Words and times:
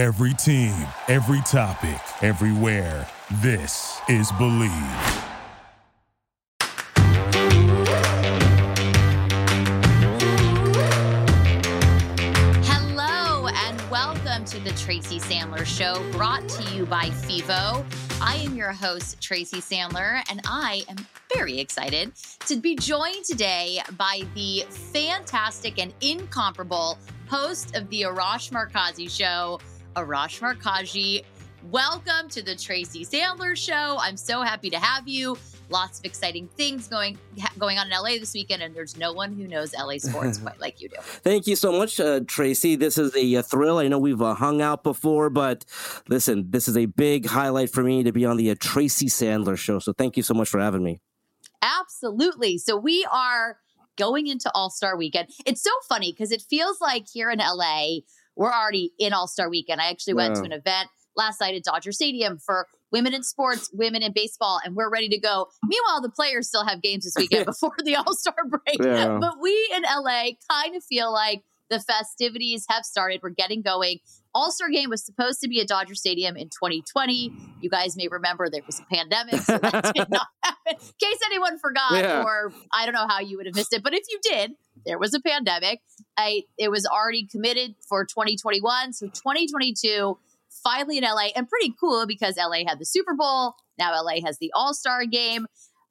Every 0.00 0.32
team, 0.32 0.74
every 1.08 1.42
topic, 1.42 2.00
everywhere. 2.22 3.06
This 3.42 4.00
is 4.08 4.32
Believe. 4.38 4.70
Hello 12.64 13.48
and 13.48 13.90
welcome 13.90 14.46
to 14.46 14.58
the 14.60 14.72
Tracy 14.78 15.20
Sandler 15.20 15.66
Show, 15.66 16.02
brought 16.12 16.48
to 16.48 16.62
you 16.74 16.86
by 16.86 17.10
FIVO. 17.10 17.84
I 18.22 18.36
am 18.36 18.56
your 18.56 18.72
host, 18.72 19.20
Tracy 19.20 19.60
Sandler, 19.60 20.22
and 20.30 20.40
I 20.46 20.82
am 20.88 20.96
very 21.34 21.60
excited 21.60 22.12
to 22.46 22.56
be 22.56 22.74
joined 22.74 23.26
today 23.26 23.80
by 23.98 24.22
the 24.34 24.64
fantastic 24.70 25.78
and 25.78 25.92
incomparable 26.00 26.96
host 27.28 27.76
of 27.76 27.88
the 27.90 28.02
Arash 28.02 28.50
Markazi 28.50 29.08
Show, 29.08 29.60
Arash 29.96 30.40
Markazi. 30.40 31.24
Welcome 31.70 32.28
to 32.30 32.42
the 32.42 32.54
Tracy 32.54 33.04
Sandler 33.04 33.56
Show. 33.56 33.98
I'm 34.00 34.16
so 34.16 34.40
happy 34.42 34.70
to 34.70 34.78
have 34.78 35.06
you. 35.06 35.36
Lots 35.68 35.98
of 35.98 36.04
exciting 36.04 36.48
things 36.48 36.88
going 36.88 37.18
going 37.58 37.78
on 37.78 37.86
in 37.86 37.92
LA 37.92 38.18
this 38.18 38.32
weekend, 38.32 38.62
and 38.62 38.74
there's 38.74 38.96
no 38.96 39.12
one 39.12 39.32
who 39.32 39.46
knows 39.46 39.74
LA 39.74 39.98
sports 39.98 40.38
quite 40.42 40.60
like 40.60 40.80
you 40.80 40.88
do. 40.88 40.96
Thank 41.00 41.46
you 41.46 41.56
so 41.56 41.72
much, 41.72 42.00
uh, 42.00 42.20
Tracy. 42.26 42.76
This 42.76 42.98
is 42.98 43.14
a, 43.14 43.34
a, 43.34 43.42
thrill. 43.42 43.78
I 43.78 43.88
know 43.88 43.98
we've 43.98 44.22
uh, 44.22 44.34
hung 44.34 44.62
out 44.62 44.82
before, 44.82 45.28
but 45.28 45.64
listen, 46.08 46.50
this 46.50 46.66
is 46.66 46.76
a 46.76 46.86
big 46.86 47.26
highlight 47.26 47.70
for 47.70 47.82
me 47.82 48.02
to 48.04 48.12
be 48.12 48.24
on 48.24 48.36
the 48.36 48.50
uh, 48.50 48.54
Tracy 48.58 49.06
Sandler 49.06 49.58
Show. 49.58 49.80
So 49.80 49.92
thank 49.92 50.16
you 50.16 50.22
so 50.22 50.34
much 50.34 50.48
for 50.48 50.60
having 50.60 50.82
me. 50.82 51.00
Absolutely. 51.62 52.58
So 52.58 52.76
we 52.76 53.06
are 53.12 53.58
going 53.96 54.28
into 54.28 54.50
All 54.54 54.70
Star 54.70 54.96
Weekend. 54.96 55.28
It's 55.44 55.62
so 55.62 55.70
funny 55.88 56.12
because 56.12 56.32
it 56.32 56.42
feels 56.42 56.80
like 56.80 57.06
here 57.12 57.30
in 57.30 57.38
LA 57.38 58.00
we're 58.40 58.50
already 58.50 58.92
in 58.98 59.12
All 59.12 59.28
Star 59.28 59.50
Weekend. 59.50 59.82
I 59.82 59.90
actually 59.90 60.14
went 60.14 60.34
to 60.36 60.42
an 60.44 60.52
event 60.52 60.88
last 61.14 61.42
night 61.42 61.54
at 61.54 61.62
Dodger 61.62 61.92
Stadium 61.92 62.38
for 62.38 62.66
women 62.90 63.12
in 63.12 63.22
sports, 63.22 63.68
women 63.70 64.02
in 64.02 64.12
baseball, 64.14 64.58
and 64.64 64.74
we're 64.74 64.90
ready 64.90 65.10
to 65.10 65.20
go. 65.20 65.48
Meanwhile, 65.62 66.00
the 66.00 66.08
players 66.08 66.48
still 66.48 66.64
have 66.64 66.80
games 66.80 67.04
this 67.04 67.12
weekend 67.18 67.44
before 67.52 67.74
the 67.84 67.96
All 67.96 68.14
Star 68.14 68.34
break. 68.48 68.82
Yeah. 68.82 69.18
But 69.20 69.34
we 69.42 69.52
in 69.76 69.82
LA 69.82 70.30
kind 70.50 70.74
of 70.74 70.82
feel 70.82 71.12
like 71.12 71.42
the 71.70 71.80
festivities 71.80 72.66
have 72.68 72.84
started. 72.84 73.20
We're 73.22 73.30
getting 73.30 73.62
going. 73.62 74.00
All 74.34 74.52
Star 74.52 74.68
game 74.68 74.90
was 74.90 75.04
supposed 75.04 75.40
to 75.40 75.48
be 75.48 75.60
at 75.60 75.68
Dodger 75.68 75.94
Stadium 75.94 76.36
in 76.36 76.48
2020. 76.48 77.32
You 77.60 77.70
guys 77.70 77.96
may 77.96 78.08
remember 78.08 78.48
there 78.50 78.62
was 78.66 78.80
a 78.80 78.94
pandemic, 78.94 79.40
so 79.40 79.58
that 79.58 79.92
did 79.94 80.10
not 80.10 80.26
happen. 80.42 80.74
In 80.74 80.76
case 80.76 81.18
anyone 81.26 81.58
forgot, 81.58 81.94
yeah. 81.94 82.22
or 82.22 82.52
I 82.72 82.84
don't 82.84 82.94
know 82.94 83.08
how 83.08 83.20
you 83.20 83.38
would 83.38 83.46
have 83.46 83.54
missed 83.54 83.72
it, 83.72 83.82
but 83.82 83.94
if 83.94 84.04
you 84.08 84.18
did, 84.22 84.52
there 84.84 84.98
was 84.98 85.14
a 85.14 85.20
pandemic. 85.20 85.80
I, 86.16 86.42
it 86.58 86.70
was 86.70 86.86
already 86.86 87.26
committed 87.26 87.74
for 87.88 88.04
2021. 88.04 88.92
So 88.92 89.06
2022 89.06 90.18
finally 90.64 90.98
in 90.98 91.04
LA 91.04 91.28
and 91.36 91.48
pretty 91.48 91.74
cool 91.78 92.06
because 92.06 92.36
LA 92.36 92.64
had 92.66 92.78
the 92.78 92.84
Super 92.84 93.14
Bowl. 93.14 93.54
Now 93.78 93.92
LA 94.02 94.20
has 94.24 94.38
the 94.38 94.52
All 94.54 94.74
Star 94.74 95.04
game. 95.06 95.46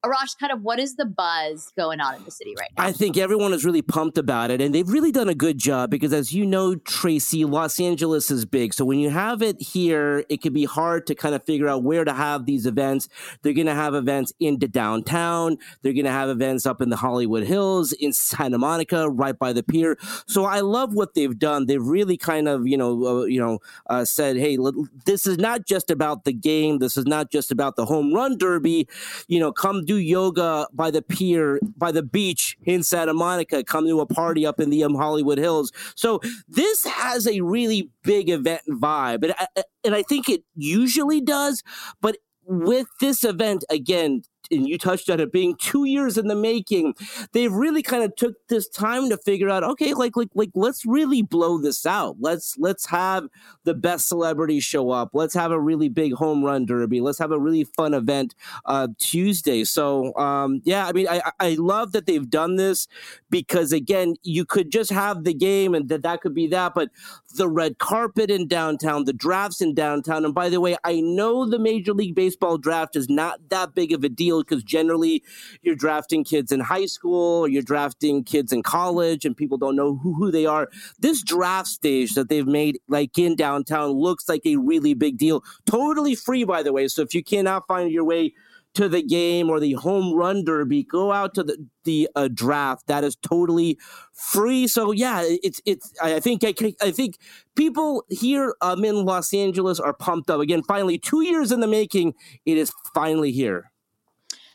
Arash, 0.06 0.40
kind 0.40 0.54
of 0.54 0.62
what 0.62 0.80
is 0.80 0.96
the 0.96 1.04
buzz 1.04 1.74
going 1.76 2.00
on 2.00 2.16
in 2.16 2.24
the 2.24 2.32
city 2.32 2.56
right 2.58 2.70
now? 2.78 2.86
I 2.86 2.94
think 2.94 3.18
everyone 3.18 3.52
is 3.52 3.66
really 3.66 3.82
pumped 3.82 4.18
about 4.18 4.50
it, 4.50 4.62
and 4.62 4.74
they've 4.74 4.88
really 4.88 5.12
done 5.12 5.28
a 5.28 5.36
good 5.36 5.58
job 5.58 5.90
because, 5.90 6.14
as 6.14 6.32
you 6.32 6.46
know, 6.46 6.76
Tracy, 6.76 7.44
Los 7.44 7.82
Angeles 7.82 8.32
is 8.32 8.46
big. 8.46 8.74
So 8.74 8.86
when 8.86 9.00
you 9.00 9.10
have 9.10 9.42
it 9.42 9.62
here, 9.62 10.24
it 10.30 10.42
can 10.42 10.54
be 10.54 10.64
hard 10.64 11.06
to 11.08 11.16
kind 11.16 11.36
of 11.36 11.44
figure 11.44 11.68
out 11.68 11.84
where 11.84 12.06
to 12.06 12.14
have 12.14 12.46
these 12.46 12.66
events. 12.66 13.10
They're 13.42 13.52
going 13.52 13.68
to 13.68 13.76
have 13.76 13.94
events 13.94 14.32
into 14.40 14.70
downtown. 14.70 15.58
They're 15.82 15.92
going 15.92 16.06
to 16.06 16.12
have 16.12 16.30
events 16.30 16.66
up 16.66 16.82
in 16.82 16.90
the 16.90 16.96
Hollywood 16.96 17.44
Hills, 17.44 17.92
in 17.92 18.14
Santa 18.14 18.58
Monica, 18.58 19.10
right 19.10 19.38
by 19.38 19.52
the 19.52 19.64
pier. 19.64 19.98
So 20.28 20.46
I 20.46 20.62
love 20.62 20.94
what 20.94 21.14
they've 21.14 21.38
done. 21.38 21.66
They've 21.66 21.86
really 21.86 22.16
kind 22.16 22.48
of, 22.48 22.66
you 22.66 22.78
know, 22.78 23.06
uh, 23.06 23.26
you 23.26 23.42
know, 23.42 23.60
uh, 23.90 24.06
said, 24.06 24.38
"Hey, 24.38 24.58
this 25.06 25.28
is 25.28 25.38
not 25.38 25.66
just 25.66 25.92
about 25.92 26.24
the 26.24 26.32
game. 26.32 26.78
This 26.78 26.96
is 26.96 27.06
not 27.06 27.32
just 27.32 27.52
about 27.52 27.76
the 27.76 27.86
home 27.86 28.14
run 28.14 28.38
derby. 28.38 28.88
You 29.28 29.42
know, 29.42 29.52
come." 29.52 29.84
Do 29.90 29.98
yoga 29.98 30.68
by 30.72 30.92
the 30.92 31.02
pier, 31.02 31.60
by 31.76 31.92
the 31.92 32.04
beach 32.04 32.56
in 32.64 32.84
Santa 32.84 33.12
Monica, 33.12 33.64
come 33.64 33.88
to 33.88 34.02
a 34.02 34.06
party 34.06 34.46
up 34.46 34.60
in 34.60 34.70
the 34.70 34.84
um, 34.84 34.94
Hollywood 34.94 35.40
Hills. 35.40 35.72
So 35.96 36.20
this 36.48 36.86
has 36.86 37.26
a 37.26 37.42
really 37.42 37.90
big 38.04 38.30
event 38.30 38.62
vibe. 38.70 39.24
And 39.24 39.34
I, 39.40 39.64
and 39.84 39.96
I 39.96 40.04
think 40.04 40.30
it 40.30 40.44
usually 40.56 41.22
does. 41.22 41.64
But 42.02 42.18
with 42.46 42.86
this 43.02 43.24
event, 43.24 43.66
again, 43.72 44.22
and 44.52 44.68
you 44.68 44.78
touched 44.78 45.10
on 45.10 45.20
it 45.20 45.32
being 45.32 45.56
two 45.56 45.86
years 45.86 46.18
in 46.18 46.28
the 46.28 46.36
making, 46.36 46.96
they've 47.34 47.52
really 47.52 47.82
kind 47.82 48.04
of 48.04 48.16
took 48.16 48.36
this 48.48 48.68
time 48.68 49.10
to 49.10 49.18
figure 49.18 49.50
out, 49.50 49.64
okay, 49.64 49.94
like 49.94 50.16
like 50.16 50.30
like 50.34 50.52
let's 50.56 50.86
really 50.86 51.22
blow 51.22 51.58
this 51.60 51.86
out. 51.86 52.18
Let's 52.20 52.58
let's 52.58 52.88
have 52.88 53.28
the 53.64 53.74
best 53.74 54.08
celebrities 54.08 54.64
show 54.64 54.92
up. 54.92 55.12
Let's 55.14 55.34
have 55.34 55.52
a 55.52 55.60
really 55.60 55.90
big 55.90 56.14
home 56.14 56.44
run 56.44 56.66
derby. 56.66 57.02
Let's 57.02 57.20
have 57.20 57.32
a 57.32 57.40
really 57.40 57.64
fun 57.64 57.94
event 57.94 58.36
uh, 58.66 58.88
Tuesday. 58.98 59.64
So 59.64 60.16
um, 60.16 60.62
yeah, 60.64 60.88
I 60.88 60.92
mean, 60.92 61.08
I 61.08 61.32
I 61.40 61.56
love 61.60 61.92
that 61.94 62.06
they've 62.06 62.30
done 62.30 62.56
this 62.56 62.88
because 63.30 63.72
again, 63.72 64.16
you 64.24 64.46
could 64.46 64.72
just 64.72 64.92
have 64.92 65.24
the 65.24 65.34
game 65.34 65.74
and 65.74 65.90
that 65.90 66.04
that 66.04 66.22
could 66.22 66.34
be 66.34 66.48
that, 66.48 66.74
but 66.74 66.90
the 67.36 67.48
red 67.48 67.78
carpet 67.78 68.32
in 68.32 68.48
downtown, 68.48 69.06
the 69.06 69.14
drafts 69.14 69.62
in 69.62 69.74
downtown, 69.74 70.26
and 70.26 70.34
by 70.34 70.50
the 70.50 70.60
way, 70.60 70.78
I 70.84 71.00
know 71.02 71.48
the 71.48 71.60
Major 71.60 71.94
League 71.94 72.16
Baseball 72.16 72.58
draft 72.58 72.96
is 72.96 73.10
not 73.10 73.50
that 73.50 73.76
big 73.76 73.92
of 73.92 74.04
a 74.04 74.10
deal 74.10 74.39
because 74.48 74.64
generally 74.64 75.24
you're 75.62 75.76
drafting 75.76 76.24
kids 76.24 76.52
in 76.52 76.60
high 76.60 76.86
school 76.86 77.40
or 77.40 77.48
you're 77.48 77.62
drafting 77.62 78.24
kids 78.24 78.52
in 78.52 78.64
college 78.64 79.26
and 79.26 79.36
people 79.36 79.58
don't 79.58 79.76
know 79.76 79.96
who, 79.96 80.14
who 80.14 80.32
they 80.32 80.46
are. 80.46 80.70
This 81.00 81.24
draft 81.24 81.68
stage 81.68 82.14
that 82.14 82.30
they've 82.30 82.48
made, 82.48 82.80
like 82.88 83.18
in 83.18 83.36
downtown, 83.36 83.92
looks 83.92 84.28
like 84.28 84.46
a 84.46 84.58
really 84.58 84.94
big 84.94 85.18
deal. 85.18 85.44
Totally 85.66 86.16
free, 86.16 86.44
by 86.44 86.64
the 86.64 86.74
way. 86.74 86.88
So 86.88 87.02
if 87.02 87.14
you 87.14 87.24
cannot 87.24 87.68
find 87.68 87.92
your 87.92 88.04
way 88.04 88.34
to 88.76 88.88
the 88.88 89.02
game 89.02 89.50
or 89.50 89.60
the 89.60 89.74
home 89.74 90.14
run 90.14 90.44
derby, 90.44 90.84
go 90.84 91.12
out 91.12 91.34
to 91.36 91.44
the 91.44 91.68
the 91.84 92.10
uh, 92.16 92.30
draft. 92.32 92.88
That 92.88 93.04
is 93.04 93.16
totally 93.16 93.78
free. 94.14 94.68
So 94.68 94.92
yeah, 94.92 95.24
it's 95.26 95.62
it's. 95.66 95.94
I 96.02 96.20
think 96.20 96.44
I, 96.44 96.54
I 96.82 96.92
think 96.92 97.18
people 97.56 98.04
here 98.10 98.56
um, 98.62 98.86
in 98.86 99.06
Los 99.06 99.34
Angeles 99.34 99.80
are 99.80 99.94
pumped 99.94 100.30
up 100.30 100.40
again. 100.40 100.64
Finally, 100.64 101.00
two 101.00 101.22
years 101.22 101.52
in 101.52 101.60
the 101.60 101.68
making, 101.68 102.14
it 102.46 102.58
is 102.58 102.72
finally 102.94 103.32
here. 103.32 103.72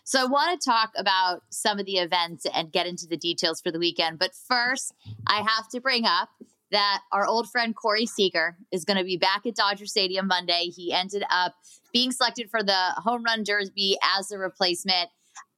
So 0.04 0.20
I 0.20 0.26
want 0.26 0.60
to 0.60 0.64
talk 0.64 0.92
about 0.96 1.42
some 1.48 1.78
of 1.78 1.86
the 1.86 1.96
events 1.96 2.46
and 2.54 2.70
get 2.70 2.86
into 2.86 3.06
the 3.06 3.16
details 3.16 3.60
for 3.60 3.72
the 3.72 3.78
weekend. 3.78 4.18
But 4.18 4.32
first, 4.34 4.92
I 5.26 5.38
have 5.38 5.68
to 5.70 5.80
bring 5.80 6.04
up 6.04 6.28
that 6.70 7.00
our 7.12 7.26
old 7.26 7.48
friend 7.50 7.74
Corey 7.74 8.04
Seager 8.04 8.56
is 8.70 8.84
going 8.84 8.98
to 8.98 9.04
be 9.04 9.16
back 9.16 9.46
at 9.46 9.54
Dodger 9.54 9.86
Stadium 9.86 10.26
Monday. 10.26 10.70
He 10.74 10.92
ended 10.92 11.24
up 11.30 11.54
being 11.92 12.12
selected 12.12 12.50
for 12.50 12.62
the 12.62 12.76
home 12.96 13.22
run 13.22 13.44
derby 13.44 13.96
as 14.18 14.30
a 14.30 14.38
replacement. 14.38 15.08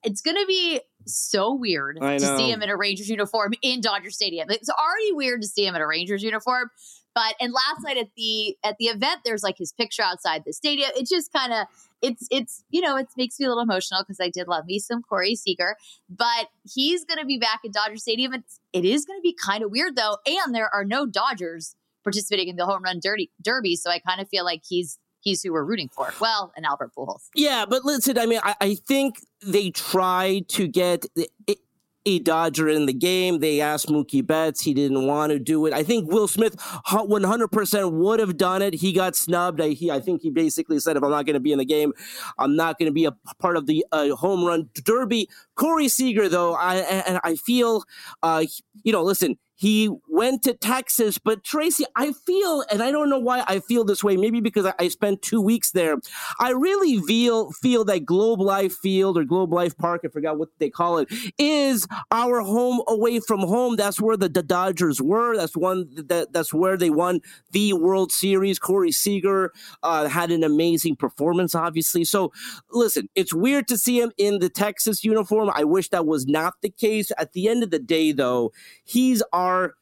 It's 0.04 0.20
going 0.20 0.36
to 0.36 0.46
be 0.46 0.80
so 1.06 1.54
weird 1.54 1.98
to 2.00 2.36
see 2.36 2.50
him 2.50 2.62
in 2.62 2.68
a 2.68 2.76
Rangers 2.76 3.08
uniform 3.08 3.54
in 3.62 3.80
Dodger 3.80 4.10
Stadium. 4.10 4.48
It's 4.50 4.70
already 4.70 5.12
weird 5.12 5.42
to 5.42 5.48
see 5.48 5.66
him 5.66 5.74
in 5.74 5.80
a 5.80 5.86
Rangers 5.86 6.22
uniform. 6.22 6.70
But 7.14 7.34
and 7.40 7.52
last 7.52 7.82
night 7.82 7.96
at 7.96 8.08
the 8.14 8.56
at 8.62 8.76
the 8.78 8.86
event, 8.86 9.22
there's 9.24 9.42
like 9.42 9.56
his 9.56 9.72
picture 9.72 10.02
outside 10.02 10.42
the 10.44 10.52
stadium. 10.52 10.90
It 10.94 11.08
just 11.08 11.32
kind 11.32 11.52
of 11.52 11.66
it's 12.02 12.26
it's 12.30 12.64
you 12.70 12.80
know 12.80 12.96
it 12.96 13.08
makes 13.16 13.38
me 13.38 13.46
a 13.46 13.48
little 13.48 13.62
emotional 13.62 14.02
because 14.02 14.20
I 14.20 14.30
did 14.30 14.48
love 14.48 14.66
me 14.66 14.78
some 14.78 15.02
Corey 15.02 15.34
Seager, 15.34 15.76
but 16.08 16.48
he's 16.64 17.04
going 17.04 17.18
to 17.18 17.26
be 17.26 17.38
back 17.38 17.60
at 17.64 17.72
Dodger 17.72 17.96
Stadium. 17.96 18.34
It's, 18.34 18.60
it 18.72 18.84
is 18.84 19.04
going 19.04 19.18
to 19.18 19.22
be 19.22 19.34
kind 19.34 19.62
of 19.62 19.70
weird 19.70 19.96
though, 19.96 20.18
and 20.26 20.54
there 20.54 20.72
are 20.74 20.84
no 20.84 21.06
Dodgers 21.06 21.74
participating 22.04 22.48
in 22.48 22.56
the 22.56 22.66
home 22.66 22.82
run 22.82 23.00
derby, 23.02 23.30
derby 23.42 23.76
so 23.76 23.90
I 23.90 23.98
kind 23.98 24.20
of 24.20 24.28
feel 24.28 24.44
like 24.44 24.62
he's 24.68 24.98
he's 25.20 25.42
who 25.42 25.52
we're 25.52 25.64
rooting 25.64 25.88
for. 25.88 26.12
Well, 26.20 26.52
and 26.56 26.64
Albert 26.64 26.92
Pujols. 26.96 27.28
Yeah, 27.34 27.66
but 27.68 27.84
listen, 27.84 28.16
I 28.16 28.26
mean, 28.26 28.40
I, 28.42 28.54
I 28.60 28.74
think 28.74 29.16
they 29.44 29.70
try 29.70 30.42
to 30.48 30.68
get. 30.68 31.04
It, 31.46 31.58
a 32.06 32.20
Dodger 32.20 32.68
in 32.68 32.86
the 32.86 32.92
game. 32.92 33.40
They 33.40 33.60
asked 33.60 33.88
Mookie 33.88 34.24
Betts. 34.24 34.62
He 34.62 34.72
didn't 34.72 35.06
want 35.06 35.32
to 35.32 35.38
do 35.38 35.66
it. 35.66 35.74
I 35.74 35.82
think 35.82 36.10
Will 36.10 36.28
Smith 36.28 36.56
100% 36.56 37.92
would 37.92 38.20
have 38.20 38.36
done 38.36 38.62
it. 38.62 38.74
He 38.74 38.92
got 38.92 39.16
snubbed. 39.16 39.60
I, 39.60 39.70
he, 39.70 39.90
I 39.90 40.00
think 40.00 40.22
he 40.22 40.30
basically 40.30 40.78
said, 40.78 40.96
if 40.96 41.02
I'm 41.02 41.10
not 41.10 41.26
going 41.26 41.34
to 41.34 41.40
be 41.40 41.52
in 41.52 41.58
the 41.58 41.64
game, 41.64 41.92
I'm 42.38 42.56
not 42.56 42.78
going 42.78 42.86
to 42.86 42.92
be 42.92 43.04
a 43.04 43.12
part 43.40 43.56
of 43.56 43.66
the 43.66 43.84
uh, 43.92 44.14
home 44.14 44.44
run 44.44 44.70
derby. 44.84 45.28
Corey 45.56 45.88
Seager, 45.88 46.28
though, 46.28 46.54
I, 46.54 46.76
and 46.76 47.20
I 47.24 47.34
feel, 47.34 47.84
uh, 48.22 48.44
you 48.84 48.92
know, 48.92 49.02
listen, 49.02 49.36
he 49.56 49.90
went 50.08 50.42
to 50.42 50.54
Texas. 50.54 51.18
But 51.18 51.42
Tracy, 51.42 51.84
I 51.96 52.12
feel, 52.12 52.62
and 52.70 52.82
I 52.82 52.90
don't 52.90 53.08
know 53.08 53.18
why 53.18 53.42
I 53.48 53.60
feel 53.60 53.84
this 53.84 54.04
way, 54.04 54.16
maybe 54.16 54.40
because 54.40 54.70
I, 54.78 54.88
spent 54.88 55.20
two 55.20 55.40
weeks 55.40 55.72
there. 55.72 55.96
I 56.38 56.50
really 56.50 56.98
feel 57.00 57.50
feel 57.50 57.84
that 57.86 58.06
Globe 58.06 58.40
Life 58.40 58.74
Field 58.74 59.18
or 59.18 59.24
Globe 59.24 59.52
Life 59.52 59.76
Park, 59.76 60.02
I 60.04 60.08
forgot 60.08 60.38
what 60.38 60.48
they 60.58 60.70
call 60.70 60.98
it, 60.98 61.08
is 61.38 61.88
our 62.12 62.40
home 62.40 62.82
away 62.86 63.18
from 63.18 63.40
home. 63.40 63.76
That's 63.76 64.00
where 64.00 64.16
the, 64.16 64.28
the 64.28 64.44
Dodgers 64.44 65.02
were. 65.02 65.36
That's 65.36 65.56
one 65.56 65.88
that 66.06 66.32
that's 66.32 66.54
where 66.54 66.76
they 66.76 66.90
won 66.90 67.20
the 67.50 67.72
World 67.72 68.12
Series. 68.12 68.58
Corey 68.58 68.92
Seager 68.92 69.52
uh, 69.82 70.08
had 70.08 70.30
an 70.30 70.44
amazing 70.44 70.96
performance, 70.96 71.54
obviously. 71.54 72.04
So 72.04 72.32
listen, 72.70 73.08
it's 73.14 73.34
weird 73.34 73.66
to 73.68 73.78
see 73.78 74.00
him 74.00 74.12
in 74.18 74.38
the 74.38 74.48
Texas 74.48 75.02
uniform. 75.04 75.50
I 75.52 75.64
wish 75.64 75.88
that 75.90 76.06
was 76.06 76.26
not 76.26 76.54
the 76.62 76.70
case. 76.70 77.10
At 77.18 77.32
the 77.32 77.48
end 77.48 77.62
of 77.62 77.70
the 77.70 77.78
day, 77.78 78.12
though, 78.12 78.52
he's 78.84 79.22
our 79.32 79.45
our 79.46 79.74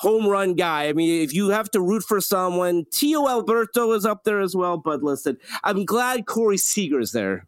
home 0.00 0.26
run 0.26 0.54
guy. 0.54 0.88
I 0.88 0.94
mean, 0.94 1.22
if 1.22 1.34
you 1.34 1.50
have 1.50 1.70
to 1.72 1.80
root 1.80 2.02
for 2.02 2.20
someone, 2.20 2.86
Tio 2.90 3.28
Alberto 3.28 3.92
is 3.92 4.06
up 4.06 4.24
there 4.24 4.40
as 4.40 4.56
well. 4.56 4.78
But 4.78 5.02
listen, 5.02 5.36
I'm 5.62 5.84
glad 5.84 6.26
Corey 6.26 6.56
Seager's 6.56 7.12
there. 7.12 7.46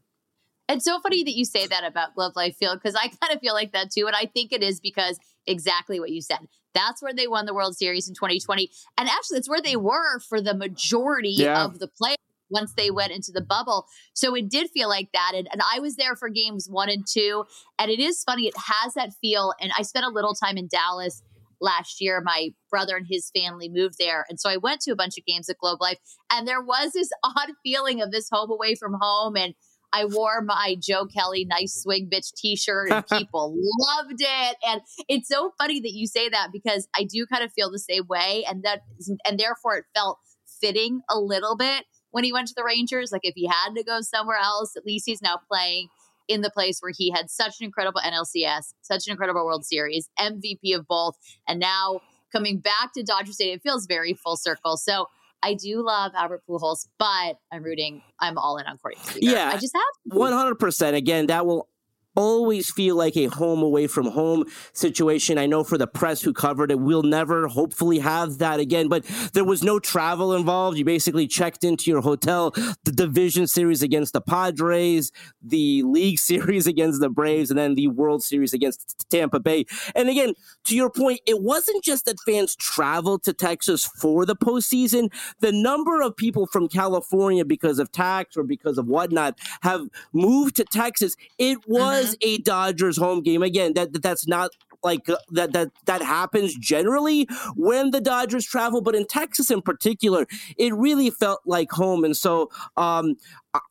It's 0.69 0.85
so 0.85 1.01
funny 1.01 1.25
that 1.25 1.35
you 1.35 1.45
say 1.45 1.67
that 1.67 1.85
about 1.85 2.15
Globe 2.15 2.37
Life 2.37 2.57
Field 2.57 2.79
because 2.79 2.95
I 2.95 3.09
kind 3.21 3.35
of 3.35 3.41
feel 3.41 3.55
like 3.55 3.73
that 3.73 3.91
too. 3.91 4.07
And 4.07 4.15
I 4.15 4.27
think 4.27 4.53
it 4.53 4.63
is 4.63 4.81
because 4.81 5.19
exactly 5.47 5.99
what 5.99 6.11
you 6.11 6.21
said. 6.21 6.39
That's 6.75 7.03
where 7.03 7.15
they 7.15 7.27
won 7.27 7.47
the 7.47 7.55
World 7.55 7.77
Series 7.77 8.09
in 8.09 8.15
2020. 8.15 8.71
And 8.99 9.09
actually, 9.09 9.39
it's 9.39 9.49
where 9.49 9.63
they 9.63 9.77
were 9.77 10.21
for 10.21 10.41
the 10.41 10.55
majority 10.55 11.35
yeah. 11.37 11.65
of 11.65 11.79
the 11.79 11.89
play 11.89 12.17
once 12.51 12.75
they 12.75 12.91
went 12.91 13.13
into 13.13 13.33
the 13.33 13.41
bubble. 13.41 13.87
So 14.13 14.35
it 14.35 14.51
did 14.51 14.71
feel 14.71 14.89
like 14.89 15.09
that. 15.13 15.33
And, 15.35 15.49
and 15.53 15.63
I 15.75 15.81
was 15.81 15.97
there 15.97 16.15
for 16.15 16.29
games 16.29 16.69
one 16.71 16.91
and 16.91 17.05
two. 17.07 17.45
And 17.79 17.91
it 17.91 17.99
is 17.99 18.23
funny, 18.23 18.47
it 18.47 18.55
has 18.57 18.95
that 18.95 19.15
feel. 19.21 19.55
And 19.61 19.73
I 19.77 19.83
spent 19.83 20.05
a 20.05 20.11
little 20.11 20.35
time 20.35 20.59
in 20.59 20.69
Dallas 20.69 21.23
last 21.63 22.01
year. 22.01 22.21
My 22.23 22.51
brother 22.71 22.97
and 22.97 23.07
his 23.09 23.31
family 23.35 23.69
moved 23.69 23.95
there. 23.99 24.27
And 24.29 24.39
so 24.39 24.51
I 24.51 24.57
went 24.57 24.81
to 24.83 24.93
a 24.93 24.97
bunch 24.97 25.17
of 25.17 25.25
games 25.25 25.49
at 25.49 25.59
Globe 25.59 25.81
Life. 25.81 25.99
And 26.31 26.47
there 26.47 26.63
was 26.63 26.93
this 26.93 27.11
odd 27.25 27.53
feeling 27.63 28.03
of 28.03 28.11
this 28.11 28.29
home 28.31 28.51
away 28.51 28.75
from 28.75 28.97
home. 29.01 29.37
And 29.37 29.55
I 29.93 30.07
wore 30.07 30.41
my 30.43 30.77
Joe 30.81 31.07
Kelly 31.07 31.45
nice 31.45 31.83
swing 31.83 32.09
bitch 32.13 32.33
t-shirt 32.35 32.91
and 32.91 33.07
people 33.13 33.55
loved 33.57 34.21
it. 34.21 34.57
And 34.67 34.81
it's 35.09 35.29
so 35.29 35.53
funny 35.59 35.81
that 35.81 35.93
you 35.93 36.07
say 36.07 36.29
that 36.29 36.49
because 36.53 36.89
I 36.97 37.05
do 37.05 37.27
kind 37.27 37.45
of 37.45 37.53
feel 37.53 37.71
the 37.71 37.79
same 37.79 38.07
way. 38.09 38.45
And 38.49 38.63
that 38.65 38.81
and 39.25 39.39
therefore 39.39 39.77
it 39.77 39.85
felt 39.95 40.19
fitting 40.61 41.03
a 41.11 41.19
little 41.19 41.57
bit 41.57 41.85
when 42.11 42.25
he 42.25 42.33
went 42.33 42.49
to 42.49 42.55
the 42.57 42.65
Rangers. 42.65 43.13
Like 43.13 43.25
if 43.25 43.35
he 43.37 43.47
had 43.47 43.75
to 43.77 43.85
go 43.85 44.01
somewhere 44.01 44.39
else, 44.39 44.77
at 44.77 44.87
least 44.87 45.05
he's 45.07 45.23
now 45.23 45.39
playing 45.51 45.89
in 46.29 46.41
the 46.41 46.51
place 46.51 46.81
where 46.81 46.93
he 46.97 47.11
had 47.11 47.31
such 47.31 47.61
an 47.61 47.65
incredible 47.65 48.01
NLCS, 48.01 48.75
such 48.83 49.07
an 49.07 49.13
incredible 49.13 49.45
World 49.45 49.65
Series, 49.65 50.09
MVP 50.19 50.75
of 50.75 50.87
both, 50.87 51.17
and 51.49 51.59
now 51.61 52.01
coming 52.33 52.59
back 52.59 52.93
to 52.97 53.03
Dodger 53.03 53.33
Stadium, 53.33 53.57
it 53.57 53.63
feels 53.63 53.87
very 53.87 54.15
full 54.15 54.37
circle. 54.37 54.77
So 54.77 55.07
I 55.43 55.55
do 55.55 55.85
love 55.85 56.13
Albert 56.15 56.43
Pujols, 56.49 56.87
but 56.99 57.37
I'm 57.53 57.63
rooting. 57.63 58.03
I'm 58.21 58.39
all 58.39 58.59
in 58.59 58.67
on 58.67 58.79
Corey 58.79 58.95
Seager. 59.03 59.31
Yeah, 59.31 59.51
I 59.53 59.59
just 59.59 59.75
have 59.75 60.17
one 60.17 60.33
hundred 60.33 60.57
percent. 60.57 60.97
Again, 60.97 61.27
that 61.27 61.47
will 61.47 61.69
always 62.15 62.71
feel 62.71 62.97
like 62.97 63.17
a 63.17 63.27
home 63.27 63.63
away 63.63 63.87
from 63.87 64.07
home 64.07 64.45
situation. 64.73 65.39
I 65.39 65.47
know 65.47 65.65
for 65.65 65.79
the 65.79 65.87
press 65.87 66.23
who 66.23 66.33
covered 66.33 66.71
it, 66.71 66.81
we'll 66.81 67.03
never 67.03 67.49
hopefully 67.49 67.99
have 68.01 68.39
that 68.39 68.61
again, 68.61 68.89
but 68.89 69.05
there 69.33 69.45
was 69.45 69.63
no 69.63 69.79
travel 69.79 70.35
involved. 70.35 70.79
You 70.79 70.85
basically 70.85 71.27
checked 71.27 71.65
into 71.65 71.91
your 71.91 72.01
hotel, 72.01 72.51
the 72.85 72.93
division 72.93 73.47
series 73.47 73.83
against 73.83 74.13
the 74.13 74.21
Padres, 74.21 75.13
the 75.43 75.83
league 75.83 76.19
series 76.33 76.67
against 76.67 77.01
the 77.01 77.09
Braves, 77.09 77.51
and 77.51 77.59
then 77.59 77.75
the 77.75 77.89
World 77.89 78.23
Series 78.23 78.53
against 78.53 79.07
Tampa 79.11 79.41
Bay. 79.41 79.65
And 79.95 80.09
again, 80.09 80.35
to 80.65 80.77
your 80.77 80.91
point, 80.91 81.21
it 81.27 81.41
wasn't 81.41 81.85
just 81.85 82.05
that 82.07 82.21
fans 82.21 82.55
traveled 82.57 83.25
to 83.25 83.33
Texas 83.33 83.85
for 83.85 84.25
the 84.27 84.37
postseason. 84.37 85.13
The 85.41 85.53
number 85.53 86.01
of 86.01 86.17
people 86.17 86.47
from 86.47 86.69
California 86.69 87.45
because 87.45 87.79
of 87.79 87.91
tax 87.93 88.37
or 88.37 88.43
because 88.43 88.79
of 88.79 88.87
whatnot 88.87 89.39
have 89.63 89.89
moved 90.13 90.57
to 90.57 90.65
Texas. 90.65 91.17
It 91.39 91.59
mm-hmm. 91.59 91.73
was 91.73 92.02
was 92.03 92.17
a 92.21 92.39
Dodgers 92.39 92.97
home 92.97 93.23
game. 93.23 93.43
Again, 93.43 93.75
that, 93.75 93.93
that 93.93 94.03
that's 94.03 94.27
not 94.27 94.51
like 94.85 95.09
uh, 95.09 95.17
that 95.31 95.53
that 95.53 95.71
that 95.87 96.03
happens 96.03 96.55
generally 96.57 97.29
when 97.57 97.91
the 97.91 98.01
Dodgers 98.01 98.45
travel, 98.45 98.81
but 98.81 98.95
in 98.95 99.07
Texas 99.07 99.51
in 99.51 99.63
particular, 99.63 100.27
it 100.57 100.75
really 100.75 101.11
felt 101.11 101.41
like 101.47 101.71
home. 101.71 102.05
And 102.05 102.17
so 102.17 102.51
um, 102.77 103.17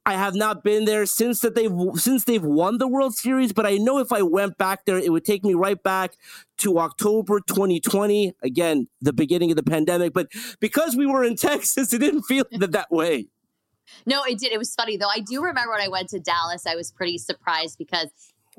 I 0.06 0.14
have 0.14 0.36
not 0.36 0.64
been 0.64 0.86
there 0.86 1.06
since 1.06 1.42
that 1.42 1.56
they've 1.56 1.72
since 1.96 2.24
they've 2.24 2.44
won 2.44 2.78
the 2.78 2.88
World 2.88 3.16
Series. 3.16 3.54
But 3.54 3.66
I 3.66 3.78
know 3.78 4.00
if 4.00 4.12
I 4.12 4.22
went 4.22 4.58
back 4.58 4.86
there, 4.86 4.98
it 4.98 5.12
would 5.12 5.26
take 5.26 5.44
me 5.44 5.54
right 5.54 5.82
back 5.82 6.16
to 6.60 6.80
October 6.80 7.40
2020. 7.40 8.34
Again, 8.44 8.88
the 9.02 9.14
beginning 9.14 9.52
of 9.52 9.58
the 9.58 9.64
pandemic. 9.64 10.14
But 10.14 10.28
because 10.60 10.96
we 10.96 11.06
were 11.06 11.24
in 11.24 11.36
Texas, 11.42 11.94
it 11.94 12.00
didn't 12.00 12.24
feel 12.24 12.46
that, 12.52 12.72
that 12.72 12.92
way. 12.92 13.28
No, 14.06 14.24
it 14.24 14.40
did. 14.40 14.52
It 14.52 14.58
was 14.58 14.74
funny 14.74 14.98
though. 14.98 15.10
I 15.14 15.20
do 15.20 15.44
remember 15.44 15.72
when 15.72 15.82
I 15.82 15.88
went 15.88 16.10
to 16.10 16.20
Dallas, 16.20 16.66
I 16.66 16.76
was 16.76 16.92
pretty 16.92 17.18
surprised 17.18 17.78
because 17.78 18.08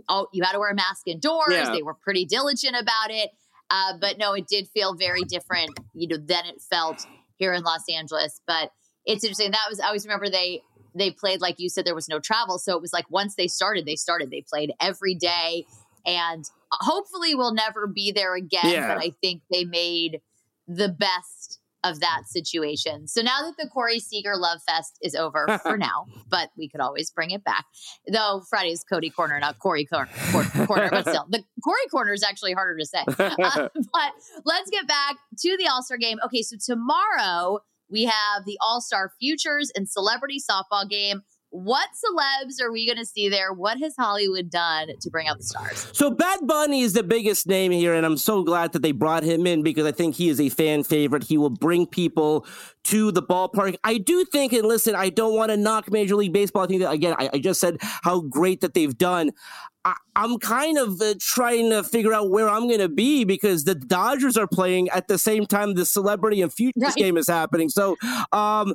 oh, 0.09 0.29
you 0.33 0.43
had 0.43 0.53
to 0.53 0.59
wear 0.59 0.71
a 0.71 0.75
mask 0.75 1.07
indoors. 1.07 1.51
Yeah. 1.51 1.71
They 1.71 1.83
were 1.83 1.95
pretty 1.95 2.25
diligent 2.25 2.77
about 2.79 3.11
it. 3.11 3.31
Uh, 3.71 3.95
but 4.01 4.19
no, 4.19 4.35
it 4.35 4.47
did 4.47 4.69
feel 4.69 4.95
very 4.95 5.23
different, 5.23 5.71
you 5.95 6.07
know, 6.07 6.17
than 6.17 6.45
it 6.47 6.61
felt 6.61 7.07
here 7.37 7.53
in 7.55 7.63
Los 7.63 7.85
Angeles. 7.89 8.41
But 8.47 8.71
it's 9.07 9.25
interesting. 9.25 9.51
That 9.51 9.67
was 9.69 9.81
I 9.81 9.87
always 9.87 10.05
remember 10.05 10.29
they 10.29 10.63
they 10.95 11.11
played 11.11 11.41
like 11.41 11.57
you 11.59 11.69
said 11.69 11.85
there 11.85 11.95
was 11.95 12.09
no 12.09 12.21
travel, 12.21 12.59
so 12.59 12.75
it 12.77 12.83
was 12.83 12.93
like 12.93 13.07
once 13.11 13.35
they 13.35 13.49
started, 13.49 13.87
they 13.87 13.97
started. 13.97 14.31
They 14.31 14.45
played 14.47 14.73
every 14.81 15.15
day, 15.15 15.65
and 16.05 16.45
hopefully 16.71 17.35
we'll 17.35 17.55
never 17.55 17.87
be 17.87 18.13
there 18.13 18.35
again. 18.35 18.71
Yeah. 18.71 18.95
But 18.95 19.03
I 19.03 19.13
think 19.23 19.43
they 19.51 19.65
made 19.65 20.21
the 20.69 20.89
best 20.89 21.61
of 21.85 22.01
that 22.01 22.23
situation. 22.27 23.09
So 23.09 23.23
now 23.23 23.43
that 23.43 23.55
the 23.59 23.69
Corey 23.69 23.99
Seager 23.99 24.37
Love 24.37 24.61
Fest 24.67 24.99
is 25.03 25.15
over 25.15 25.59
for 25.63 25.77
now, 25.77 26.07
but 26.29 26.51
we 26.57 26.69
could 26.69 26.81
always 26.81 27.11
bring 27.11 27.31
it 27.31 27.45
back. 27.45 27.65
Though 28.11 28.43
Friday's 28.49 28.85
Cody 28.85 29.11
Corner, 29.11 29.39
not 29.41 29.59
Corey 29.59 29.85
Corner, 29.85 30.11
corner 30.67 30.89
but 30.91 31.09
still, 31.09 31.27
the 31.29 31.43
Corey 31.65 31.87
Corner 31.91 32.13
is 32.13 32.23
actually 32.23 32.53
harder 32.53 32.79
to 32.79 32.87
say. 32.87 33.05
Uh, 33.43 33.69
but 33.75 34.13
let's 34.45 34.71
get 34.71 34.87
back 34.87 35.17
to 35.39 35.57
the 35.57 35.67
All 35.67 35.83
Star 35.83 35.97
game. 35.97 36.19
Okay, 36.25 36.43
so 36.43 36.57
tomorrow 36.65 37.61
we 37.91 38.05
have 38.05 38.45
the 38.47 38.59
All 38.61 38.81
Star 38.81 39.13
Futures 39.19 39.71
and 39.75 39.89
Celebrity 39.89 40.39
Softball 40.39 40.89
game 40.89 41.23
what 41.53 41.91
celebs 41.91 42.63
are 42.63 42.73
we 42.73 42.87
going 42.87 42.97
to 42.97 43.05
see 43.05 43.29
there? 43.29 43.53
What 43.53 43.79
has 43.79 43.95
Hollywood 43.95 44.49
done 44.49 44.89
to 44.99 45.11
bring 45.11 45.29
out 45.29 45.37
the 45.37 45.45
stars? 45.45 45.87
So 45.93 46.11
Bad 46.11 46.41
Bunny 46.47 46.81
is 46.81 46.95
the 46.95 47.03
biggest 47.03 47.47
name 47.47 47.73
here, 47.73 47.93
and 47.93 48.07
I'm 48.07 48.17
so 48.17 48.43
glad 48.43 48.73
that 48.73 48.81
they 48.81 48.93
brought 48.93 49.23
him 49.23 49.47
in 49.47 49.63
because 49.63 49.85
I 49.85 49.93
think 49.93 50.15
he 50.15 50.31
is 50.31 50.41
a 50.41 50.49
fan 50.49 50.83
favorite. 50.83 51.25
He 51.25 51.37
will 51.37 51.51
bring 51.51 51.87
people 51.87 52.47
to 52.85 53.13
the 53.13 53.23
ballpark. 53.23 53.77
I 53.85 53.99
do 53.99 54.25
think, 54.25 54.55
and 54.55 54.67
listen, 54.67 54.95
I 54.95 55.11
don't 55.11 55.37
want 55.37 55.51
to 55.51 55.59
knock 55.59 55.93
Major 55.93 56.17
League 56.17 56.33
Baseball. 56.33 56.63
I 56.63 56.67
think 56.69 56.81
that 56.81 56.91
again, 56.91 57.15
I, 57.19 57.29
I 57.35 57.39
just 57.39 57.61
said 57.61 57.77
how 57.81 58.23
great 58.23 58.63
that 58.63 58.73
they've 58.73 58.97
done. 58.97 59.33
I, 59.85 59.95
am 60.17 60.39
kind 60.39 60.79
of 60.79 61.01
uh, 61.03 61.15
trying 61.21 61.71
to 61.71 61.83
figure 61.83 62.15
out 62.15 62.31
where 62.31 62.49
I'm 62.49 62.67
going 62.69 62.81
to 62.81 62.89
be 62.89 63.25
because 63.25 63.65
the 63.65 63.75
Dodgers 63.75 64.37
are 64.37 64.47
playing 64.47 64.89
at 64.91 65.09
the 65.09 65.19
same 65.19 65.45
time 65.45 65.75
the 65.75 65.85
Celebrity 65.85 66.41
and 66.41 66.53
Futures 66.53 66.83
right. 66.83 66.95
game 66.95 67.17
is 67.17 67.29
happening. 67.29 67.69
So, 67.69 67.97
um, 68.33 68.75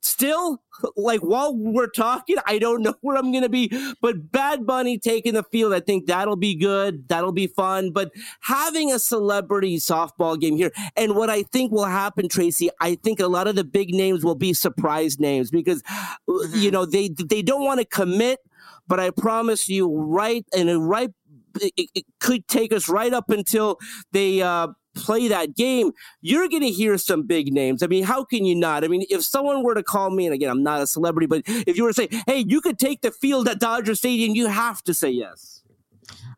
still 0.00 0.62
like 0.96 1.20
while 1.20 1.56
we're 1.56 1.88
talking 1.88 2.36
i 2.46 2.58
don't 2.58 2.82
know 2.82 2.94
where 3.00 3.16
i'm 3.16 3.32
gonna 3.32 3.48
be 3.48 3.70
but 4.00 4.30
bad 4.30 4.66
bunny 4.66 4.98
taking 4.98 5.34
the 5.34 5.42
field 5.44 5.72
i 5.72 5.80
think 5.80 6.06
that'll 6.06 6.36
be 6.36 6.54
good 6.54 7.08
that'll 7.08 7.32
be 7.32 7.46
fun 7.46 7.90
but 7.92 8.10
having 8.40 8.92
a 8.92 8.98
celebrity 8.98 9.76
softball 9.78 10.38
game 10.38 10.56
here 10.56 10.72
and 10.96 11.14
what 11.14 11.30
i 11.30 11.42
think 11.42 11.70
will 11.70 11.84
happen 11.84 12.28
tracy 12.28 12.70
i 12.80 12.94
think 12.96 13.20
a 13.20 13.26
lot 13.26 13.46
of 13.46 13.54
the 13.54 13.64
big 13.64 13.94
names 13.94 14.24
will 14.24 14.34
be 14.34 14.52
surprise 14.52 15.18
names 15.18 15.50
because 15.50 15.82
mm-hmm. 15.82 16.58
you 16.58 16.70
know 16.70 16.84
they 16.84 17.08
they 17.08 17.42
don't 17.42 17.64
want 17.64 17.78
to 17.78 17.86
commit 17.86 18.40
but 18.86 18.98
i 18.98 19.10
promise 19.10 19.68
you 19.68 19.92
right 19.94 20.44
and 20.56 20.88
right 20.88 21.10
it, 21.60 21.90
it, 21.94 22.04
could 22.20 22.46
take 22.48 22.72
us 22.72 22.88
right 22.88 23.12
up 23.12 23.30
until 23.30 23.78
they 24.12 24.42
uh, 24.42 24.68
play 24.94 25.28
that 25.28 25.54
game, 25.54 25.92
you're 26.20 26.48
going 26.48 26.62
to 26.62 26.70
hear 26.70 26.98
some 26.98 27.26
big 27.26 27.52
names. 27.52 27.82
I 27.82 27.86
mean, 27.86 28.04
how 28.04 28.24
can 28.24 28.44
you 28.44 28.54
not? 28.54 28.84
I 28.84 28.88
mean, 28.88 29.04
if 29.10 29.24
someone 29.24 29.62
were 29.62 29.74
to 29.74 29.82
call 29.82 30.10
me, 30.10 30.26
and 30.26 30.34
again, 30.34 30.50
I'm 30.50 30.62
not 30.62 30.80
a 30.80 30.86
celebrity, 30.86 31.26
but 31.26 31.42
if 31.46 31.76
you 31.76 31.84
were 31.84 31.92
to 31.92 31.94
say, 31.94 32.08
hey, 32.26 32.44
you 32.46 32.60
could 32.60 32.78
take 32.78 33.02
the 33.02 33.10
field 33.10 33.48
at 33.48 33.60
Dodger 33.60 33.94
Stadium, 33.94 34.34
you 34.34 34.46
have 34.46 34.82
to 34.84 34.94
say 34.94 35.10
yes. 35.10 35.58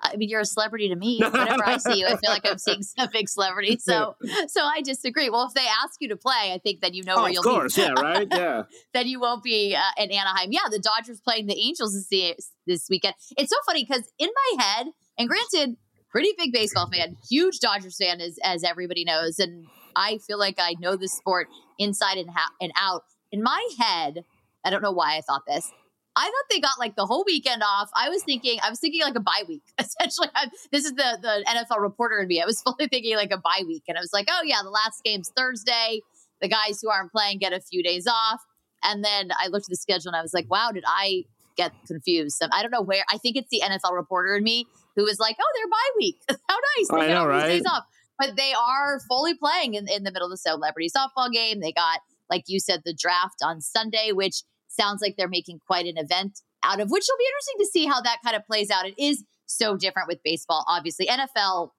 I 0.02 0.16
mean, 0.16 0.28
you're 0.28 0.40
a 0.40 0.46
celebrity 0.46 0.88
to 0.88 0.96
me. 0.96 1.20
Whenever 1.22 1.66
I 1.66 1.76
see 1.76 1.98
you, 1.98 2.06
I 2.06 2.16
feel 2.16 2.30
like 2.30 2.46
I'm 2.46 2.58
seeing 2.58 2.82
some 2.82 3.08
big 3.12 3.28
celebrity. 3.28 3.78
So, 3.78 4.16
so 4.48 4.62
I 4.62 4.80
disagree. 4.82 5.28
Well, 5.30 5.46
if 5.46 5.54
they 5.54 5.66
ask 5.84 6.00
you 6.00 6.08
to 6.08 6.16
play, 6.16 6.52
I 6.54 6.58
think 6.62 6.80
that 6.80 6.94
you 6.94 7.02
know 7.04 7.16
oh, 7.16 7.22
where 7.22 7.32
you'll 7.32 7.42
be. 7.42 7.48
Of 7.50 7.54
course, 7.54 7.78
yeah, 7.78 7.92
right, 7.92 8.26
yeah. 8.32 8.62
then 8.94 9.06
you 9.06 9.20
won't 9.20 9.42
be 9.42 9.76
uh, 9.76 10.02
in 10.02 10.10
Anaheim. 10.10 10.52
Yeah, 10.52 10.60
the 10.70 10.78
Dodgers 10.78 11.20
playing 11.20 11.46
the 11.46 11.58
Angels 11.58 12.08
this 12.10 12.52
this 12.66 12.86
weekend. 12.88 13.14
It's 13.36 13.50
so 13.50 13.56
funny 13.66 13.84
because 13.84 14.10
in 14.18 14.28
my 14.34 14.64
head, 14.64 14.86
and 15.18 15.28
granted, 15.28 15.76
pretty 16.10 16.30
big 16.36 16.52
baseball 16.52 16.88
fan, 16.92 17.16
huge 17.28 17.60
Dodgers 17.60 17.96
fan, 17.96 18.20
as 18.20 18.38
as 18.44 18.64
everybody 18.64 19.04
knows, 19.04 19.38
and 19.38 19.66
I 19.96 20.18
feel 20.18 20.38
like 20.38 20.56
I 20.58 20.74
know 20.80 20.96
the 20.96 21.08
sport 21.08 21.48
inside 21.78 22.18
and, 22.18 22.30
ha- 22.30 22.52
and 22.60 22.72
out. 22.76 23.04
In 23.32 23.42
my 23.42 23.68
head, 23.78 24.24
I 24.64 24.70
don't 24.70 24.82
know 24.82 24.92
why 24.92 25.16
I 25.16 25.20
thought 25.20 25.42
this. 25.46 25.70
I 26.16 26.24
thought 26.24 26.50
they 26.50 26.60
got 26.60 26.78
like 26.78 26.96
the 26.96 27.06
whole 27.06 27.24
weekend 27.24 27.62
off. 27.62 27.88
I 27.94 28.08
was 28.08 28.24
thinking, 28.24 28.58
I 28.62 28.68
was 28.68 28.80
thinking 28.80 29.00
like 29.02 29.14
a 29.14 29.20
bye 29.20 29.44
week. 29.46 29.62
Essentially, 29.78 30.28
I, 30.34 30.48
this 30.72 30.84
is 30.84 30.92
the 30.92 31.18
the 31.20 31.44
NFL 31.46 31.80
reporter 31.80 32.20
in 32.20 32.28
me. 32.28 32.42
I 32.42 32.46
was 32.46 32.60
fully 32.62 32.88
thinking 32.88 33.16
like 33.16 33.30
a 33.30 33.38
bye 33.38 33.62
week, 33.66 33.84
and 33.88 33.96
I 33.96 34.00
was 34.00 34.12
like, 34.12 34.26
oh 34.30 34.42
yeah, 34.44 34.62
the 34.62 34.70
last 34.70 35.02
game's 35.04 35.30
Thursday. 35.36 36.00
The 36.40 36.48
guys 36.48 36.80
who 36.80 36.88
aren't 36.88 37.12
playing 37.12 37.38
get 37.38 37.52
a 37.52 37.60
few 37.60 37.82
days 37.82 38.06
off, 38.06 38.40
and 38.82 39.04
then 39.04 39.30
I 39.38 39.48
looked 39.48 39.66
at 39.66 39.70
the 39.70 39.76
schedule 39.76 40.08
and 40.08 40.16
I 40.16 40.22
was 40.22 40.32
like, 40.32 40.50
wow, 40.50 40.70
did 40.72 40.84
I 40.86 41.24
get 41.56 41.72
confused? 41.86 42.42
I 42.50 42.62
don't 42.62 42.70
know 42.70 42.80
where. 42.80 43.04
I 43.10 43.18
think 43.18 43.36
it's 43.36 43.50
the 43.50 43.62
NFL 43.62 43.92
reporter 43.92 44.36
in 44.36 44.42
me 44.42 44.66
who 44.96 45.04
was 45.04 45.18
like, 45.18 45.36
"Oh, 45.40 45.52
they're 45.56 45.68
bye 45.68 45.90
week. 45.98 46.20
How 46.28 46.56
nice! 46.78 46.88
They 46.90 47.12
I 47.12 47.14
know, 47.14 47.26
right? 47.26 47.48
Days 47.48 47.64
off." 47.70 47.84
But 48.18 48.36
they 48.36 48.52
are 48.52 49.00
fully 49.08 49.34
playing 49.34 49.74
in, 49.74 49.88
in 49.88 50.04
the 50.04 50.12
middle 50.12 50.26
of 50.26 50.30
the 50.30 50.36
celebrity 50.36 50.90
softball 50.94 51.32
game. 51.32 51.60
They 51.60 51.72
got, 51.72 52.00
like 52.28 52.44
you 52.48 52.60
said, 52.60 52.82
the 52.84 52.94
draft 52.94 53.36
on 53.42 53.62
Sunday, 53.62 54.10
which 54.12 54.42
sounds 54.68 55.00
like 55.00 55.16
they're 55.16 55.28
making 55.28 55.60
quite 55.66 55.86
an 55.86 55.96
event 55.96 56.40
out 56.62 56.80
of. 56.80 56.90
Which 56.90 57.06
will 57.08 57.18
be 57.18 57.26
interesting 57.26 57.54
to 57.60 57.66
see 57.66 57.86
how 57.86 58.00
that 58.02 58.18
kind 58.24 58.36
of 58.36 58.46
plays 58.46 58.70
out. 58.70 58.86
It 58.86 58.94
is 58.98 59.24
so 59.46 59.76
different 59.76 60.08
with 60.08 60.22
baseball, 60.22 60.64
obviously. 60.68 61.06
NFL, 61.06 61.70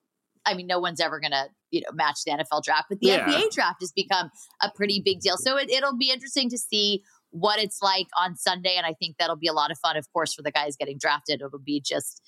I 0.45 0.55
mean, 0.55 0.67
no 0.67 0.79
one's 0.79 0.99
ever 0.99 1.19
gonna 1.19 1.47
you 1.71 1.81
know 1.81 1.91
match 1.93 2.23
the 2.25 2.31
NFL 2.31 2.63
draft, 2.63 2.87
but 2.89 2.99
the 2.99 3.07
yeah. 3.07 3.25
NBA 3.25 3.51
draft 3.51 3.81
has 3.81 3.91
become 3.91 4.29
a 4.61 4.69
pretty 4.69 5.01
big 5.03 5.21
deal. 5.21 5.37
So 5.37 5.57
it, 5.57 5.69
it'll 5.69 5.97
be 5.97 6.11
interesting 6.11 6.49
to 6.49 6.57
see 6.57 7.03
what 7.31 7.59
it's 7.59 7.81
like 7.81 8.07
on 8.19 8.35
Sunday, 8.35 8.75
and 8.77 8.85
I 8.85 8.93
think 8.93 9.15
that'll 9.17 9.37
be 9.37 9.47
a 9.47 9.53
lot 9.53 9.71
of 9.71 9.79
fun. 9.79 9.97
Of 9.97 10.11
course, 10.13 10.33
for 10.33 10.41
the 10.41 10.51
guys 10.51 10.75
getting 10.75 10.97
drafted, 10.97 11.41
it'll 11.41 11.59
be 11.59 11.81
just 11.81 12.21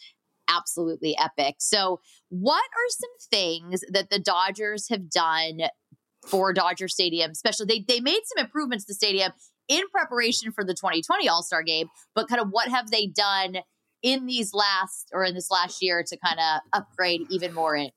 absolutely 0.50 1.18
epic. 1.18 1.56
So, 1.60 2.00
what 2.30 2.64
are 2.64 2.90
some 2.90 3.30
things 3.30 3.84
that 3.90 4.10
the 4.10 4.20
Dodgers 4.20 4.90
have 4.90 5.10
done 5.10 5.62
for 6.28 6.54
Dodger 6.54 6.88
Stadium? 6.88 7.32
Especially, 7.32 7.66
they 7.66 7.86
they 7.88 8.00
made 8.00 8.22
some 8.26 8.44
improvements 8.44 8.86
to 8.86 8.92
the 8.92 8.96
stadium 8.96 9.32
in 9.68 9.84
preparation 9.92 10.52
for 10.52 10.64
the 10.64 10.74
2020 10.74 11.28
All 11.30 11.44
Star 11.44 11.64
Game, 11.64 11.88
but 12.16 12.28
kind 12.28 12.42
of 12.42 12.50
what 12.50 12.70
have 12.70 12.92
they 12.92 13.08
done 13.08 13.58
in 14.02 14.26
these 14.26 14.54
last 14.54 15.10
or 15.14 15.24
in 15.24 15.34
this 15.34 15.50
last 15.50 15.82
year 15.82 16.04
to 16.06 16.18
kind 16.18 16.40
of 16.40 16.62
upgrade 16.74 17.22
even 17.30 17.54
more 17.54 17.76
and 17.76 17.92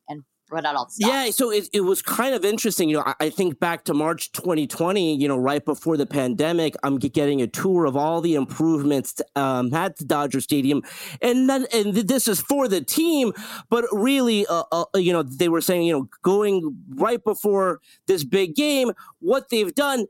run 0.50 0.66
out 0.66 0.76
all 0.76 0.86
the 0.86 0.92
stuff. 0.92 1.10
Yeah, 1.10 1.30
so 1.30 1.50
it, 1.50 1.68
it 1.72 1.80
was 1.80 2.02
kind 2.02 2.34
of 2.34 2.44
interesting. 2.44 2.88
You 2.88 2.96
know, 2.96 3.02
I, 3.04 3.14
I, 3.20 3.30
think 3.30 3.58
back 3.58 3.84
to 3.84 3.94
March 3.94 4.32
2020, 4.32 5.16
you 5.16 5.28
know, 5.28 5.36
right 5.36 5.64
before 5.64 5.96
the 5.96 6.06
pandemic, 6.06 6.74
I'm 6.82 6.98
getting 6.98 7.42
a 7.42 7.46
tour 7.46 7.84
of 7.86 7.96
all 7.96 8.20
the 8.20 8.34
improvements 8.34 9.20
um, 9.34 9.72
at 9.74 9.96
the 9.96 10.04
Dodger 10.04 10.40
Stadium. 10.40 10.82
And 11.20 11.48
then, 11.48 11.66
and 11.72 11.94
this 11.94 12.28
is 12.28 12.40
for 12.40 12.68
the 12.68 12.80
team, 12.80 13.32
but 13.70 13.84
really, 13.92 14.46
uh, 14.46 14.64
uh, 14.72 14.84
you 14.94 15.12
know, 15.12 15.22
they 15.22 15.48
were 15.48 15.60
saying, 15.60 15.86
you 15.86 15.92
know, 15.92 16.08
going 16.22 16.76
right 16.94 17.22
before 17.22 17.80
this 18.06 18.24
big 18.24 18.54
game, 18.54 18.92
what 19.20 19.48
they've 19.50 19.74
done 19.74 20.06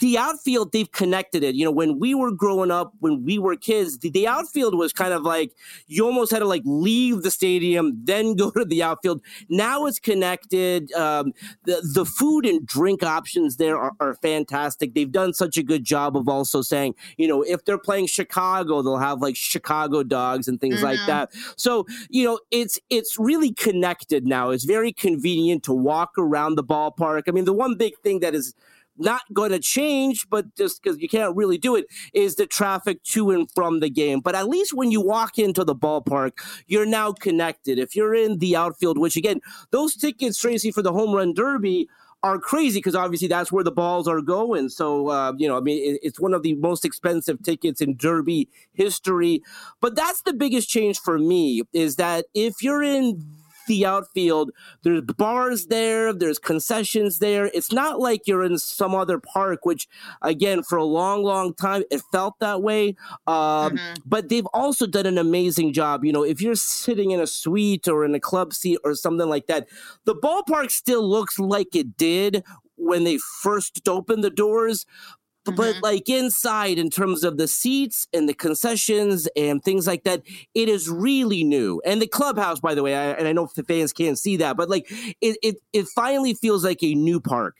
the 0.00 0.18
outfield 0.18 0.72
they've 0.72 0.90
connected 0.92 1.42
it. 1.42 1.54
You 1.54 1.64
know 1.64 1.70
when 1.70 1.98
we 1.98 2.14
were 2.14 2.30
growing 2.30 2.70
up 2.70 2.92
when 3.00 3.24
we 3.24 3.38
were 3.38 3.56
kids 3.56 3.98
the, 3.98 4.10
the, 4.10 4.26
outfield 4.26 4.76
was 4.76 4.92
kind 4.92 5.12
of 5.12 5.22
like 5.22 5.52
you 5.86 6.04
almost 6.04 6.32
had 6.32 6.40
to 6.40 6.44
like 6.44 6.62
leave 6.64 7.22
the 7.22 7.30
stadium 7.30 7.98
then 8.04 8.34
go 8.34 8.50
to 8.50 8.64
the 8.64 8.82
outfield. 8.82 9.22
Now 9.48 9.86
it's 9.86 9.98
connected 9.98 10.92
um, 10.92 11.32
the, 11.64 11.80
the 11.94 12.04
food 12.04 12.44
and 12.44 12.66
drink 12.66 13.02
options 13.02 13.56
there 13.56 13.78
are, 13.78 13.92
are, 14.00 14.14
fantastic. 14.16 14.94
They've 14.94 15.10
done 15.10 15.32
such 15.32 15.56
a 15.56 15.62
good 15.62 15.84
job 15.84 16.16
of 16.16 16.28
also 16.28 16.60
saying 16.60 16.94
you 17.16 17.28
know 17.28 17.42
if 17.42 17.64
they're 17.64 17.78
playing 17.78 18.06
chicago 18.06 18.82
they'll 18.82 18.98
have 18.98 19.22
like 19.22 19.36
chicago 19.36 20.02
dogs 20.02 20.48
and 20.48 20.60
things 20.60 20.76
mm-hmm. 20.76 20.84
like 20.84 21.06
that. 21.06 21.32
So 21.56 21.86
you 22.10 22.24
know 22.24 22.40
it's 22.50 22.78
it's 22.90 23.18
really 23.18 23.52
connected 23.52 24.26
now. 24.26 24.50
It's 24.50 24.64
very 24.64 24.92
convenient 24.92 25.62
to 25.64 25.72
walk 25.72 26.12
around 26.18 26.56
the 26.56 26.64
ballpark. 26.64 27.22
I 27.28 27.30
mean 27.30 27.44
the 27.46 27.52
one 27.52 27.76
big 27.76 27.96
thing 28.00 28.20
that 28.20 28.34
is 28.34 28.54
not 28.98 29.22
going 29.32 29.50
to 29.50 29.58
change, 29.58 30.28
but 30.28 30.54
just 30.56 30.82
because 30.82 30.98
you 30.98 31.08
can't 31.08 31.36
really 31.36 31.58
do 31.58 31.76
it, 31.76 31.86
is 32.12 32.36
the 32.36 32.46
traffic 32.46 33.02
to 33.04 33.30
and 33.30 33.50
from 33.50 33.80
the 33.80 33.90
game. 33.90 34.20
But 34.20 34.34
at 34.34 34.48
least 34.48 34.74
when 34.74 34.90
you 34.90 35.00
walk 35.00 35.38
into 35.38 35.64
the 35.64 35.74
ballpark, 35.74 36.32
you're 36.66 36.86
now 36.86 37.12
connected. 37.12 37.78
If 37.78 37.96
you're 37.96 38.14
in 38.14 38.38
the 38.38 38.56
outfield, 38.56 38.98
which 38.98 39.16
again, 39.16 39.40
those 39.70 39.94
tickets, 39.94 40.40
Tracy, 40.40 40.70
for 40.70 40.82
the 40.82 40.92
home 40.92 41.14
run 41.14 41.34
derby 41.34 41.88
are 42.22 42.38
crazy 42.38 42.78
because 42.78 42.94
obviously 42.94 43.28
that's 43.28 43.52
where 43.52 43.64
the 43.64 43.70
balls 43.70 44.08
are 44.08 44.20
going. 44.20 44.68
So, 44.68 45.08
uh, 45.08 45.32
you 45.36 45.46
know, 45.46 45.56
I 45.56 45.60
mean, 45.60 45.94
it, 45.94 46.00
it's 46.02 46.18
one 46.18 46.34
of 46.34 46.42
the 46.42 46.54
most 46.54 46.84
expensive 46.84 47.42
tickets 47.42 47.80
in 47.80 47.96
Derby 47.96 48.48
history. 48.72 49.42
But 49.80 49.94
that's 49.94 50.22
the 50.22 50.32
biggest 50.32 50.68
change 50.68 50.98
for 50.98 51.18
me 51.18 51.62
is 51.72 51.96
that 51.96 52.26
if 52.34 52.62
you're 52.62 52.82
in 52.82 53.24
the 53.66 53.86
outfield. 53.86 54.50
There's 54.82 55.02
bars 55.02 55.66
there, 55.66 56.12
there's 56.12 56.38
concessions 56.38 57.18
there. 57.18 57.50
It's 57.54 57.72
not 57.72 58.00
like 58.00 58.26
you're 58.26 58.44
in 58.44 58.58
some 58.58 58.94
other 58.94 59.18
park, 59.18 59.64
which, 59.64 59.88
again, 60.22 60.62
for 60.62 60.76
a 60.78 60.84
long, 60.84 61.22
long 61.22 61.54
time, 61.54 61.84
it 61.90 62.02
felt 62.12 62.38
that 62.40 62.62
way. 62.62 62.96
Um, 63.26 63.76
mm-hmm. 63.76 63.94
But 64.04 64.28
they've 64.28 64.46
also 64.52 64.86
done 64.86 65.06
an 65.06 65.18
amazing 65.18 65.72
job. 65.72 66.04
You 66.04 66.12
know, 66.12 66.24
if 66.24 66.40
you're 66.40 66.54
sitting 66.54 67.10
in 67.10 67.20
a 67.20 67.26
suite 67.26 67.88
or 67.88 68.04
in 68.04 68.14
a 68.14 68.20
club 68.20 68.52
seat 68.52 68.78
or 68.84 68.94
something 68.94 69.28
like 69.28 69.46
that, 69.46 69.68
the 70.04 70.14
ballpark 70.14 70.70
still 70.70 71.08
looks 71.08 71.38
like 71.38 71.74
it 71.74 71.96
did 71.96 72.44
when 72.76 73.04
they 73.04 73.18
first 73.18 73.88
opened 73.88 74.22
the 74.22 74.30
doors 74.30 74.86
mm-hmm. 75.52 75.56
but 75.56 75.82
like 75.82 76.08
inside 76.08 76.78
in 76.78 76.90
terms 76.90 77.24
of 77.24 77.36
the 77.36 77.48
seats 77.48 78.06
and 78.12 78.28
the 78.28 78.34
concessions 78.34 79.28
and 79.36 79.62
things 79.62 79.86
like 79.86 80.04
that 80.04 80.22
it 80.54 80.68
is 80.68 80.88
really 80.88 81.44
new. 81.44 81.80
And 81.84 82.00
the 82.00 82.06
clubhouse 82.06 82.60
by 82.60 82.74
the 82.74 82.82
way 82.82 82.94
I, 82.94 83.12
and 83.12 83.28
i 83.28 83.32
know 83.32 83.48
the 83.54 83.62
fans 83.62 83.92
can't 83.92 84.18
see 84.18 84.36
that 84.38 84.56
but 84.56 84.68
like 84.68 84.86
it, 85.20 85.38
it 85.42 85.56
it 85.72 85.86
finally 85.88 86.34
feels 86.34 86.64
like 86.64 86.82
a 86.82 86.94
new 86.94 87.20
park. 87.20 87.56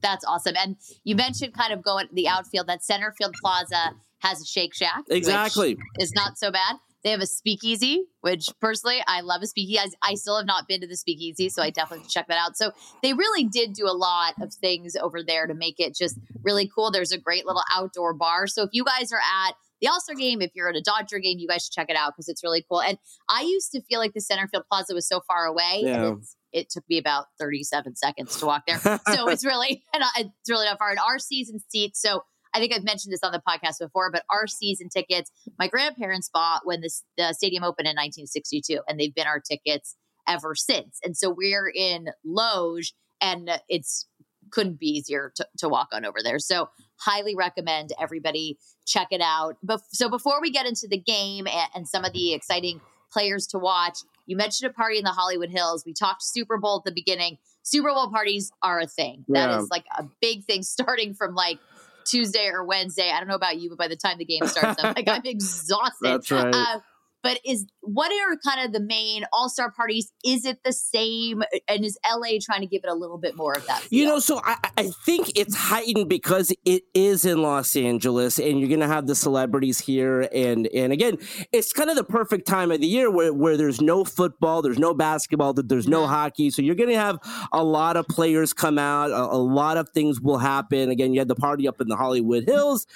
That's 0.00 0.24
awesome. 0.24 0.54
And 0.56 0.76
you 1.04 1.14
mentioned 1.14 1.54
kind 1.54 1.72
of 1.72 1.82
going 1.82 2.08
the 2.12 2.26
outfield 2.26 2.66
that 2.66 2.82
center 2.82 3.14
field 3.16 3.34
plaza 3.40 3.94
has 4.18 4.42
a 4.42 4.44
shake 4.44 4.74
shack 4.74 5.04
exactly. 5.08 5.76
is 5.98 6.12
not 6.12 6.38
so 6.38 6.50
bad 6.50 6.76
they 7.02 7.10
have 7.10 7.20
a 7.20 7.26
speakeasy, 7.26 8.04
which 8.20 8.48
personally 8.60 9.02
I 9.06 9.20
love 9.22 9.42
a 9.42 9.46
speakeasy. 9.46 9.78
I, 9.78 10.10
I 10.10 10.14
still 10.14 10.36
have 10.36 10.46
not 10.46 10.68
been 10.68 10.80
to 10.82 10.86
the 10.86 10.96
speakeasy, 10.96 11.48
so 11.48 11.62
I 11.62 11.70
definitely 11.70 12.06
check 12.08 12.28
that 12.28 12.38
out. 12.38 12.56
So 12.56 12.72
they 13.02 13.12
really 13.12 13.44
did 13.44 13.72
do 13.72 13.86
a 13.86 13.92
lot 13.92 14.34
of 14.40 14.54
things 14.54 14.94
over 14.96 15.22
there 15.22 15.46
to 15.46 15.54
make 15.54 15.80
it 15.80 15.96
just 15.96 16.18
really 16.42 16.70
cool. 16.72 16.90
There's 16.90 17.12
a 17.12 17.18
great 17.18 17.46
little 17.46 17.62
outdoor 17.72 18.14
bar. 18.14 18.46
So 18.46 18.62
if 18.62 18.70
you 18.72 18.84
guys 18.84 19.12
are 19.12 19.18
at 19.18 19.54
the 19.80 19.88
All 19.88 20.00
Star 20.00 20.14
game, 20.14 20.40
if 20.40 20.52
you're 20.54 20.68
at 20.68 20.76
a 20.76 20.80
Dodger 20.80 21.18
game, 21.18 21.38
you 21.38 21.48
guys 21.48 21.64
should 21.64 21.72
check 21.72 21.90
it 21.90 21.96
out 21.96 22.12
because 22.14 22.28
it's 22.28 22.44
really 22.44 22.64
cool. 22.68 22.80
And 22.80 22.98
I 23.28 23.42
used 23.42 23.72
to 23.72 23.82
feel 23.82 23.98
like 23.98 24.14
the 24.14 24.20
center 24.20 24.46
field 24.46 24.64
plaza 24.70 24.94
was 24.94 25.08
so 25.08 25.20
far 25.26 25.44
away. 25.44 25.82
Yeah. 25.82 26.14
it 26.52 26.70
took 26.70 26.84
me 26.88 26.98
about 26.98 27.26
37 27.40 27.96
seconds 27.96 28.38
to 28.38 28.46
walk 28.46 28.62
there. 28.66 28.78
so 28.80 29.28
it's 29.28 29.44
really, 29.44 29.82
it's 29.94 30.50
really 30.50 30.66
not 30.66 30.78
far. 30.78 30.90
And 30.90 31.00
our 31.00 31.18
season 31.18 31.58
seats, 31.68 32.00
so 32.00 32.22
I 32.54 32.58
think 32.58 32.72
I've 32.74 32.84
mentioned 32.84 33.12
this 33.12 33.22
on 33.22 33.32
the 33.32 33.42
podcast 33.46 33.78
before, 33.80 34.10
but 34.10 34.24
our 34.30 34.46
season 34.46 34.88
tickets, 34.88 35.30
my 35.58 35.68
grandparents 35.68 36.30
bought 36.32 36.62
when 36.64 36.80
this, 36.80 37.02
the 37.16 37.32
stadium 37.32 37.64
opened 37.64 37.86
in 37.86 37.96
1962, 37.96 38.80
and 38.86 38.98
they've 38.98 39.14
been 39.14 39.26
our 39.26 39.40
tickets 39.40 39.96
ever 40.28 40.54
since. 40.54 40.98
And 41.04 41.16
so 41.16 41.30
we're 41.30 41.68
in 41.68 42.08
Loge, 42.24 42.92
and 43.20 43.50
it's 43.68 44.06
couldn't 44.50 44.78
be 44.78 44.86
easier 44.86 45.32
to, 45.34 45.46
to 45.58 45.68
walk 45.68 45.88
on 45.92 46.04
over 46.04 46.18
there. 46.22 46.38
So 46.38 46.68
highly 47.00 47.34
recommend 47.34 47.90
everybody 48.00 48.58
check 48.86 49.08
it 49.10 49.20
out. 49.22 49.56
But 49.62 49.80
so 49.92 50.08
before 50.08 50.40
we 50.40 50.50
get 50.50 50.66
into 50.66 50.86
the 50.88 50.98
game 50.98 51.46
and, 51.46 51.68
and 51.74 51.88
some 51.88 52.04
of 52.04 52.12
the 52.12 52.34
exciting 52.34 52.80
players 53.10 53.46
to 53.48 53.58
watch, 53.58 53.98
you 54.26 54.36
mentioned 54.36 54.70
a 54.70 54.74
party 54.74 54.98
in 54.98 55.04
the 55.04 55.10
Hollywood 55.10 55.50
Hills. 55.50 55.84
We 55.84 55.94
talked 55.94 56.22
Super 56.22 56.58
Bowl 56.58 56.78
at 56.78 56.84
the 56.84 56.94
beginning. 56.94 57.38
Super 57.62 57.92
Bowl 57.92 58.10
parties 58.10 58.52
are 58.62 58.80
a 58.80 58.86
thing. 58.86 59.24
That 59.28 59.50
yeah. 59.50 59.60
is 59.60 59.68
like 59.70 59.84
a 59.98 60.04
big 60.20 60.44
thing 60.44 60.62
starting 60.62 61.14
from 61.14 61.34
like 61.34 61.58
Tuesday 62.04 62.48
or 62.48 62.64
Wednesday. 62.64 63.10
I 63.10 63.18
don't 63.18 63.28
know 63.28 63.34
about 63.34 63.58
you, 63.58 63.68
but 63.68 63.78
by 63.78 63.88
the 63.88 63.96
time 63.96 64.18
the 64.18 64.24
game 64.24 64.46
starts, 64.46 64.82
I'm 64.82 64.94
like, 64.94 65.08
I'm 65.08 65.22
exhausted. 65.24 65.96
That's 66.02 66.30
right. 66.30 66.54
Uh, 66.54 66.80
but 67.22 67.38
is 67.44 67.66
what 67.80 68.10
are 68.12 68.36
kind 68.36 68.64
of 68.66 68.72
the 68.72 68.80
main 68.80 69.24
all 69.32 69.48
star 69.48 69.70
parties? 69.70 70.12
Is 70.24 70.44
it 70.44 70.58
the 70.64 70.72
same? 70.72 71.42
And 71.68 71.84
is 71.84 71.98
LA 72.08 72.38
trying 72.40 72.60
to 72.60 72.66
give 72.66 72.82
it 72.84 72.90
a 72.90 72.94
little 72.94 73.18
bit 73.18 73.36
more 73.36 73.52
of 73.52 73.66
that? 73.66 73.80
Feel? 73.80 73.98
You 73.98 74.06
know, 74.06 74.18
so 74.18 74.40
I, 74.44 74.56
I 74.76 74.90
think 75.04 75.32
it's 75.36 75.54
heightened 75.54 76.08
because 76.08 76.52
it 76.64 76.82
is 76.94 77.24
in 77.24 77.42
Los 77.42 77.76
Angeles, 77.76 78.38
and 78.38 78.58
you're 78.58 78.68
going 78.68 78.80
to 78.80 78.86
have 78.86 79.06
the 79.06 79.14
celebrities 79.14 79.80
here, 79.80 80.28
and 80.32 80.66
and 80.68 80.92
again, 80.92 81.18
it's 81.52 81.72
kind 81.72 81.90
of 81.90 81.96
the 81.96 82.04
perfect 82.04 82.46
time 82.46 82.70
of 82.70 82.80
the 82.80 82.86
year 82.86 83.10
where 83.10 83.32
where 83.32 83.56
there's 83.56 83.80
no 83.80 84.04
football, 84.04 84.62
there's 84.62 84.78
no 84.78 84.94
basketball, 84.94 85.52
there's 85.52 85.88
no 85.88 86.06
hockey, 86.06 86.50
so 86.50 86.62
you're 86.62 86.74
going 86.74 86.88
to 86.88 86.96
have 86.96 87.18
a 87.52 87.62
lot 87.62 87.96
of 87.96 88.06
players 88.08 88.52
come 88.52 88.78
out, 88.78 89.10
a, 89.10 89.14
a, 89.14 89.42
lot 89.42 89.76
of 89.76 89.88
things 89.90 90.20
will 90.20 90.38
happen. 90.38 90.90
Again, 90.90 91.12
you 91.12 91.20
had 91.20 91.28
the 91.28 91.34
party 91.34 91.68
up 91.68 91.80
in 91.80 91.88
the 91.88 91.96
Hollywood 91.96 92.44
Hills. 92.44 92.86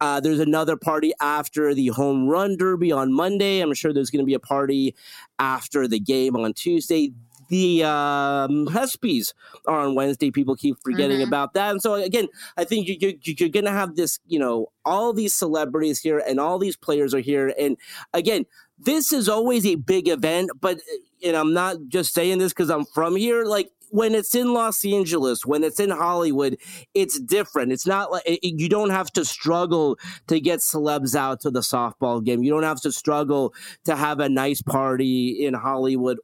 Uh, 0.00 0.20
there's 0.20 0.40
another 0.40 0.76
party 0.76 1.12
after 1.20 1.74
the 1.74 1.88
home 1.88 2.28
run 2.28 2.56
derby 2.56 2.92
on 2.92 3.12
Monday. 3.12 3.60
I'm 3.60 3.70
sure 3.76 3.92
there's 3.92 4.10
going 4.10 4.22
to 4.22 4.26
be 4.26 4.34
a 4.34 4.40
party 4.40 4.94
after 5.38 5.86
the 5.86 6.00
game 6.00 6.36
on 6.36 6.52
Tuesday 6.52 7.12
the 7.48 7.84
um, 7.84 8.66
ESPYs 8.66 9.32
are 9.66 9.80
on 9.80 9.94
Wednesday. 9.94 10.30
People 10.30 10.56
keep 10.56 10.76
forgetting 10.82 11.18
mm-hmm. 11.18 11.28
about 11.28 11.54
that. 11.54 11.70
And 11.70 11.82
so, 11.82 11.94
again, 11.94 12.28
I 12.56 12.64
think 12.64 12.88
you, 12.88 12.96
you, 12.98 13.18
you're 13.22 13.48
going 13.48 13.64
to 13.64 13.70
have 13.70 13.96
this, 13.96 14.18
you 14.26 14.38
know, 14.38 14.72
all 14.84 15.12
these 15.12 15.34
celebrities 15.34 16.00
here 16.00 16.22
and 16.26 16.40
all 16.40 16.58
these 16.58 16.76
players 16.76 17.14
are 17.14 17.20
here. 17.20 17.54
And 17.58 17.76
again, 18.12 18.46
this 18.78 19.12
is 19.12 19.28
always 19.28 19.64
a 19.64 19.76
big 19.76 20.08
event, 20.08 20.50
but, 20.60 20.80
and 21.24 21.36
I'm 21.36 21.52
not 21.52 21.76
just 21.88 22.12
saying 22.12 22.38
this 22.38 22.52
because 22.52 22.70
I'm 22.70 22.84
from 22.84 23.16
here. 23.16 23.44
Like, 23.44 23.70
when 23.90 24.14
it's 24.14 24.34
in 24.34 24.52
Los 24.52 24.84
Angeles, 24.84 25.44
when 25.44 25.64
it's 25.64 25.80
in 25.80 25.90
Hollywood, 25.90 26.56
it's 26.94 27.18
different. 27.20 27.72
It's 27.72 27.86
not 27.86 28.12
like 28.12 28.22
it, 28.26 28.40
you 28.42 28.68
don't 28.68 28.90
have 28.90 29.12
to 29.12 29.24
struggle 29.24 29.98
to 30.28 30.40
get 30.40 30.60
celebs 30.60 31.14
out 31.14 31.40
to 31.40 31.50
the 31.50 31.60
softball 31.60 32.24
game. 32.24 32.42
You 32.42 32.50
don't 32.50 32.62
have 32.62 32.80
to 32.82 32.92
struggle 32.92 33.54
to 33.84 33.96
have 33.96 34.20
a 34.20 34.28
nice 34.28 34.62
party 34.62 35.44
in 35.44 35.54
Hollywood 35.54 36.18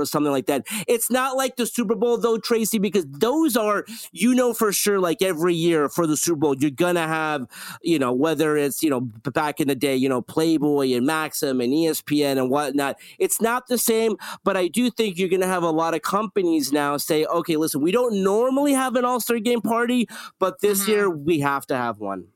or, 0.00 0.04
something 0.04 0.32
like 0.32 0.46
that. 0.46 0.66
It's 0.86 1.10
not 1.10 1.36
like 1.36 1.56
the 1.56 1.66
Super 1.66 1.94
Bowl 1.94 2.18
though, 2.18 2.38
Tracy, 2.38 2.78
because 2.78 3.06
those 3.08 3.56
are 3.56 3.84
you 4.12 4.34
know 4.34 4.52
for 4.52 4.72
sure 4.72 5.00
like 5.00 5.22
every 5.22 5.54
year 5.54 5.88
for 5.88 6.06
the 6.06 6.16
Super 6.16 6.36
Bowl 6.36 6.56
you're 6.58 6.70
gonna 6.70 7.08
have 7.08 7.46
you 7.82 7.98
know 7.98 8.12
whether 8.12 8.56
it's 8.56 8.82
you 8.82 8.90
know 8.90 9.00
back 9.00 9.60
in 9.60 9.68
the 9.68 9.74
day 9.74 9.96
you 9.96 10.08
know 10.08 10.20
Playboy 10.20 10.92
and 10.92 11.06
Maxim 11.06 11.60
and 11.60 11.72
ESPN 11.72 12.38
and 12.38 12.50
whatnot. 12.50 12.96
It's 13.18 13.40
not 13.40 13.66
the 13.66 13.78
same, 13.78 14.16
but 14.44 14.56
I 14.56 14.68
do 14.68 14.90
think 14.90 15.18
you're 15.18 15.28
gonna 15.28 15.46
have 15.46 15.62
a 15.62 15.70
lot 15.70 15.94
of 15.94 16.02
companies 16.02 16.72
now 16.72 16.96
say, 16.96 17.24
okay, 17.24 17.56
listen, 17.56 17.80
we 17.80 17.92
don't 17.92 18.22
normally 18.22 18.72
have 18.72 18.96
an 18.96 19.04
All 19.04 19.20
Star 19.20 19.38
Game 19.38 19.60
party, 19.60 20.06
but 20.38 20.60
this 20.60 20.82
mm-hmm. 20.82 20.90
year 20.90 21.10
we 21.10 21.40
have 21.40 21.66
to 21.66 21.76
have 21.76 21.98
one. 21.98 22.26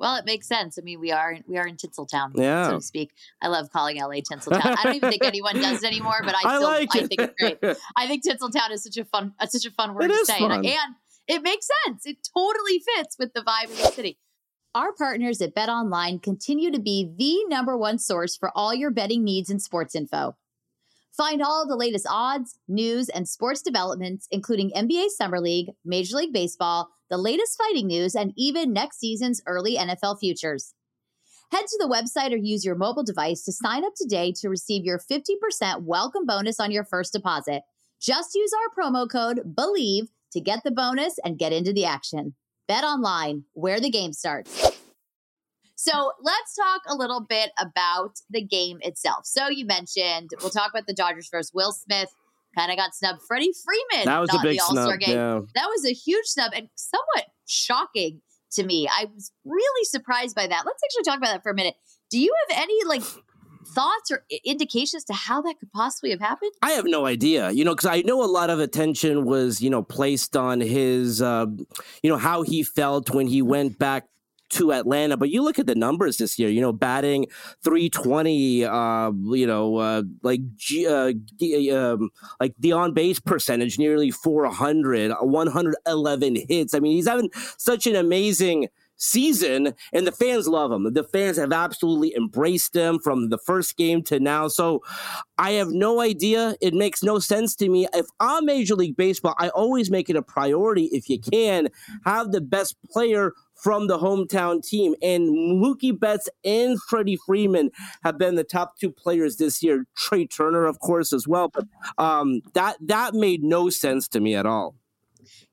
Well, 0.00 0.16
it 0.16 0.24
makes 0.24 0.48
sense. 0.48 0.78
I 0.78 0.82
mean, 0.82 0.98
we 0.98 1.12
are 1.12 1.36
we 1.46 1.58
are 1.58 1.66
in 1.66 1.76
Tinseltown, 1.76 2.30
yeah. 2.34 2.68
so 2.68 2.76
to 2.76 2.80
speak. 2.80 3.12
I 3.42 3.48
love 3.48 3.70
calling 3.70 3.98
LA 3.98 4.20
Tinseltown. 4.20 4.64
I 4.64 4.82
don't 4.82 4.94
even 4.94 5.10
think 5.10 5.22
anyone 5.26 5.56
does 5.56 5.82
it 5.82 5.86
anymore, 5.86 6.22
but 6.24 6.34
I, 6.34 6.48
I 6.48 6.56
still 6.56 6.68
like 6.68 6.96
I 6.96 6.98
it. 7.00 7.08
think 7.08 7.20
it's 7.20 7.34
great. 7.38 7.76
I 7.96 8.06
think 8.06 8.24
Tinseltown 8.24 8.70
is 8.70 8.82
such 8.82 8.96
a 8.96 9.04
fun 9.04 9.34
uh, 9.38 9.46
such 9.46 9.66
a 9.66 9.70
fun 9.70 9.94
word 9.94 10.04
It 10.04 10.08
to 10.08 10.24
say. 10.24 10.38
And, 10.42 10.64
and 10.64 10.94
it 11.28 11.42
makes 11.42 11.68
sense. 11.84 12.06
It 12.06 12.16
totally 12.34 12.82
fits 12.96 13.16
with 13.18 13.34
the 13.34 13.42
vibe 13.42 13.70
of 13.70 13.76
the 13.76 13.92
city. 13.92 14.18
Our 14.74 14.92
partners 14.94 15.42
at 15.42 15.54
Bet 15.54 15.68
Online 15.68 16.18
continue 16.18 16.70
to 16.70 16.80
be 16.80 17.12
the 17.18 17.44
number 17.54 17.76
one 17.76 17.98
source 17.98 18.36
for 18.36 18.50
all 18.56 18.72
your 18.72 18.90
betting 18.90 19.22
needs 19.22 19.50
and 19.50 19.60
sports 19.60 19.94
info. 19.94 20.36
Find 21.14 21.42
all 21.42 21.66
the 21.68 21.76
latest 21.76 22.06
odds, 22.08 22.58
news, 22.68 23.10
and 23.10 23.28
sports 23.28 23.60
developments, 23.60 24.26
including 24.30 24.70
NBA 24.70 25.10
Summer 25.10 25.40
League, 25.40 25.72
Major 25.84 26.16
League 26.16 26.32
Baseball, 26.32 26.88
the 27.10 27.18
latest 27.18 27.58
fighting 27.58 27.88
news, 27.88 28.14
and 28.14 28.32
even 28.36 28.72
next 28.72 29.00
season's 29.00 29.42
early 29.46 29.76
NFL 29.76 30.20
futures. 30.20 30.74
Head 31.50 31.66
to 31.66 31.78
the 31.80 31.88
website 31.88 32.32
or 32.32 32.36
use 32.36 32.64
your 32.64 32.76
mobile 32.76 33.02
device 33.02 33.42
to 33.42 33.52
sign 33.52 33.84
up 33.84 33.94
today 33.96 34.32
to 34.40 34.48
receive 34.48 34.84
your 34.84 35.00
50% 35.00 35.82
welcome 35.82 36.24
bonus 36.24 36.60
on 36.60 36.70
your 36.70 36.84
first 36.84 37.12
deposit. 37.12 37.62
Just 38.00 38.36
use 38.36 38.52
our 38.52 38.84
promo 38.84 39.10
code 39.10 39.42
BELIEVE 39.44 40.08
to 40.32 40.40
get 40.40 40.62
the 40.64 40.70
bonus 40.70 41.18
and 41.24 41.38
get 41.38 41.52
into 41.52 41.72
the 41.72 41.84
action. 41.84 42.34
Bet 42.68 42.84
online, 42.84 43.44
where 43.54 43.80
the 43.80 43.90
game 43.90 44.12
starts. 44.12 44.70
So 45.74 46.12
let's 46.22 46.54
talk 46.54 46.82
a 46.86 46.94
little 46.94 47.20
bit 47.26 47.50
about 47.58 48.20
the 48.30 48.44
game 48.44 48.78
itself. 48.82 49.26
So 49.26 49.48
you 49.48 49.66
mentioned 49.66 50.30
we'll 50.40 50.50
talk 50.50 50.70
about 50.70 50.86
the 50.86 50.94
Dodgers 50.94 51.26
first. 51.26 51.52
Will 51.54 51.72
Smith 51.72 52.14
kind 52.56 52.70
of 52.70 52.76
got 52.76 52.94
snubbed. 52.94 53.20
Freddie 53.26 53.52
Freeman, 53.64 54.06
That 54.06 54.18
was 54.20 54.30
a 54.34 54.38
big 54.42 54.58
the 54.58 54.60
All 54.60 54.70
Star 54.72 54.86
snub. 54.86 55.00
game. 55.00 55.16
Yeah. 55.16 55.40
That 55.54 55.66
was 55.68 55.84
a 55.86 55.92
huge 55.92 56.26
snub 56.26 56.52
and 56.54 56.68
somewhat 56.74 57.26
shocking 57.46 58.20
to 58.52 58.64
me. 58.64 58.88
I 58.90 59.06
was 59.14 59.32
really 59.44 59.84
surprised 59.84 60.34
by 60.34 60.46
that. 60.46 60.62
Let's 60.66 60.82
actually 60.84 61.04
talk 61.04 61.18
about 61.18 61.32
that 61.32 61.42
for 61.42 61.50
a 61.52 61.54
minute. 61.54 61.74
Do 62.10 62.18
you 62.18 62.34
have 62.48 62.58
any 62.62 62.78
like 62.84 63.02
thoughts 63.74 64.10
or 64.10 64.24
indications 64.44 65.04
to 65.04 65.12
how 65.12 65.42
that 65.42 65.54
could 65.60 65.70
possibly 65.72 66.10
have 66.10 66.20
happened? 66.20 66.50
I 66.62 66.72
have 66.72 66.86
no 66.86 67.06
idea, 67.06 67.50
you 67.50 67.64
know, 67.64 67.72
because 67.74 67.86
I 67.86 68.02
know 68.02 68.22
a 68.24 68.26
lot 68.26 68.50
of 68.50 68.58
attention 68.58 69.24
was, 69.24 69.60
you 69.60 69.70
know, 69.70 69.82
placed 69.82 70.36
on 70.36 70.60
his, 70.60 71.22
uh, 71.22 71.46
you 72.02 72.10
know, 72.10 72.16
how 72.16 72.42
he 72.42 72.62
felt 72.62 73.10
when 73.10 73.26
he 73.28 73.42
went 73.42 73.78
back 73.78 74.06
to 74.50 74.72
Atlanta. 74.72 75.16
But 75.16 75.30
you 75.30 75.42
look 75.42 75.58
at 75.58 75.66
the 75.66 75.74
numbers 75.74 76.18
this 76.18 76.38
year, 76.38 76.48
you 76.48 76.60
know, 76.60 76.72
batting 76.72 77.26
320, 77.64 78.64
uh, 78.64 79.12
you 79.32 79.46
know, 79.46 79.76
uh, 79.76 80.02
like 80.22 80.40
G, 80.56 80.86
uh, 80.86 81.12
D- 81.36 81.70
um, 81.70 82.10
like 82.40 82.54
the 82.58 82.72
on 82.72 82.92
base 82.92 83.20
percentage, 83.20 83.78
nearly 83.78 84.10
400, 84.10 85.12
111 85.20 86.36
hits. 86.48 86.74
I 86.74 86.80
mean, 86.80 86.92
he's 86.92 87.08
having 87.08 87.30
such 87.58 87.86
an 87.86 87.96
amazing 87.96 88.68
season 89.00 89.74
and 89.92 90.06
the 90.06 90.12
fans 90.12 90.46
love 90.46 90.70
him. 90.70 90.92
The 90.92 91.04
fans 91.04 91.38
have 91.38 91.52
absolutely 91.52 92.14
embraced 92.14 92.76
him 92.76 92.98
from 92.98 93.30
the 93.30 93.38
first 93.38 93.76
game 93.76 94.02
to 94.04 94.20
now. 94.20 94.46
So 94.46 94.82
I 95.38 95.52
have 95.52 95.70
no 95.70 96.00
idea. 96.00 96.54
It 96.60 96.74
makes 96.74 97.02
no 97.02 97.18
sense 97.18 97.56
to 97.56 97.68
me. 97.68 97.88
If 97.94 98.06
I'm 98.20 98.44
Major 98.44 98.74
League 98.74 98.96
Baseball, 98.96 99.34
I 99.38 99.48
always 99.48 99.90
make 99.90 100.10
it 100.10 100.16
a 100.16 100.22
priority 100.22 100.84
if 100.92 101.08
you 101.08 101.18
can 101.18 101.68
have 102.04 102.30
the 102.30 102.42
best 102.42 102.76
player 102.90 103.32
from 103.62 103.86
the 103.86 103.98
hometown 103.98 104.64
team. 104.66 104.94
And 105.02 105.28
Mookie 105.62 105.98
Betts 105.98 106.28
and 106.44 106.80
Freddie 106.82 107.18
Freeman 107.26 107.70
have 108.02 108.18
been 108.18 108.34
the 108.34 108.44
top 108.44 108.78
two 108.78 108.90
players 108.90 109.36
this 109.36 109.62
year. 109.62 109.86
Trey 109.96 110.26
Turner, 110.26 110.66
of 110.66 110.80
course, 110.80 111.12
as 111.12 111.26
well. 111.26 111.48
But 111.48 111.66
um, 111.98 112.40
that 112.54 112.76
that 112.80 113.14
made 113.14 113.42
no 113.42 113.70
sense 113.70 114.08
to 114.08 114.20
me 114.20 114.34
at 114.34 114.46
all. 114.46 114.74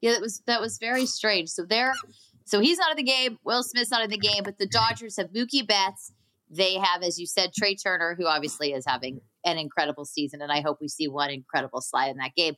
Yeah, 0.01 0.13
that 0.13 0.21
was 0.21 0.41
that 0.45 0.61
was 0.61 0.77
very 0.77 1.05
strange. 1.05 1.49
So 1.49 1.65
there, 1.65 1.93
so 2.45 2.59
he's 2.59 2.77
not 2.77 2.91
in 2.91 2.97
the 2.97 3.03
game. 3.03 3.37
Will 3.43 3.63
Smith's 3.63 3.91
not 3.91 4.03
in 4.03 4.09
the 4.09 4.17
game, 4.17 4.43
but 4.43 4.57
the 4.57 4.67
Dodgers 4.67 5.17
have 5.17 5.31
Mookie 5.31 5.67
Betts. 5.67 6.13
They 6.49 6.75
have, 6.75 7.03
as 7.03 7.19
you 7.19 7.25
said, 7.25 7.51
Trey 7.53 7.75
Turner, 7.75 8.15
who 8.17 8.25
obviously 8.25 8.71
is 8.71 8.85
having 8.87 9.19
an 9.43 9.57
incredible 9.57 10.05
season, 10.05 10.41
and 10.41 10.51
I 10.51 10.61
hope 10.61 10.77
we 10.79 10.87
see 10.87 11.07
one 11.07 11.29
incredible 11.29 11.81
slide 11.81 12.09
in 12.09 12.17
that 12.17 12.35
game. 12.35 12.55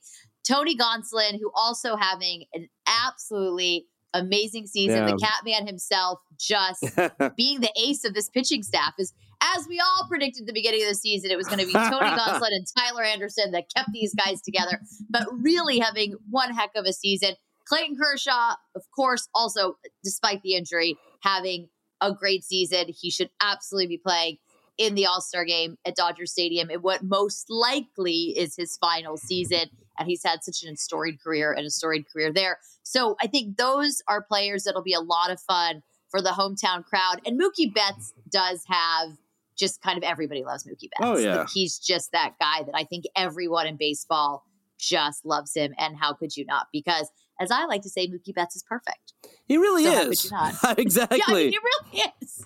Tony 0.47 0.75
Gonsolin, 0.75 1.39
who 1.39 1.51
also 1.55 1.95
having 1.95 2.45
an 2.53 2.67
absolutely 2.87 3.85
amazing 4.13 4.67
season. 4.67 5.07
Yeah. 5.07 5.11
The 5.11 5.17
Catman 5.17 5.67
himself, 5.67 6.19
just 6.37 6.83
being 7.37 7.61
the 7.61 7.71
ace 7.81 8.03
of 8.05 8.13
this 8.13 8.29
pitching 8.29 8.63
staff, 8.63 8.93
is 8.97 9.13
as 9.41 9.67
we 9.67 9.79
all 9.79 10.07
predicted 10.07 10.43
at 10.43 10.47
the 10.47 10.53
beginning 10.53 10.83
of 10.83 10.89
the 10.89 10.95
season, 10.95 11.31
it 11.31 11.37
was 11.37 11.47
going 11.47 11.59
to 11.59 11.65
be 11.65 11.73
Tony 11.73 11.89
Gonsolin 11.91 12.51
and 12.51 12.65
Tyler 12.77 13.03
Anderson 13.03 13.51
that 13.51 13.65
kept 13.75 13.89
these 13.93 14.13
guys 14.13 14.41
together. 14.41 14.81
But 15.09 15.27
really 15.31 15.79
having 15.79 16.15
one 16.29 16.53
heck 16.53 16.71
of 16.75 16.85
a 16.85 16.93
season. 16.93 17.35
Clayton 17.67 17.97
Kershaw, 18.01 18.55
of 18.75 18.83
course, 18.95 19.27
also 19.33 19.77
despite 20.03 20.41
the 20.41 20.55
injury, 20.55 20.97
having 21.21 21.69
a 22.01 22.13
great 22.13 22.43
season. 22.43 22.85
He 22.87 23.11
should 23.11 23.29
absolutely 23.41 23.87
be 23.87 23.97
playing 23.97 24.37
in 24.77 24.95
the 24.95 25.05
All 25.05 25.21
Star 25.21 25.45
game 25.45 25.77
at 25.85 25.95
Dodger 25.95 26.25
Stadium 26.25 26.69
in 26.71 26.79
what 26.79 27.03
most 27.03 27.45
likely 27.49 28.33
is 28.37 28.55
his 28.55 28.77
final 28.77 29.17
season. 29.17 29.69
And 29.99 30.07
he's 30.07 30.23
had 30.23 30.43
such 30.43 30.63
an 30.63 30.75
storied 30.77 31.21
career 31.21 31.51
and 31.51 31.67
a 31.67 31.69
storied 31.69 32.09
career 32.11 32.31
there. 32.33 32.57
So 32.83 33.17
I 33.21 33.27
think 33.27 33.57
those 33.57 34.01
are 34.07 34.23
players 34.23 34.63
that'll 34.63 34.81
be 34.81 34.93
a 34.93 35.01
lot 35.01 35.29
of 35.29 35.39
fun 35.41 35.83
for 36.09 36.21
the 36.21 36.29
hometown 36.29 36.83
crowd. 36.83 37.21
And 37.25 37.39
Mookie 37.39 37.71
Betts 37.71 38.13
does 38.31 38.63
have 38.67 39.17
just 39.57 39.81
kind 39.81 39.97
of 39.97 40.03
everybody 40.03 40.43
loves 40.43 40.63
Mookie 40.63 40.89
Betts. 40.89 41.01
Oh, 41.01 41.17
yeah. 41.17 41.39
Like, 41.39 41.49
he's 41.49 41.77
just 41.77 42.13
that 42.13 42.35
guy 42.39 42.63
that 42.63 42.73
I 42.73 42.85
think 42.85 43.05
everyone 43.15 43.67
in 43.67 43.75
baseball 43.77 44.45
just 44.79 45.25
loves 45.25 45.53
him. 45.53 45.75
And 45.77 45.97
how 45.97 46.13
could 46.13 46.35
you 46.37 46.45
not? 46.45 46.67
Because 46.71 47.11
as 47.39 47.51
I 47.51 47.65
like 47.65 47.81
to 47.83 47.89
say, 47.89 48.07
Mookie 48.07 48.33
Betts 48.33 48.55
is 48.55 48.63
perfect. 48.63 49.13
He 49.45 49.57
really 49.57 49.83
So 49.83 50.09
is. 50.09 50.31
exactly. 50.77 51.17
Yeah, 51.17 51.23
I 51.27 51.33
mean, 51.33 51.51
he 51.51 51.57
really 51.57 52.03
is. 52.21 52.43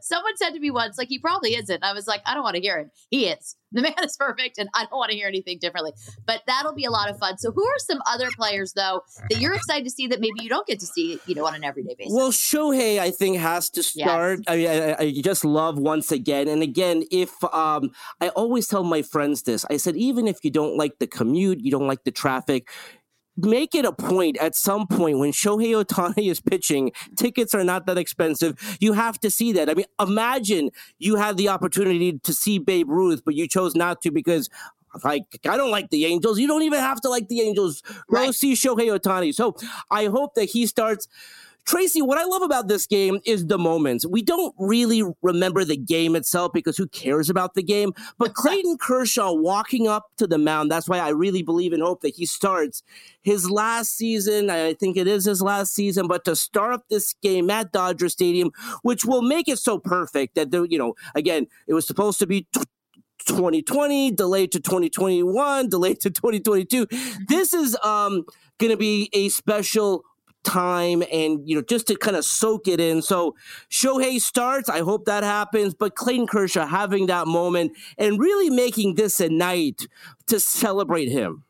Someone 0.00 0.36
said 0.36 0.50
to 0.50 0.60
me 0.60 0.70
once, 0.70 0.96
like, 0.98 1.08
he 1.08 1.18
probably 1.18 1.56
isn't. 1.56 1.82
I 1.82 1.92
was 1.92 2.06
like, 2.06 2.20
I 2.26 2.34
don't 2.34 2.44
want 2.44 2.54
to 2.56 2.62
hear 2.62 2.76
it. 2.76 2.90
He 3.10 3.26
is. 3.26 3.56
The 3.74 3.82
man 3.82 3.94
is 4.04 4.16
perfect, 4.16 4.58
and 4.58 4.68
I 4.72 4.82
don't 4.84 4.96
want 4.96 5.10
to 5.10 5.16
hear 5.16 5.26
anything 5.26 5.58
differently. 5.60 5.94
But 6.24 6.42
that'll 6.46 6.74
be 6.74 6.84
a 6.84 6.92
lot 6.92 7.10
of 7.10 7.18
fun. 7.18 7.38
So, 7.38 7.50
who 7.50 7.64
are 7.64 7.78
some 7.78 7.98
other 8.08 8.28
players, 8.36 8.72
though, 8.74 9.02
that 9.28 9.40
you're 9.40 9.54
excited 9.54 9.82
to 9.82 9.90
see 9.90 10.06
that 10.06 10.20
maybe 10.20 10.42
you 10.42 10.48
don't 10.48 10.64
get 10.64 10.78
to 10.78 10.86
see, 10.86 11.18
you 11.26 11.34
know, 11.34 11.44
on 11.44 11.56
an 11.56 11.64
everyday 11.64 11.96
basis? 11.98 12.14
Well, 12.14 12.30
Shohei, 12.30 13.00
I 13.00 13.10
think, 13.10 13.38
has 13.38 13.70
to 13.70 13.82
start. 13.82 14.40
I 14.46 14.56
mean, 14.56 14.68
I, 14.68 14.96
I 14.96 15.12
just 15.20 15.44
love 15.44 15.76
once 15.76 16.12
again. 16.12 16.46
And 16.46 16.62
again, 16.62 17.02
if 17.10 17.32
um, 17.52 17.90
I 18.20 18.28
always 18.28 18.68
tell 18.68 18.84
my 18.84 19.02
friends 19.02 19.42
this, 19.42 19.66
I 19.68 19.76
said, 19.76 19.96
even 19.96 20.28
if 20.28 20.44
you 20.44 20.52
don't 20.52 20.76
like 20.76 21.00
the 21.00 21.08
commute, 21.08 21.58
you 21.60 21.72
don't 21.72 21.88
like 21.88 22.04
the 22.04 22.12
traffic, 22.12 22.68
make 23.36 23.74
it 23.74 23.84
a 23.84 23.92
point 23.92 24.36
at 24.38 24.54
some 24.54 24.86
point 24.86 25.18
when 25.18 25.32
Shohei 25.32 25.82
Ohtani 25.84 26.30
is 26.30 26.40
pitching, 26.40 26.92
tickets 27.16 27.54
are 27.54 27.64
not 27.64 27.86
that 27.86 27.98
expensive. 27.98 28.76
You 28.80 28.92
have 28.92 29.18
to 29.20 29.30
see 29.30 29.52
that. 29.52 29.68
I 29.68 29.74
mean, 29.74 29.86
imagine 30.00 30.70
you 30.98 31.16
had 31.16 31.36
the 31.36 31.48
opportunity 31.48 32.18
to 32.18 32.32
see 32.32 32.58
Babe 32.58 32.88
Ruth, 32.88 33.22
but 33.24 33.34
you 33.34 33.48
chose 33.48 33.74
not 33.74 34.02
to 34.02 34.10
because 34.10 34.48
like 35.02 35.24
I 35.48 35.56
don't 35.56 35.72
like 35.72 35.90
the 35.90 36.04
Angels. 36.06 36.38
You 36.38 36.46
don't 36.46 36.62
even 36.62 36.78
have 36.78 37.00
to 37.00 37.08
like 37.08 37.28
the 37.28 37.40
Angels. 37.40 37.82
Go 37.82 37.94
Right. 38.08 38.34
see 38.34 38.52
Shohei 38.54 38.96
Ohtani. 38.96 39.34
So 39.34 39.56
I 39.90 40.06
hope 40.06 40.34
that 40.34 40.44
he 40.44 40.66
starts. 40.66 41.08
Tracy, 41.66 42.02
what 42.02 42.18
I 42.18 42.24
love 42.24 42.42
about 42.42 42.68
this 42.68 42.86
game 42.86 43.20
is 43.24 43.46
the 43.46 43.56
moments. 43.58 44.06
We 44.06 44.22
don't 44.22 44.54
really 44.58 45.02
remember 45.22 45.64
the 45.64 45.76
game 45.76 46.14
itself 46.14 46.52
because 46.52 46.76
who 46.76 46.86
cares 46.88 47.30
about 47.30 47.54
the 47.54 47.62
game? 47.62 47.94
But 48.18 48.34
Clayton 48.34 48.76
Kershaw 48.78 49.32
walking 49.32 49.88
up 49.88 50.10
to 50.18 50.26
the 50.26 50.36
mound, 50.36 50.70
that's 50.70 50.88
why 50.88 50.98
I 50.98 51.08
really 51.10 51.42
believe 51.42 51.72
and 51.72 51.82
hope 51.82 52.02
that 52.02 52.16
he 52.16 52.26
starts 52.26 52.82
his 53.22 53.50
last 53.50 53.96
season. 53.96 54.50
I 54.50 54.74
think 54.74 54.98
it 54.98 55.06
is 55.06 55.24
his 55.24 55.40
last 55.40 55.74
season, 55.74 56.06
but 56.06 56.24
to 56.26 56.36
start 56.36 56.74
up 56.74 56.84
this 56.90 57.14
game 57.22 57.48
at 57.48 57.72
Dodger 57.72 58.10
Stadium, 58.10 58.50
which 58.82 59.04
will 59.06 59.22
make 59.22 59.48
it 59.48 59.58
so 59.58 59.78
perfect 59.78 60.34
that, 60.34 60.50
there, 60.50 60.66
you 60.66 60.78
know, 60.78 60.94
again, 61.14 61.46
it 61.66 61.72
was 61.72 61.86
supposed 61.86 62.18
to 62.18 62.26
be 62.26 62.46
2020, 63.26 64.10
delayed 64.10 64.52
to 64.52 64.60
2021, 64.60 65.68
delayed 65.70 66.00
to 66.00 66.10
2022. 66.10 66.86
This 67.26 67.54
is 67.54 67.76
um 67.82 68.24
going 68.58 68.70
to 68.70 68.76
be 68.76 69.08
a 69.12 69.28
special 69.30 70.04
time 70.44 71.02
and 71.10 71.48
you 71.48 71.56
know 71.56 71.62
just 71.62 71.86
to 71.88 71.96
kind 71.96 72.16
of 72.16 72.24
soak 72.24 72.68
it 72.68 72.80
in. 72.80 73.02
So 73.02 73.34
Shohei 73.70 74.20
starts, 74.20 74.68
I 74.68 74.80
hope 74.80 75.06
that 75.06 75.24
happens, 75.24 75.74
but 75.74 75.96
Clayton 75.96 76.26
Kershaw 76.26 76.66
having 76.66 77.06
that 77.06 77.26
moment 77.26 77.72
and 77.98 78.20
really 78.20 78.50
making 78.50 78.94
this 78.94 79.20
a 79.20 79.28
night 79.28 79.86
to 80.26 80.38
celebrate 80.38 81.08
him. 81.08 81.44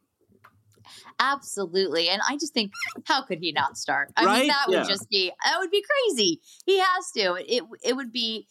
Absolutely. 1.21 2.09
And 2.09 2.21
I 2.29 2.37
just 2.37 2.53
think, 2.53 2.73
how 3.05 3.23
could 3.23 3.39
he 3.39 3.53
not 3.53 3.79
start? 3.79 4.11
I 4.17 4.25
Right? 4.25 4.39
mean, 4.41 4.49
that 4.49 4.67
would 4.69 4.89
just 4.89 5.09
be, 5.09 5.33
that 5.45 5.59
would 5.59 5.71
be 5.71 5.83
crazy. 5.83 6.41
He 6.67 6.79
has 6.79 7.11
to. 7.13 7.35
It, 7.41 7.63
it 7.85 7.95
would 7.95 8.13
be, 8.13 8.47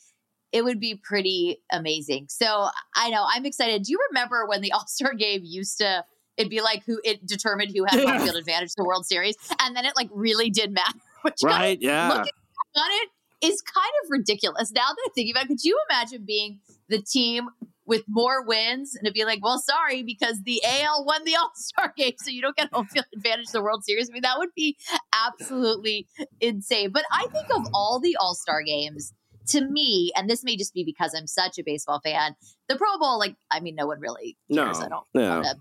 it 0.52 0.64
would 0.64 0.80
be 0.80 0.96
pretty 0.96 1.62
amazing. 1.72 2.28
So 2.30 2.68
I 2.96 3.10
know 3.10 3.26
I'm 3.28 3.46
excited. 3.46 3.84
Do 3.84 3.92
you 3.92 4.00
remember 4.10 4.46
when 4.48 4.62
the 4.62 4.72
All 4.74 4.88
Star 4.88 5.14
game 5.14 5.42
used 5.44 5.80
to, 5.80 6.06
it'd 6.38 6.50
be 6.50 6.62
like 6.62 6.84
who 6.86 7.00
it 7.04 7.26
determined 7.26 7.72
who 7.76 7.86
had 7.86 8.00
home 8.08 8.20
field 8.22 8.36
advantage 8.36 8.70
to 8.70 8.76
the 8.78 8.84
World 8.86 9.06
Series. 9.06 9.36
And 9.62 9.76
then 9.76 9.86
it 9.86 9.94
like 9.96 10.10
really 10.12 10.50
did 10.50 10.72
matter. 10.72 10.98
Which 11.22 11.36
kind 11.42 11.54
of- 11.54 11.60
Right? 11.60 11.78
Yeah. 11.82 12.08
looking 12.10 12.24
back 12.24 12.84
on 12.84 12.90
it 12.92 13.10
is 13.48 13.62
kind 13.62 13.92
of 14.04 14.10
ridiculous. 14.12 14.72
Now 14.72 14.88
that 14.90 15.04
I 15.06 15.10
think 15.14 15.32
about 15.32 15.46
it, 15.46 15.48
could 15.50 15.64
you 15.64 15.78
imagine 15.90 16.24
being 16.26 16.60
the 16.90 17.02
team 17.02 17.50
with 17.86 18.04
more 18.08 18.46
wins 18.46 18.96
and 18.96 19.06
to 19.06 19.12
be 19.12 19.26
like, 19.26 19.44
well, 19.44 19.60
sorry, 19.60 20.04
because 20.04 20.42
the 20.44 20.62
AL 20.66 21.04
won 21.06 21.26
the 21.26 21.36
All 21.36 21.52
Star 21.56 21.94
game, 21.98 22.14
so 22.18 22.32
you 22.32 22.42
don't 22.42 22.56
get 22.56 22.74
home 22.74 22.86
field 22.88 23.06
advantage 23.14 23.48
the 23.48 23.62
World 23.62 23.84
Series. 23.84 24.10
I 24.10 24.14
mean, 24.14 24.22
that 24.22 24.38
would 24.38 24.54
be 24.56 24.78
absolutely 25.28 26.08
insane. 26.40 26.92
But 26.92 27.04
I 27.12 27.28
think 27.32 27.48
of 27.54 27.66
all 27.74 28.00
the 28.00 28.16
All 28.20 28.36
Star 28.36 28.64
games, 28.64 29.14
to 29.48 29.62
me, 29.68 30.12
and 30.16 30.30
this 30.30 30.44
may 30.46 30.56
just 30.56 30.74
be 30.74 30.86
because 30.86 31.14
I'm 31.14 31.28
such 31.28 31.58
a 31.60 31.64
baseball 31.64 32.00
fan, 32.02 32.36
the 32.70 32.78
Pro 32.78 32.98
Bowl, 32.98 33.20
like, 33.20 33.36
I 33.52 33.60
mean, 33.60 33.76
no 33.76 33.88
one 33.88 34.00
really 34.00 34.38
cares. 34.54 34.80
No, 34.80 34.86
I 34.86 34.90
don't 34.90 35.06
yeah. 35.14 35.54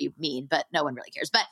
Be 0.00 0.14
mean, 0.18 0.46
but 0.50 0.66
no 0.72 0.84
one 0.84 0.94
really 0.94 1.10
cares. 1.10 1.30
But 1.30 1.44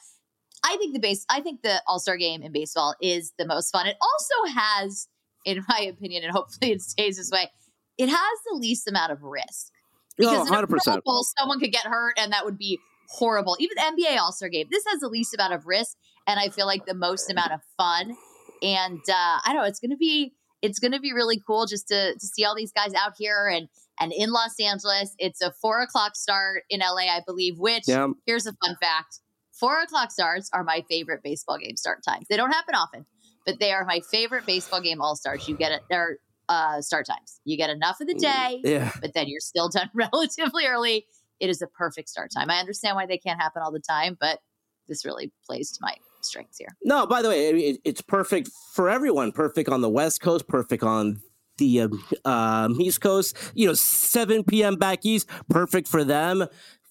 I 0.65 0.77
think 0.77 0.95
the 0.95 1.01
base, 1.01 1.25
I 1.29 1.41
think 1.41 1.63
the 1.63 1.83
All 1.87 1.99
Star 1.99 2.17
game 2.17 2.43
in 2.43 2.53
baseball 2.53 2.95
is 3.01 3.33
the 3.39 3.47
most 3.47 3.71
fun. 3.71 3.87
It 3.87 3.97
also 4.01 4.55
has, 4.55 5.09
in 5.45 5.65
my 5.69 5.81
opinion, 5.81 6.25
and 6.25 6.33
hopefully 6.33 6.73
it 6.73 6.83
stays 6.83 7.17
this 7.17 7.31
way, 7.31 7.51
it 7.97 8.09
has 8.09 8.39
the 8.51 8.57
least 8.57 8.89
amount 8.89 9.13
of 9.13 9.23
risk. 9.23 9.73
Because 10.17 10.51
oh, 10.51 10.53
100%. 10.53 11.05
Bowl, 11.05 11.25
someone 11.39 11.61
could 11.61 11.71
get 11.71 11.85
hurt 11.85 12.19
and 12.19 12.33
that 12.33 12.45
would 12.45 12.59
be 12.59 12.81
horrible. 13.09 13.57
Even 13.61 13.77
the 13.77 14.03
NBA 14.03 14.19
All 14.19 14.33
Star 14.33 14.49
game, 14.49 14.67
this 14.71 14.85
has 14.89 15.01
the 15.01 15.09
least 15.09 15.35
amount 15.35 15.55
of 15.55 15.67
risk 15.67 15.97
and 16.27 16.41
I 16.41 16.49
feel 16.49 16.67
like 16.67 16.87
the 16.87 16.95
most 16.95 17.31
amount 17.31 17.53
of 17.53 17.61
fun. 17.77 18.17
And 18.61 19.01
uh, 19.09 19.39
I 19.45 19.53
don't 19.53 19.57
know, 19.57 19.65
it's 19.65 19.79
going 19.79 19.93
to 19.93 19.97
be 19.97 20.35
it's 20.63 20.79
going 20.79 20.93
to 20.93 21.01
be 21.01 21.13
really 21.13 21.41
cool 21.47 21.67
just 21.67 21.89
to 21.89 22.15
to 22.15 22.27
see 22.27 22.45
all 22.45 22.55
these 22.55 22.73
guys 22.73 22.93
out 22.95 23.13
here 23.19 23.49
and 23.49 23.69
and 24.01 24.13
in 24.13 24.31
Los 24.31 24.59
Angeles. 24.61 25.15
It's 25.19 25.41
a 25.41 25.53
four 25.53 25.81
o'clock 25.81 26.17
start 26.17 26.65
in 26.71 26.81
LA, 26.81 27.09
I 27.09 27.21
believe. 27.27 27.59
Which 27.59 27.85
yeah. 27.87 28.09
here's 28.27 28.47
a 28.47 28.53
fun 28.65 28.77
fact: 28.81 29.21
four 29.59 29.81
o'clock 29.81 30.11
starts 30.11 30.51
are 30.53 30.65
my 30.65 30.85
favorite 30.89 31.21
baseball 31.23 31.59
game 31.59 31.77
start 31.77 32.03
times. 32.07 32.27
They 32.29 32.37
don't 32.37 32.53
happen 32.53 32.75
often, 32.75 33.07
but 33.47 33.59
they 33.61 33.73
are 33.73 33.85
my 33.85 34.01
favorite 34.11 34.47
baseball 34.47 34.81
game 34.81 35.01
all 35.01 35.17
starts. 35.17 35.49
You 35.49 35.57
get 35.57 35.73
it. 35.73 35.83
They're 35.91 36.19
uh, 36.49 36.81
start 36.81 37.07
times. 37.07 37.41
You 37.45 37.57
get 37.57 37.71
enough 37.71 38.01
of 38.01 38.07
the 38.07 38.15
day, 38.15 38.61
yeah. 38.65 38.93
but 39.01 39.13
then 39.15 39.29
you're 39.29 39.41
still 39.41 39.69
done 39.73 39.91
relatively 39.95 40.67
early. 40.67 41.07
It 41.41 41.51
is 41.51 41.63
a 41.63 41.67
perfect 41.67 42.09
start 42.09 42.31
time. 42.35 42.51
I 42.51 42.59
understand 42.59 42.97
why 42.97 43.07
they 43.07 43.19
can't 43.19 43.41
happen 43.41 43.63
all 43.63 43.71
the 43.71 43.81
time, 43.81 44.17
but 44.19 44.41
this 44.89 45.05
really 45.05 45.33
plays 45.47 45.71
to 45.73 45.79
my 45.83 45.95
strengths 46.25 46.59
here. 46.59 46.77
No, 46.83 47.07
by 47.07 47.23
the 47.23 47.29
way, 47.29 47.49
it, 47.51 47.81
it's 47.85 48.01
perfect 48.01 48.51
for 48.73 48.89
everyone. 48.89 49.33
Perfect 49.33 49.69
on 49.69 49.81
the 49.81 49.89
West 49.89 50.21
Coast, 50.21 50.49
perfect 50.49 50.83
on 50.83 51.21
the 51.59 51.83
um, 51.83 52.05
um, 52.25 52.81
East 52.81 53.01
Coast. 53.01 53.37
You 53.55 53.69
know, 53.69 53.75
7 53.75 54.45
p.m. 54.45 54.77
back 54.77 55.05
east, 55.05 55.29
perfect 55.49 55.89
for 55.89 56.05
them. 56.05 56.47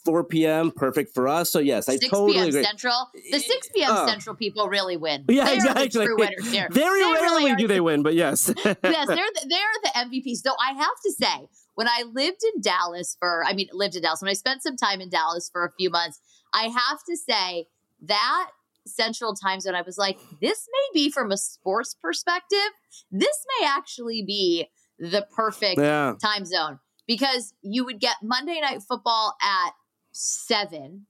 4 0.06 0.24
p.m. 0.24 0.72
perfect 0.72 1.14
for 1.14 1.28
us. 1.28 1.52
So 1.52 1.60
yes, 1.60 1.90
I 1.90 1.98
totally 1.98 2.34
p.m. 2.34 2.48
agree. 2.48 2.64
Central, 2.64 3.10
the 3.30 3.40
6 3.40 3.70
p.m. 3.76 3.92
Uh, 3.92 4.08
Central 4.08 4.38
people 4.38 4.70
really 4.70 4.96
win. 4.96 5.26
Yeah, 5.28 5.46
they 5.46 5.56
exactly. 5.56 6.06
The 6.06 6.16
winners 6.16 6.50
here. 6.50 6.70
Very 6.72 7.02
they 7.02 7.12
rarely 7.12 7.44
really 7.44 7.56
do 7.56 7.68
they 7.68 7.82
win, 7.82 8.04
but 8.04 8.14
yes, 8.14 8.50
yes, 8.66 8.78
they're 8.82 9.06
the, 9.06 9.46
they're 9.50 9.78
the 9.84 9.92
MVPs. 9.96 10.44
Though 10.44 10.56
I 10.66 10.72
have 10.72 10.96
to 11.04 11.12
say, 11.12 11.50
when 11.76 11.90
I 11.90 12.06
lived 12.10 12.40
in 12.56 12.62
Dallas 12.62 13.18
for, 13.20 13.44
I 13.46 13.54
mean, 13.54 13.68
lived 13.74 13.98
in 13.98 14.02
Dallas 14.02 14.22
when 14.22 14.30
I 14.30 14.34
spent 14.34 14.64
some 14.64 14.78
time 14.78 15.02
in 15.02 15.10
Dallas 15.10 15.50
for 15.52 15.66
a 15.66 15.72
few 15.78 15.90
months, 15.90 16.22
I 16.54 16.64
have 16.64 17.00
to 17.10 17.18
say 17.18 17.68
that 18.04 18.52
central 18.88 19.34
time 19.36 19.60
zone, 19.60 19.76
I 19.76 19.82
was 19.82 19.98
like, 19.98 20.18
this 20.42 20.68
may 20.72 21.00
be 21.00 21.10
from 21.10 21.32
a 21.32 21.38
sports 21.38 21.96
perspective, 22.02 22.72
this 23.12 23.46
may 23.60 23.68
actually 23.68 24.24
be 24.26 24.68
the 25.00 25.26
perfect 25.36 25.80
yeah. 25.80 26.14
time 26.22 26.46
zone 26.46 26.80
because 27.08 27.54
you 27.62 27.86
would 27.86 28.00
get 28.00 28.16
Monday 28.24 28.60
night 28.62 28.82
football 28.82 29.36
at 29.42 29.72
seven 30.12 31.06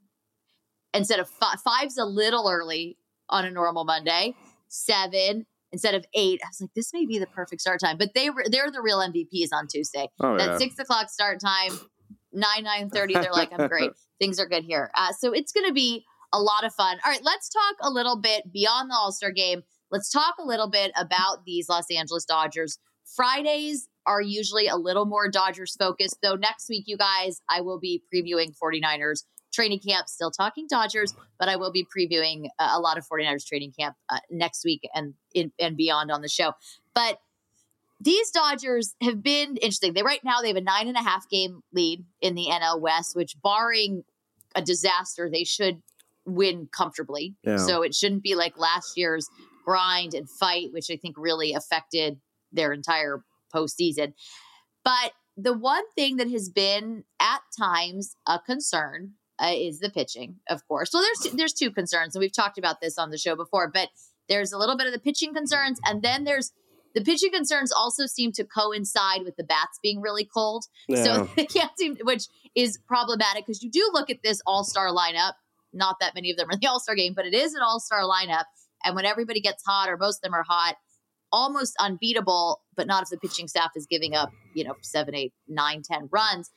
instead 0.93 1.19
of 1.19 1.29
five. 1.29 1.59
Five's 1.61 1.97
a 1.97 2.05
little 2.05 2.49
early 2.49 2.97
on 3.29 3.45
a 3.45 3.51
normal 3.51 3.85
Monday. 3.85 4.35
Seven 4.67 5.45
instead 5.71 5.95
of 5.95 6.05
eight. 6.13 6.39
I 6.43 6.47
was 6.47 6.61
like, 6.61 6.73
this 6.75 6.93
may 6.93 7.05
be 7.05 7.19
the 7.19 7.27
perfect 7.27 7.61
start 7.61 7.79
time. 7.79 7.97
But 7.97 8.13
they 8.13 8.29
were, 8.29 8.45
they're 8.49 8.71
the 8.71 8.81
real 8.81 8.99
MVPs 8.99 9.49
on 9.53 9.67
Tuesday. 9.67 10.09
Oh, 10.19 10.37
that 10.37 10.51
yeah. 10.51 10.57
six 10.57 10.79
o'clock 10.79 11.09
start 11.09 11.39
time, 11.39 11.77
nine 12.33 12.63
nine 12.63 12.89
thirty. 12.89 13.13
They're 13.13 13.31
like, 13.31 13.51
I'm 13.57 13.67
great. 13.67 13.91
Things 14.19 14.39
are 14.39 14.47
good 14.47 14.63
here. 14.63 14.91
Uh, 14.95 15.11
so 15.13 15.31
it's 15.31 15.51
going 15.51 15.67
to 15.67 15.73
be 15.73 16.03
a 16.37 16.41
lot 16.41 16.63
of 16.63 16.73
fun. 16.73 16.97
All 17.03 17.11
right, 17.11 17.23
let's 17.23 17.49
talk 17.49 17.75
a 17.81 17.89
little 17.89 18.15
bit 18.15 18.51
beyond 18.51 18.91
the 18.91 18.95
All 18.95 19.11
Star 19.11 19.31
game. 19.31 19.63
Let's 19.91 20.09
talk 20.11 20.35
a 20.39 20.45
little 20.45 20.69
bit 20.69 20.91
about 20.95 21.45
these 21.45 21.67
Los 21.67 21.89
Angeles 21.89 22.25
Dodgers. 22.25 22.77
Fridays 23.15 23.89
are 24.05 24.21
usually 24.21 24.67
a 24.67 24.75
little 24.75 25.05
more 25.05 25.29
Dodgers 25.29 25.75
focused, 25.77 26.19
though 26.21 26.35
next 26.35 26.69
week, 26.69 26.83
you 26.87 26.97
guys, 26.97 27.41
I 27.49 27.61
will 27.61 27.79
be 27.79 28.03
previewing 28.13 28.53
49ers 28.57 29.23
training 29.53 29.79
camp, 29.79 30.07
still 30.07 30.29
talking 30.29 30.67
Dodgers, 30.69 31.15
but 31.39 31.49
I 31.49 31.55
will 31.55 31.71
be 31.71 31.85
previewing 31.85 32.49
a 32.59 32.79
lot 32.79 32.97
of 32.97 33.07
49ers 33.07 33.45
training 33.45 33.73
camp 33.77 33.95
uh, 34.09 34.19
next 34.29 34.63
week 34.63 34.87
and, 34.93 35.13
in, 35.33 35.51
and 35.59 35.75
beyond 35.75 36.11
on 36.11 36.21
the 36.21 36.29
show. 36.29 36.51
But 36.93 37.19
these 37.99 38.29
Dodgers 38.29 38.93
have 39.01 39.23
been 39.23 39.57
interesting. 39.57 39.93
They 39.93 40.03
right 40.03 40.23
now 40.23 40.41
they 40.41 40.49
have 40.49 40.57
a 40.57 40.61
nine 40.61 40.87
and 40.87 40.97
a 40.97 41.01
half 41.01 41.27
game 41.29 41.61
lead 41.73 42.05
in 42.21 42.35
the 42.35 42.47
NL 42.51 42.79
West, 42.79 43.15
which 43.15 43.35
barring 43.41 44.03
a 44.53 44.61
disaster, 44.61 45.29
they 45.31 45.43
should 45.43 45.81
win 46.27 46.67
comfortably. 46.71 47.35
Yeah. 47.43 47.57
So 47.57 47.81
it 47.81 47.95
shouldn't 47.95 48.21
be 48.21 48.35
like 48.35 48.57
last 48.57 48.97
year's 48.97 49.27
grind 49.65 50.13
and 50.13 50.29
fight, 50.29 50.67
which 50.71 50.91
I 50.91 50.97
think 50.97 51.15
really 51.17 51.53
affected 51.53 52.19
their 52.51 52.71
entire 52.73 53.23
postseason. 53.53 54.13
But 54.83 55.13
the 55.35 55.53
one 55.53 55.83
thing 55.95 56.17
that 56.17 56.29
has 56.29 56.49
been 56.49 57.03
at 57.19 57.41
times 57.57 58.15
a 58.27 58.39
concern 58.39 59.13
uh, 59.39 59.53
is 59.53 59.79
the 59.79 59.89
pitching, 59.89 60.37
of 60.49 60.67
course. 60.67 60.89
Well, 60.93 61.03
there's 61.03 61.33
there's 61.33 61.53
two 61.53 61.71
concerns, 61.71 62.15
and 62.15 62.21
we've 62.21 62.33
talked 62.33 62.57
about 62.57 62.81
this 62.81 62.97
on 62.97 63.11
the 63.11 63.17
show 63.17 63.35
before. 63.35 63.69
But 63.71 63.89
there's 64.27 64.51
a 64.51 64.57
little 64.57 64.77
bit 64.77 64.87
of 64.87 64.93
the 64.93 64.99
pitching 64.99 65.33
concerns, 65.33 65.79
and 65.85 66.01
then 66.01 66.23
there's 66.23 66.51
the 66.95 67.03
pitching 67.03 67.31
concerns 67.31 67.71
also 67.71 68.07
seem 68.07 68.31
to 68.33 68.43
coincide 68.43 69.21
with 69.23 69.35
the 69.35 69.43
bats 69.43 69.79
being 69.83 70.01
really 70.01 70.25
cold. 70.25 70.65
Yeah. 70.87 71.03
So 71.03 71.29
they 71.35 71.45
can't 71.45 71.71
seem, 71.77 71.97
which 72.01 72.23
is 72.55 72.79
problematic 72.87 73.45
because 73.45 73.61
you 73.61 73.69
do 73.69 73.89
look 73.93 74.09
at 74.09 74.23
this 74.23 74.41
all 74.47 74.63
star 74.63 74.87
lineup 74.87 75.33
not 75.73 75.97
that 75.99 76.15
many 76.15 76.31
of 76.31 76.37
them 76.37 76.49
are 76.49 76.53
in 76.53 76.59
the 76.61 76.67
All 76.71 76.79
Star 76.79 76.95
game, 76.95 77.13
but 77.15 77.25
it 77.25 77.33
is 77.33 77.53
an 77.53 77.61
All 77.61 77.79
Star 77.79 78.01
lineup. 78.01 78.45
And 78.83 78.95
when 78.95 79.05
everybody 79.05 79.41
gets 79.41 79.63
hot, 79.65 79.89
or 79.89 79.97
most 79.97 80.17
of 80.17 80.21
them 80.21 80.33
are 80.33 80.45
hot, 80.47 80.75
almost 81.31 81.75
unbeatable, 81.79 82.61
but 82.75 82.87
not 82.87 83.03
if 83.03 83.09
the 83.09 83.17
pitching 83.17 83.47
staff 83.47 83.71
is 83.75 83.85
giving 83.85 84.15
up, 84.15 84.31
you 84.53 84.63
know, 84.63 84.75
seven, 84.81 85.15
eight, 85.15 85.33
nine, 85.47 85.81
ten 85.83 86.09
runs. 86.11 86.51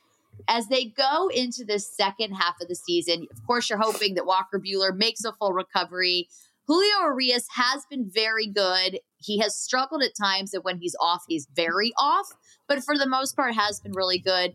As 0.47 0.67
they 0.67 0.85
go 0.85 1.29
into 1.33 1.65
the 1.65 1.79
second 1.79 2.33
half 2.33 2.55
of 2.61 2.67
the 2.67 2.75
season, 2.75 3.27
of 3.31 3.45
course, 3.45 3.69
you're 3.69 3.79
hoping 3.79 4.15
that 4.15 4.25
Walker 4.25 4.59
Buehler 4.59 4.95
makes 4.95 5.23
a 5.23 5.33
full 5.33 5.53
recovery. 5.53 6.29
Julio 6.67 7.05
Urias 7.05 7.47
has 7.55 7.85
been 7.89 8.09
very 8.09 8.47
good. 8.47 8.99
He 9.17 9.39
has 9.39 9.57
struggled 9.57 10.03
at 10.03 10.11
times 10.15 10.53
and 10.53 10.63
when 10.63 10.77
he's 10.77 10.95
off, 11.01 11.23
he's 11.27 11.47
very 11.53 11.91
off, 11.99 12.27
but 12.67 12.83
for 12.83 12.97
the 12.97 13.07
most 13.07 13.35
part 13.35 13.55
has 13.55 13.79
been 13.81 13.91
really 13.91 14.19
good. 14.19 14.53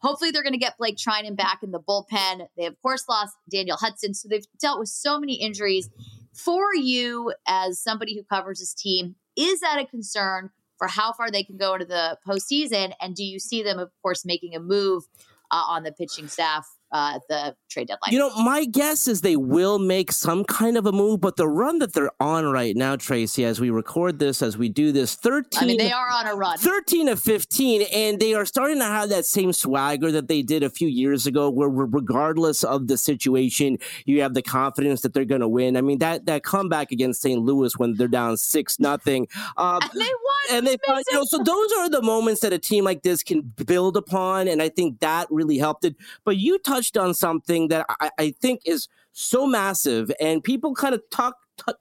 Hopefully, 0.00 0.30
they're 0.30 0.42
going 0.42 0.52
to 0.52 0.58
get 0.58 0.78
Blake 0.78 0.96
Treinen 0.96 1.36
back 1.36 1.62
in 1.62 1.72
the 1.72 1.80
bullpen. 1.80 2.46
They, 2.56 2.66
of 2.66 2.80
course, 2.80 3.04
lost 3.08 3.36
Daniel 3.50 3.76
Hudson. 3.76 4.14
So 4.14 4.28
they've 4.28 4.46
dealt 4.60 4.78
with 4.78 4.88
so 4.88 5.18
many 5.18 5.34
injuries. 5.34 5.90
For 6.32 6.72
you, 6.74 7.32
as 7.48 7.80
somebody 7.80 8.14
who 8.14 8.22
covers 8.22 8.60
this 8.60 8.72
team, 8.74 9.16
is 9.36 9.60
that 9.60 9.80
a 9.80 9.86
concern 9.86 10.50
for 10.76 10.86
how 10.86 11.12
far 11.12 11.30
they 11.30 11.42
can 11.42 11.56
go 11.56 11.74
into 11.74 11.86
the 11.86 12.16
postseason? 12.26 12.92
And 13.00 13.16
do 13.16 13.24
you 13.24 13.40
see 13.40 13.62
them, 13.62 13.80
of 13.80 13.90
course, 14.02 14.24
making 14.24 14.54
a 14.54 14.60
move 14.60 15.04
uh, 15.50 15.64
on 15.68 15.82
the 15.82 15.90
pitching 15.90 16.28
staff 16.28 16.77
uh, 16.90 17.18
the 17.28 17.54
trade 17.70 17.88
deadline. 17.88 18.12
You 18.12 18.18
know, 18.18 18.34
my 18.42 18.64
guess 18.64 19.08
is 19.08 19.20
they 19.20 19.36
will 19.36 19.78
make 19.78 20.10
some 20.10 20.44
kind 20.44 20.76
of 20.76 20.86
a 20.86 20.92
move, 20.92 21.20
but 21.20 21.36
the 21.36 21.48
run 21.48 21.78
that 21.80 21.92
they're 21.92 22.10
on 22.20 22.46
right 22.46 22.74
now, 22.74 22.96
Tracy, 22.96 23.44
as 23.44 23.60
we 23.60 23.70
record 23.70 24.18
this, 24.18 24.40
as 24.40 24.56
we 24.56 24.68
do 24.68 24.90
this, 24.92 25.14
13. 25.14 25.62
I 25.62 25.66
mean, 25.66 25.78
they 25.78 25.92
are 25.92 26.08
on 26.08 26.26
a 26.26 26.34
run. 26.34 26.56
13 26.58 27.08
of 27.08 27.20
15, 27.20 27.82
and 27.92 28.18
they 28.18 28.34
are 28.34 28.46
starting 28.46 28.78
to 28.78 28.84
have 28.84 29.10
that 29.10 29.26
same 29.26 29.52
swagger 29.52 30.10
that 30.12 30.28
they 30.28 30.42
did 30.42 30.62
a 30.62 30.70
few 30.70 30.88
years 30.88 31.26
ago, 31.26 31.50
where 31.50 31.68
regardless 31.68 32.64
of 32.64 32.86
the 32.88 32.96
situation, 32.96 33.78
you 34.06 34.22
have 34.22 34.34
the 34.34 34.42
confidence 34.42 35.02
that 35.02 35.12
they're 35.12 35.24
going 35.24 35.42
to 35.42 35.48
win. 35.48 35.76
I 35.76 35.82
mean, 35.82 35.98
that, 35.98 36.26
that 36.26 36.42
comeback 36.42 36.90
against 36.90 37.20
St. 37.20 37.40
Louis 37.40 37.76
when 37.76 37.94
they're 37.94 38.08
down 38.08 38.36
6 38.36 38.80
nothing. 38.80 39.28
Um, 39.56 39.80
and 39.82 40.00
they 40.00 40.04
won. 40.04 40.38
And 40.50 40.66
they, 40.66 40.76
you 40.88 41.02
know, 41.12 41.24
so 41.24 41.38
those 41.38 41.72
are 41.78 41.90
the 41.90 42.00
moments 42.00 42.40
that 42.40 42.52
a 42.54 42.58
team 42.58 42.84
like 42.84 43.02
this 43.02 43.22
can 43.22 43.42
build 43.42 43.96
upon, 43.96 44.48
and 44.48 44.62
I 44.62 44.70
think 44.70 45.00
that 45.00 45.26
really 45.30 45.58
helped 45.58 45.84
it. 45.84 45.94
But 46.24 46.38
you 46.38 46.58
talk 46.58 46.77
touched 46.78 46.96
on 46.96 47.12
something 47.14 47.68
that 47.68 47.86
I, 48.00 48.10
I 48.18 48.30
think 48.40 48.60
is 48.64 48.88
so 49.12 49.46
massive, 49.46 50.12
and 50.20 50.42
people 50.44 50.74
kind 50.74 50.94
of 50.94 51.02
talk, 51.10 51.34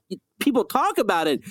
t- 0.09 0.19
people 0.39 0.63
talk 0.65 0.97
about 0.97 1.27
it, 1.27 1.41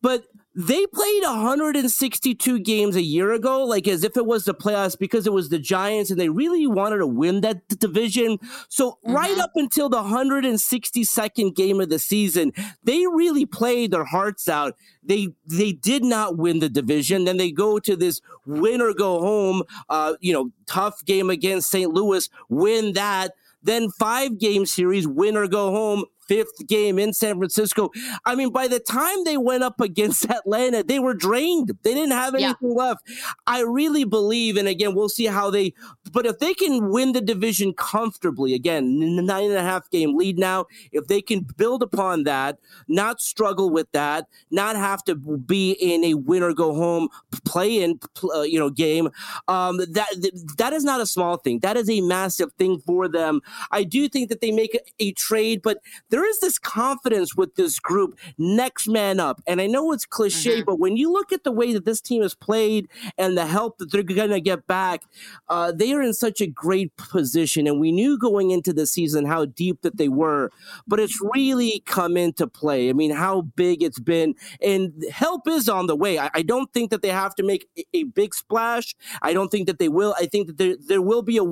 but 0.00 0.24
they 0.58 0.84
played 0.88 1.22
162 1.22 2.58
games 2.58 2.96
a 2.96 3.02
year 3.02 3.30
ago, 3.30 3.64
like 3.64 3.86
as 3.86 4.02
if 4.02 4.16
it 4.16 4.26
was 4.26 4.44
the 4.44 4.52
playoffs 4.52 4.98
because 4.98 5.24
it 5.24 5.32
was 5.32 5.50
the 5.50 5.58
Giants 5.60 6.10
and 6.10 6.18
they 6.18 6.30
really 6.30 6.66
wanted 6.66 6.96
to 6.96 7.06
win 7.06 7.42
that 7.42 7.68
division. 7.78 8.38
So, 8.68 8.90
mm-hmm. 8.90 9.12
right 9.12 9.38
up 9.38 9.52
until 9.54 9.88
the 9.88 10.02
162nd 10.02 11.54
game 11.54 11.80
of 11.80 11.90
the 11.90 12.00
season, 12.00 12.50
they 12.82 13.06
really 13.06 13.46
played 13.46 13.92
their 13.92 14.04
hearts 14.04 14.48
out. 14.48 14.74
They 15.00 15.28
they 15.46 15.70
did 15.70 16.02
not 16.02 16.36
win 16.36 16.58
the 16.58 16.68
division. 16.68 17.24
Then 17.24 17.36
they 17.36 17.52
go 17.52 17.78
to 17.78 17.94
this 17.94 18.20
win 18.44 18.80
or 18.80 18.92
go 18.94 19.20
home, 19.20 19.62
uh, 19.88 20.14
you 20.18 20.32
know, 20.32 20.50
tough 20.66 21.04
game 21.04 21.30
against 21.30 21.70
St. 21.70 21.94
Louis, 21.94 22.28
win 22.48 22.94
that. 22.94 23.34
Then 23.62 23.90
five 23.90 24.38
game 24.38 24.66
series, 24.66 25.06
win 25.06 25.36
or 25.36 25.46
go 25.46 25.70
home, 25.70 26.04
fifth 26.28 26.66
game 26.66 26.98
in 26.98 27.12
San 27.12 27.36
Francisco. 27.38 27.90
I 28.24 28.34
mean, 28.34 28.52
by 28.52 28.68
the 28.68 28.80
time 28.80 29.24
they 29.24 29.36
went 29.36 29.62
up 29.62 29.80
against 29.80 30.24
Atlanta, 30.30 30.82
they 30.82 30.98
were 30.98 31.14
drained. 31.14 31.72
They 31.82 31.94
didn't 31.94 32.12
have 32.12 32.34
anything 32.34 32.54
yeah. 32.60 32.84
left. 32.84 33.08
I 33.46 33.62
really 33.62 34.04
believe, 34.04 34.56
and 34.56 34.68
again, 34.68 34.94
we'll 34.94 35.08
see 35.08 35.26
how 35.26 35.50
they. 35.50 35.72
But 36.12 36.26
if 36.26 36.38
they 36.38 36.54
can 36.54 36.90
win 36.90 37.12
the 37.12 37.20
division 37.20 37.72
comfortably, 37.72 38.54
again, 38.54 38.98
nine 39.26 39.44
and 39.44 39.54
a 39.54 39.62
half 39.62 39.90
game 39.90 40.16
lead 40.16 40.38
now. 40.38 40.66
If 40.92 41.06
they 41.06 41.20
can 41.20 41.46
build 41.56 41.82
upon 41.82 42.24
that, 42.24 42.58
not 42.86 43.20
struggle 43.20 43.70
with 43.70 43.90
that, 43.92 44.26
not 44.50 44.76
have 44.76 45.04
to 45.04 45.14
be 45.14 45.72
in 45.72 46.04
a 46.04 46.14
win 46.14 46.42
or 46.42 46.52
go 46.52 46.74
home 46.74 47.08
play 47.44 47.82
in, 47.82 47.98
uh, 48.34 48.42
you 48.42 48.58
know, 48.58 48.70
game. 48.70 49.08
Um, 49.48 49.78
that 49.78 50.32
that 50.56 50.72
is 50.72 50.84
not 50.84 51.00
a 51.00 51.06
small 51.06 51.36
thing. 51.36 51.60
That 51.60 51.76
is 51.76 51.88
a 51.88 52.00
massive 52.00 52.52
thing 52.54 52.80
for 52.80 53.08
them. 53.08 53.40
I 53.70 53.84
do 53.84 54.08
think 54.08 54.28
that 54.28 54.40
they 54.40 54.50
make 54.50 54.74
a, 54.74 54.80
a 54.98 55.12
trade, 55.12 55.62
but 55.62 55.78
there 56.18 56.28
is 56.28 56.40
this 56.40 56.58
confidence 56.58 57.36
with 57.36 57.54
this 57.54 57.78
group. 57.78 58.18
Next 58.38 58.88
man 58.88 59.20
up, 59.20 59.40
and 59.46 59.60
I 59.60 59.68
know 59.68 59.92
it's 59.92 60.04
cliche, 60.04 60.56
mm-hmm. 60.56 60.64
but 60.64 60.80
when 60.80 60.96
you 60.96 61.12
look 61.12 61.30
at 61.30 61.44
the 61.44 61.52
way 61.52 61.72
that 61.72 61.84
this 61.84 62.00
team 62.00 62.22
has 62.22 62.34
played 62.34 62.88
and 63.16 63.38
the 63.38 63.46
help 63.46 63.78
that 63.78 63.92
they're 63.92 64.02
going 64.02 64.30
to 64.30 64.40
get 64.40 64.66
back, 64.66 65.02
uh, 65.48 65.70
they 65.70 65.92
are 65.92 66.02
in 66.02 66.12
such 66.12 66.40
a 66.40 66.48
great 66.48 66.96
position. 66.96 67.68
And 67.68 67.78
we 67.78 67.92
knew 67.92 68.18
going 68.18 68.50
into 68.50 68.72
the 68.72 68.84
season 68.84 69.26
how 69.26 69.44
deep 69.44 69.82
that 69.82 69.96
they 69.96 70.08
were, 70.08 70.50
but 70.88 70.98
it's 70.98 71.20
really 71.34 71.84
come 71.86 72.16
into 72.16 72.48
play. 72.48 72.90
I 72.90 72.94
mean, 72.94 73.12
how 73.12 73.42
big 73.42 73.80
it's 73.80 74.00
been, 74.00 74.34
and 74.60 75.04
help 75.12 75.46
is 75.46 75.68
on 75.68 75.86
the 75.86 75.94
way. 75.94 76.18
I, 76.18 76.30
I 76.34 76.42
don't 76.42 76.72
think 76.72 76.90
that 76.90 77.00
they 77.00 77.10
have 77.10 77.36
to 77.36 77.44
make 77.44 77.68
a, 77.78 77.84
a, 77.94 78.02
big 78.02 78.34
splash. 78.34 78.96
I 79.22 79.32
don't 79.32 79.50
think 79.50 79.68
that 79.68 79.78
they 79.78 79.88
will. 79.88 80.16
I 80.18 80.26
think 80.26 80.48
that 80.48 80.58
there 80.58 80.74
there 80.84 81.02
will 81.02 81.22
be 81.22 81.38
a, 81.38 81.44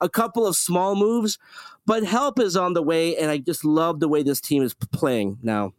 a 0.00 0.08
couple 0.08 0.46
of 0.46 0.56
small 0.56 0.96
moves, 0.96 1.38
but 1.86 2.04
help 2.04 2.38
is 2.38 2.56
on 2.56 2.74
the 2.74 2.82
way, 2.82 3.16
and 3.16 3.30
I 3.30 3.38
just 3.38 3.64
love 3.64 4.00
the 4.00 4.08
way 4.08 4.22
this 4.22 4.40
team 4.40 4.62
is 4.62 4.74
playing 4.74 5.38
now. 5.42 5.72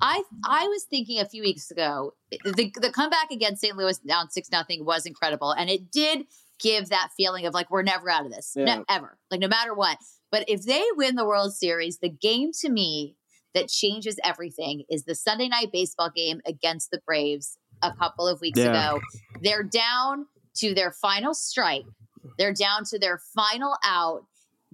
I 0.00 0.22
I 0.44 0.66
was 0.66 0.84
thinking 0.84 1.20
a 1.20 1.26
few 1.26 1.42
weeks 1.42 1.70
ago 1.70 2.14
the 2.30 2.72
the 2.80 2.90
comeback 2.90 3.30
against 3.30 3.60
St. 3.60 3.76
Louis 3.76 3.98
down 3.98 4.30
six 4.30 4.50
nothing 4.50 4.84
was 4.84 5.06
incredible, 5.06 5.52
and 5.52 5.68
it 5.68 5.90
did 5.90 6.26
give 6.58 6.88
that 6.90 7.10
feeling 7.16 7.46
of 7.46 7.54
like 7.54 7.70
we're 7.70 7.82
never 7.82 8.10
out 8.10 8.26
of 8.26 8.32
this, 8.32 8.52
yeah. 8.56 8.82
ever, 8.88 9.18
like 9.30 9.40
no 9.40 9.48
matter 9.48 9.74
what. 9.74 9.98
But 10.30 10.44
if 10.48 10.62
they 10.62 10.82
win 10.96 11.16
the 11.16 11.24
World 11.24 11.54
Series, 11.54 11.98
the 11.98 12.10
game 12.10 12.50
to 12.60 12.70
me 12.70 13.16
that 13.54 13.68
changes 13.68 14.16
everything 14.24 14.84
is 14.88 15.04
the 15.04 15.14
Sunday 15.14 15.48
night 15.48 15.72
baseball 15.72 16.10
game 16.14 16.40
against 16.46 16.90
the 16.90 17.00
Braves 17.04 17.58
a 17.82 17.92
couple 17.92 18.28
of 18.28 18.40
weeks 18.40 18.58
yeah. 18.58 18.70
ago. 18.70 19.00
They're 19.42 19.64
down 19.64 20.26
to 20.56 20.74
their 20.74 20.92
final 20.92 21.34
strike. 21.34 21.84
They're 22.38 22.54
down 22.54 22.84
to 22.90 22.98
their 22.98 23.20
final 23.34 23.76
out. 23.84 24.24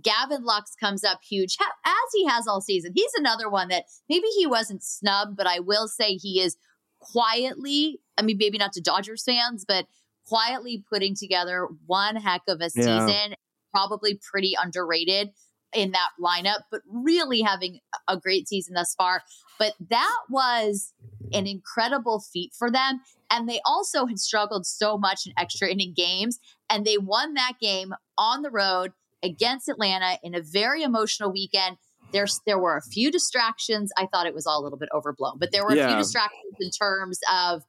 Gavin 0.03 0.45
Lux 0.45 0.75
comes 0.79 1.05
up 1.05 1.21
huge, 1.23 1.57
as 1.85 1.93
he 2.15 2.27
has 2.27 2.47
all 2.47 2.61
season. 2.61 2.93
He's 2.95 3.13
another 3.17 3.49
one 3.49 3.69
that 3.69 3.85
maybe 4.09 4.27
he 4.37 4.47
wasn't 4.47 4.83
snubbed, 4.83 5.37
but 5.37 5.47
I 5.47 5.61
will 5.61 5.89
say 5.89 6.15
he 6.15 6.41
is 6.41 6.57
quietly, 7.01 8.01
I 8.19 8.23
mean, 8.23 8.37
maybe 8.39 8.59
not 8.59 8.73
to 8.75 8.81
Dodgers 8.81 9.25
fans, 9.25 9.65
but 9.67 9.87
quietly 10.27 10.85
putting 10.91 11.15
together 11.15 11.69
one 11.87 12.17
heck 12.17 12.43
of 12.49 12.61
a 12.61 12.69
season, 12.69 13.09
yeah. 13.09 13.35
probably 13.73 14.19
pretty 14.31 14.55
underrated 14.61 15.31
in 15.75 15.93
that 15.93 16.11
lineup, 16.21 16.61
but 16.71 16.81
really 16.91 17.41
having 17.41 17.81
a 18.09 18.17
great 18.17 18.49
season 18.49 18.75
thus 18.75 18.95
far. 18.95 19.23
But 19.59 19.75
that 19.89 20.19
was 20.29 20.93
an 21.33 21.47
incredible 21.47 22.21
feat 22.21 22.53
for 22.57 22.71
them. 22.71 23.01
And 23.31 23.49
they 23.49 23.61
also 23.65 24.07
had 24.07 24.19
struggled 24.19 24.67
so 24.67 24.97
much 24.97 25.27
in 25.27 25.33
extra 25.37 25.69
inning 25.69 25.93
games. 25.95 26.39
And 26.71 26.85
they 26.85 26.99
won 26.99 27.35
that 27.35 27.55
game 27.61 27.95
on 28.17 28.43
the 28.43 28.51
road 28.51 28.93
against 29.23 29.69
Atlanta 29.69 30.19
in 30.23 30.35
a 30.35 30.41
very 30.41 30.83
emotional 30.83 31.33
weekend. 31.33 31.77
There's 32.13 32.41
there 32.47 32.59
were 32.59 32.77
a 32.77 32.83
few 32.83 33.11
distractions. 33.11 33.93
I 33.97 34.07
thought 34.07 34.27
it 34.27 34.35
was 34.35 34.47
all 34.47 34.61
a 34.61 34.65
little 34.65 34.79
bit 34.79 34.89
overblown, 34.95 35.39
but 35.39 35.51
there 35.53 35.65
were 35.65 35.75
yeah. 35.75 35.87
a 35.87 35.89
few 35.89 35.97
distractions 35.99 36.55
in 36.61 36.71
terms 36.71 37.19
of 37.31 37.63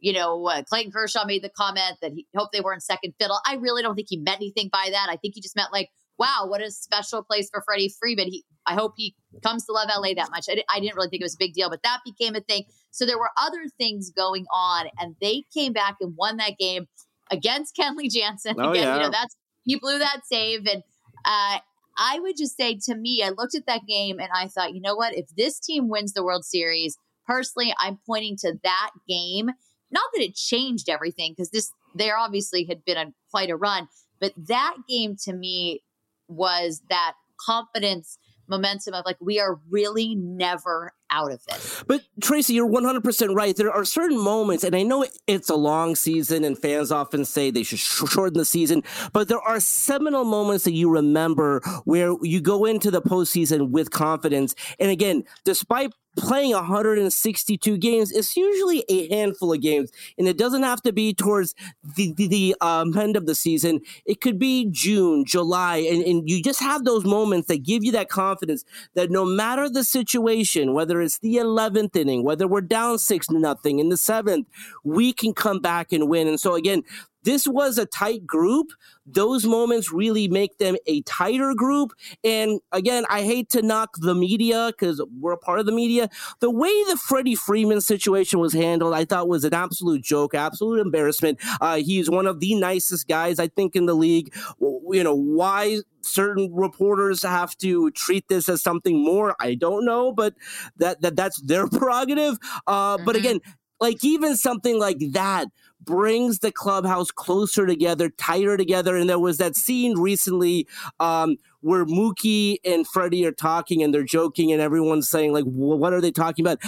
you 0.00 0.12
know, 0.12 0.46
uh, 0.46 0.62
Clayton 0.62 0.92
Kershaw 0.92 1.24
made 1.24 1.42
the 1.42 1.48
comment 1.48 1.96
that 2.02 2.12
he 2.12 2.26
hoped 2.36 2.52
they 2.52 2.60
weren't 2.60 2.82
second 2.82 3.14
fiddle. 3.18 3.38
I 3.46 3.54
really 3.56 3.82
don't 3.82 3.94
think 3.94 4.08
he 4.08 4.16
meant 4.16 4.38
anything 4.38 4.70
by 4.72 4.88
that. 4.92 5.08
I 5.10 5.16
think 5.16 5.34
he 5.34 5.40
just 5.40 5.56
meant 5.56 5.72
like, 5.72 5.90
wow, 6.18 6.46
what 6.46 6.60
a 6.60 6.70
special 6.70 7.22
place 7.22 7.48
for 7.50 7.62
Freddie 7.66 7.92
Freeman. 7.98 8.28
He, 8.28 8.44
I 8.66 8.74
hope 8.74 8.92
he 8.96 9.14
comes 9.42 9.64
to 9.66 9.72
love 9.72 9.88
LA 9.88 10.14
that 10.14 10.30
much. 10.30 10.46
I, 10.48 10.62
I 10.72 10.80
didn't 10.80 10.96
really 10.96 11.08
think 11.08 11.22
it 11.22 11.24
was 11.24 11.34
a 11.34 11.38
big 11.38 11.54
deal, 11.54 11.70
but 11.70 11.82
that 11.82 12.00
became 12.04 12.34
a 12.34 12.40
thing. 12.40 12.64
So 12.90 13.06
there 13.06 13.18
were 13.18 13.30
other 13.40 13.64
things 13.78 14.10
going 14.10 14.46
on, 14.52 14.86
and 14.98 15.16
they 15.20 15.44
came 15.54 15.72
back 15.72 15.96
and 16.00 16.14
won 16.16 16.36
that 16.38 16.58
game 16.58 16.86
against 17.30 17.76
Kenley 17.76 18.10
Jansen. 18.10 18.56
Oh, 18.58 18.70
Again, 18.70 18.84
yeah. 18.84 18.94
you 18.94 19.02
know, 19.02 19.10
that's 19.10 19.36
he 19.64 19.76
blew 19.76 19.98
that 19.98 20.20
save, 20.30 20.66
and 20.66 20.82
uh, 21.24 21.58
I 21.98 22.18
would 22.20 22.36
just 22.36 22.56
say 22.56 22.78
to 22.84 22.94
me, 22.94 23.22
I 23.24 23.30
looked 23.30 23.54
at 23.54 23.66
that 23.66 23.86
game 23.86 24.18
and 24.20 24.28
I 24.34 24.46
thought, 24.46 24.74
you 24.74 24.80
know 24.80 24.94
what? 24.94 25.16
If 25.16 25.26
this 25.36 25.58
team 25.58 25.88
wins 25.88 26.12
the 26.12 26.24
World 26.24 26.44
Series, 26.44 26.96
personally, 27.26 27.74
I'm 27.78 27.98
pointing 28.06 28.36
to 28.38 28.58
that 28.62 28.90
game 29.08 29.50
not 29.90 30.10
that 30.14 30.22
it 30.22 30.34
changed 30.34 30.88
everything 30.88 31.32
because 31.32 31.50
this 31.50 31.72
there 31.94 32.16
obviously 32.18 32.64
had 32.64 32.84
been 32.84 32.96
a 32.96 33.12
quite 33.30 33.50
a 33.50 33.56
run, 33.56 33.88
but 34.20 34.32
that 34.36 34.76
game 34.88 35.16
to 35.24 35.32
me 35.32 35.82
was 36.28 36.82
that 36.90 37.14
confidence 37.40 38.18
momentum 38.48 38.94
of 38.94 39.04
like 39.06 39.16
we 39.20 39.40
are 39.40 39.60
really 39.70 40.14
never 40.14 40.92
out 41.10 41.32
of 41.32 41.44
this. 41.46 41.84
But 41.86 42.02
Tracy, 42.20 42.54
you're 42.54 42.68
100% 42.68 43.34
right. 43.34 43.54
There 43.54 43.72
are 43.72 43.84
certain 43.84 44.18
moments, 44.18 44.64
and 44.64 44.74
I 44.74 44.82
know 44.82 45.04
it's 45.26 45.50
a 45.50 45.56
long 45.56 45.96
season, 45.96 46.44
and 46.44 46.58
fans 46.58 46.92
often 46.92 47.24
say 47.24 47.50
they 47.50 47.62
should 47.62 47.78
shorten 47.78 48.38
the 48.38 48.44
season, 48.44 48.82
but 49.12 49.28
there 49.28 49.40
are 49.40 49.60
seminal 49.60 50.24
moments 50.24 50.64
that 50.64 50.72
you 50.72 50.90
remember 50.90 51.60
where 51.84 52.14
you 52.22 52.40
go 52.40 52.64
into 52.64 52.90
the 52.90 53.02
postseason 53.02 53.70
with 53.70 53.90
confidence. 53.90 54.54
And 54.78 54.90
again, 54.90 55.24
despite 55.44 55.92
playing 56.18 56.52
162 56.52 57.78
games, 57.78 58.12
it's 58.12 58.36
usually 58.36 58.84
a 58.88 59.08
handful 59.08 59.52
of 59.52 59.60
games, 59.60 59.90
and 60.18 60.28
it 60.28 60.36
doesn't 60.36 60.62
have 60.62 60.82
to 60.82 60.92
be 60.92 61.14
towards 61.14 61.54
the 61.96 62.12
the, 62.14 62.26
the 62.28 62.56
um, 62.60 62.96
end 62.96 63.16
of 63.16 63.26
the 63.26 63.34
season. 63.34 63.80
It 64.04 64.20
could 64.20 64.38
be 64.38 64.68
June, 64.70 65.24
July, 65.24 65.78
and, 65.78 66.02
and 66.02 66.28
you 66.28 66.42
just 66.42 66.60
have 66.60 66.84
those 66.84 67.04
moments 67.04 67.48
that 67.48 67.62
give 67.62 67.84
you 67.84 67.92
that 67.92 68.08
confidence 68.08 68.64
that 68.94 69.10
no 69.10 69.24
matter 69.24 69.68
the 69.68 69.84
situation, 69.84 70.74
whether 70.74 71.00
it's 71.00 71.18
the 71.18 71.36
11th 71.36 71.96
inning, 71.96 72.24
whether 72.24 72.46
we're 72.46 72.60
down 72.60 72.98
six 72.98 73.30
nothing 73.30 73.78
in 73.78 73.88
the 73.88 73.96
seventh, 73.96 74.46
we 74.84 75.12
can 75.12 75.32
come 75.32 75.60
back 75.60 75.92
and 75.92 76.08
win. 76.08 76.28
And 76.28 76.40
so 76.40 76.54
again, 76.54 76.82
this 77.28 77.46
was 77.46 77.76
a 77.76 77.84
tight 77.84 78.26
group. 78.26 78.68
Those 79.04 79.44
moments 79.44 79.92
really 79.92 80.28
make 80.28 80.56
them 80.56 80.76
a 80.86 81.02
tighter 81.02 81.52
group. 81.54 81.92
And 82.24 82.58
again, 82.72 83.04
I 83.10 83.22
hate 83.22 83.50
to 83.50 83.60
knock 83.60 83.96
the 83.98 84.14
media 84.14 84.68
because 84.72 85.02
we're 85.20 85.32
a 85.32 85.36
part 85.36 85.60
of 85.60 85.66
the 85.66 85.72
media. 85.72 86.08
The 86.40 86.50
way 86.50 86.72
the 86.84 86.96
Freddie 86.96 87.34
Freeman 87.34 87.82
situation 87.82 88.38
was 88.38 88.54
handled, 88.54 88.94
I 88.94 89.04
thought 89.04 89.28
was 89.28 89.44
an 89.44 89.52
absolute 89.52 90.00
joke, 90.00 90.34
absolute 90.34 90.80
embarrassment. 90.80 91.38
Uh, 91.60 91.76
he's 91.76 92.08
one 92.08 92.26
of 92.26 92.40
the 92.40 92.54
nicest 92.54 93.06
guys, 93.06 93.38
I 93.38 93.48
think, 93.48 93.76
in 93.76 93.84
the 93.84 93.94
league. 93.94 94.34
You 94.58 95.04
know, 95.04 95.14
why 95.14 95.80
certain 96.00 96.50
reporters 96.54 97.22
have 97.24 97.54
to 97.58 97.90
treat 97.90 98.26
this 98.28 98.48
as 98.48 98.62
something 98.62 99.04
more, 99.04 99.36
I 99.38 99.54
don't 99.54 99.84
know, 99.84 100.12
but 100.12 100.32
that, 100.78 101.02
that 101.02 101.14
that's 101.14 101.42
their 101.42 101.68
prerogative. 101.68 102.38
Uh, 102.66 102.96
mm-hmm. 102.96 103.04
But 103.04 103.16
again, 103.16 103.40
like 103.80 104.02
even 104.02 104.36
something 104.36 104.78
like 104.78 104.98
that 105.12 105.48
brings 105.88 106.40
the 106.40 106.52
clubhouse 106.52 107.10
closer 107.10 107.66
together, 107.66 108.10
tighter 108.10 108.58
together. 108.58 108.94
And 108.94 109.08
there 109.08 109.18
was 109.18 109.38
that 109.38 109.56
scene 109.56 109.98
recently 109.98 110.68
um, 111.00 111.38
where 111.62 111.86
Mookie 111.86 112.58
and 112.62 112.86
Freddie 112.86 113.24
are 113.24 113.32
talking 113.32 113.82
and 113.82 113.92
they're 113.94 114.02
joking, 114.02 114.52
and 114.52 114.60
everyone's 114.60 115.08
saying 115.08 115.32
like, 115.32 115.44
"What 115.44 115.94
are 115.94 116.00
they 116.02 116.10
talking 116.10 116.44
about?" 116.44 116.58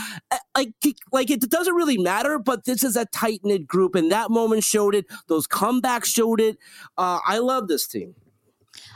Like, 0.56 0.72
like 1.12 1.30
it 1.30 1.42
doesn't 1.50 1.74
really 1.74 1.98
matter. 1.98 2.38
But 2.38 2.64
this 2.64 2.82
is 2.82 2.96
a 2.96 3.04
tight 3.04 3.40
knit 3.44 3.66
group, 3.66 3.94
and 3.94 4.10
that 4.10 4.30
moment 4.30 4.64
showed 4.64 4.94
it. 4.94 5.04
Those 5.26 5.46
comebacks 5.46 6.06
showed 6.06 6.40
it. 6.40 6.56
Uh, 6.96 7.20
I 7.26 7.38
love 7.38 7.68
this 7.68 7.86
team. 7.86 8.14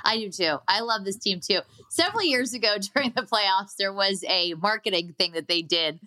I 0.04 0.16
do 0.18 0.30
too. 0.30 0.56
I 0.66 0.80
love 0.80 1.04
this 1.04 1.18
team 1.18 1.40
too. 1.40 1.60
Several 1.90 2.24
years 2.24 2.54
ago 2.54 2.76
during 2.94 3.12
the 3.14 3.22
playoffs, 3.22 3.76
there 3.78 3.92
was 3.92 4.24
a 4.26 4.54
marketing 4.54 5.14
thing 5.18 5.32
that 5.32 5.48
they 5.48 5.60
did 5.60 6.00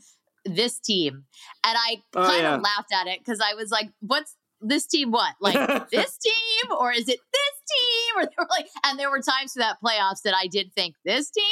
this 0.48 0.80
team. 0.80 1.26
And 1.64 1.78
I 1.78 1.98
kind 2.14 2.28
of 2.28 2.32
oh, 2.32 2.38
yeah. 2.38 2.56
laughed 2.56 2.94
at 2.94 3.08
it 3.08 3.20
because 3.20 3.40
I 3.40 3.54
was 3.56 3.72
like, 3.72 3.90
what's 4.02 4.36
this 4.62 4.86
team 4.88 5.12
what? 5.12 5.36
Like 5.42 5.90
this 5.90 6.18
team 6.18 6.72
or 6.78 6.92
is 6.92 7.08
it 7.08 7.20
this 7.34 7.76
team? 7.78 8.18
Or 8.18 8.26
they 8.26 8.36
were 8.38 8.48
like, 8.50 8.68
and 8.86 9.00
there 9.00 9.10
were 9.10 9.22
times 9.22 9.54
for 9.54 9.60
that 9.60 9.78
playoffs 9.84 10.22
that 10.24 10.34
I 10.36 10.48
did 10.48 10.72
think 10.74 10.96
this 11.06 11.30
team, 11.30 11.44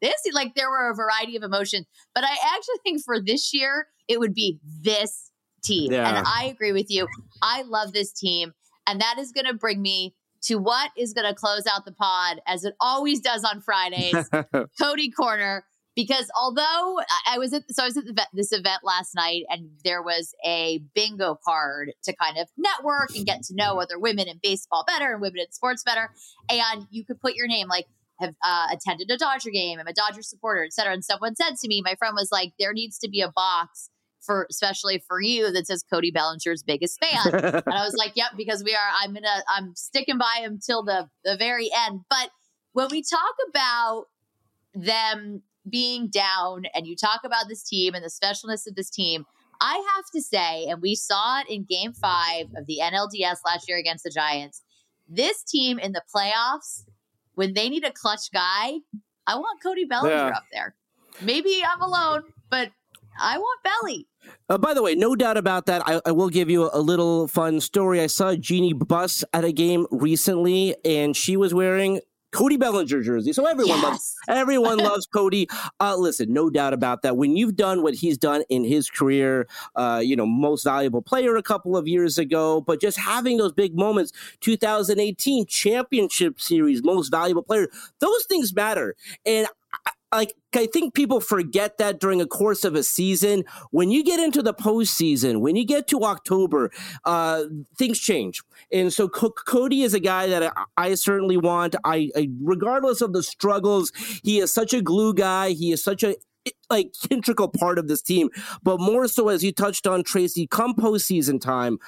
this 0.00 0.14
like 0.32 0.54
there 0.54 0.70
were 0.70 0.90
a 0.90 0.94
variety 0.94 1.36
of 1.36 1.42
emotions. 1.42 1.86
But 2.14 2.24
I 2.24 2.32
actually 2.54 2.78
think 2.82 3.02
for 3.04 3.20
this 3.20 3.52
year, 3.52 3.86
it 4.08 4.18
would 4.20 4.34
be 4.34 4.58
this 4.82 5.30
team. 5.64 5.92
Yeah. 5.92 6.08
And 6.08 6.26
I 6.26 6.44
agree 6.44 6.72
with 6.72 6.90
you. 6.90 7.06
I 7.42 7.62
love 7.62 7.92
this 7.92 8.12
team. 8.12 8.52
And 8.86 9.00
that 9.00 9.18
is 9.18 9.32
going 9.32 9.46
to 9.46 9.54
bring 9.54 9.82
me 9.82 10.14
to 10.42 10.56
what 10.56 10.90
is 10.96 11.12
going 11.12 11.26
to 11.26 11.34
close 11.34 11.64
out 11.66 11.84
the 11.84 11.92
pod 11.92 12.40
as 12.46 12.64
it 12.64 12.74
always 12.80 13.20
does 13.20 13.42
on 13.42 13.60
Fridays. 13.60 14.30
Cody 14.80 15.10
Corner 15.10 15.64
because 15.96 16.30
although 16.38 17.00
I 17.26 17.38
was 17.38 17.52
at 17.52 17.64
so 17.70 17.82
I 17.82 17.86
was 17.86 17.96
at 17.96 18.04
the, 18.04 18.26
this 18.32 18.52
event 18.52 18.84
last 18.84 19.14
night 19.16 19.44
and 19.48 19.70
there 19.82 20.02
was 20.02 20.34
a 20.44 20.82
bingo 20.94 21.38
card 21.44 21.92
to 22.04 22.14
kind 22.14 22.38
of 22.38 22.48
network 22.56 23.16
and 23.16 23.26
get 23.26 23.42
to 23.44 23.54
know 23.56 23.80
other 23.80 23.98
women 23.98 24.28
in 24.28 24.38
baseball 24.40 24.84
better 24.86 25.12
and 25.12 25.20
women 25.20 25.40
in 25.40 25.50
sports 25.50 25.82
better, 25.82 26.10
and 26.48 26.86
you 26.90 27.04
could 27.04 27.20
put 27.20 27.34
your 27.34 27.48
name 27.48 27.66
like 27.66 27.86
have 28.20 28.34
uh, 28.44 28.68
attended 28.72 29.10
a 29.10 29.16
Dodger 29.16 29.50
game. 29.50 29.78
I'm 29.78 29.86
a 29.86 29.92
Dodger 29.92 30.22
supporter, 30.22 30.64
etc. 30.64 30.92
And 30.94 31.04
someone 31.04 31.36
said 31.36 31.56
to 31.60 31.68
me, 31.68 31.82
my 31.84 31.94
friend 31.96 32.14
was 32.16 32.30
like, 32.32 32.52
there 32.58 32.72
needs 32.72 32.98
to 33.00 33.10
be 33.10 33.20
a 33.20 33.30
box 33.30 33.90
for, 34.20 34.46
especially 34.50 35.02
for 35.06 35.20
you, 35.20 35.52
that 35.52 35.66
says 35.66 35.84
Cody 35.90 36.10
Bellinger's 36.10 36.62
biggest 36.62 36.98
fan. 37.02 37.34
and 37.34 37.74
I 37.74 37.84
was 37.84 37.94
like, 37.96 38.12
yep, 38.14 38.30
because 38.36 38.64
we 38.64 38.74
are. 38.74 38.90
I'm 39.02 39.14
gonna. 39.14 39.42
I'm 39.48 39.74
sticking 39.74 40.18
by 40.18 40.40
him 40.40 40.58
till 40.64 40.82
the 40.82 41.08
the 41.24 41.36
very 41.36 41.70
end. 41.86 42.00
But 42.10 42.30
when 42.72 42.88
we 42.90 43.02
talk 43.02 43.34
about 43.50 44.06
them 44.74 45.42
being 45.68 46.08
down, 46.08 46.64
and 46.74 46.86
you 46.86 46.96
talk 46.96 47.20
about 47.24 47.48
this 47.48 47.62
team 47.62 47.94
and 47.94 48.04
the 48.04 48.10
specialness 48.10 48.66
of 48.66 48.74
this 48.74 48.90
team. 48.90 49.24
I 49.60 49.82
have 49.94 50.04
to 50.14 50.20
say, 50.20 50.66
and 50.66 50.82
we 50.82 50.94
saw 50.94 51.40
it 51.40 51.48
in 51.48 51.64
game 51.64 51.92
five 51.92 52.46
of 52.56 52.66
the 52.66 52.80
NLDS 52.82 53.38
last 53.44 53.68
year 53.68 53.78
against 53.78 54.04
the 54.04 54.10
Giants, 54.10 54.62
this 55.08 55.42
team 55.42 55.78
in 55.78 55.92
the 55.92 56.02
playoffs, 56.14 56.84
when 57.34 57.54
they 57.54 57.68
need 57.68 57.84
a 57.84 57.92
clutch 57.92 58.30
guy, 58.32 58.74
I 59.26 59.36
want 59.36 59.62
Cody 59.62 59.84
Bellinger 59.84 60.14
yeah. 60.14 60.28
up 60.28 60.44
there. 60.52 60.74
Maybe 61.20 61.62
I'm 61.66 61.80
alone, 61.80 62.24
but 62.50 62.70
I 63.18 63.38
want 63.38 63.60
Belly. 63.62 64.06
Uh, 64.48 64.58
by 64.58 64.74
the 64.74 64.82
way, 64.82 64.94
no 64.94 65.16
doubt 65.16 65.36
about 65.36 65.66
that. 65.66 65.82
I, 65.86 66.00
I, 66.04 66.12
will 66.12 66.28
give 66.28 66.50
you 66.50 66.64
a, 66.64 66.78
a 66.78 66.80
little 66.80 67.28
fun 67.28 67.60
story. 67.60 68.00
I 68.00 68.08
saw 68.08 68.34
Jeannie 68.34 68.72
Buss 68.72 69.24
at 69.32 69.44
a 69.44 69.52
game 69.52 69.86
recently, 69.90 70.76
and 70.84 71.16
she 71.16 71.36
was 71.36 71.54
wearing 71.54 72.00
Cody 72.36 72.58
Bellinger 72.58 73.02
jersey. 73.02 73.32
So 73.32 73.46
everyone 73.46 73.78
yes. 73.78 73.84
loves 73.84 74.14
everyone 74.28 74.78
loves 74.78 75.06
Cody. 75.06 75.48
Uh, 75.80 75.96
listen, 75.96 76.32
no 76.32 76.50
doubt 76.50 76.74
about 76.74 77.00
that. 77.02 77.16
When 77.16 77.34
you've 77.34 77.56
done 77.56 77.82
what 77.82 77.94
he's 77.94 78.18
done 78.18 78.42
in 78.50 78.62
his 78.62 78.90
career, 78.90 79.48
uh, 79.74 80.02
you 80.04 80.14
know, 80.16 80.26
most 80.26 80.62
valuable 80.62 81.00
player 81.00 81.36
a 81.36 81.42
couple 81.42 81.76
of 81.76 81.88
years 81.88 82.18
ago, 82.18 82.60
but 82.60 82.78
just 82.78 82.98
having 82.98 83.38
those 83.38 83.52
big 83.52 83.74
moments, 83.74 84.12
2018 84.40 85.46
championship 85.46 86.38
series, 86.38 86.82
most 86.82 87.08
valuable 87.08 87.42
player, 87.42 87.68
those 88.00 88.26
things 88.26 88.54
matter. 88.54 88.94
And 89.24 89.46
like 90.16 90.34
I 90.54 90.66
think 90.66 90.94
people 90.94 91.20
forget 91.20 91.76
that 91.78 92.00
during 92.00 92.20
a 92.20 92.26
course 92.26 92.64
of 92.64 92.74
a 92.74 92.82
season. 92.82 93.44
When 93.70 93.90
you 93.90 94.02
get 94.02 94.18
into 94.18 94.42
the 94.42 94.54
postseason, 94.54 95.40
when 95.40 95.54
you 95.54 95.66
get 95.66 95.86
to 95.88 96.02
October, 96.04 96.70
uh, 97.04 97.44
things 97.76 97.98
change. 97.98 98.42
And 98.72 98.92
so 98.92 99.10
C- 99.14 99.28
Cody 99.46 99.82
is 99.82 99.92
a 99.92 100.00
guy 100.00 100.26
that 100.28 100.42
I, 100.56 100.64
I 100.76 100.94
certainly 100.94 101.36
want. 101.36 101.76
I, 101.84 102.10
I, 102.16 102.30
regardless 102.40 103.02
of 103.02 103.12
the 103.12 103.22
struggles, 103.22 103.92
he 104.24 104.38
is 104.38 104.50
such 104.52 104.72
a 104.72 104.80
glue 104.80 105.12
guy. 105.12 105.50
He 105.50 105.72
is 105.72 105.84
such 105.84 106.02
a 106.02 106.16
like 106.70 106.92
integral 107.10 107.48
part 107.48 107.78
of 107.78 107.88
this 107.88 108.00
team. 108.00 108.30
But 108.62 108.80
more 108.80 109.08
so, 109.08 109.28
as 109.28 109.44
you 109.44 109.52
touched 109.52 109.86
on, 109.86 110.04
Tracy, 110.04 110.46
come 110.46 110.74
postseason 110.74 111.40
time. 111.40 111.78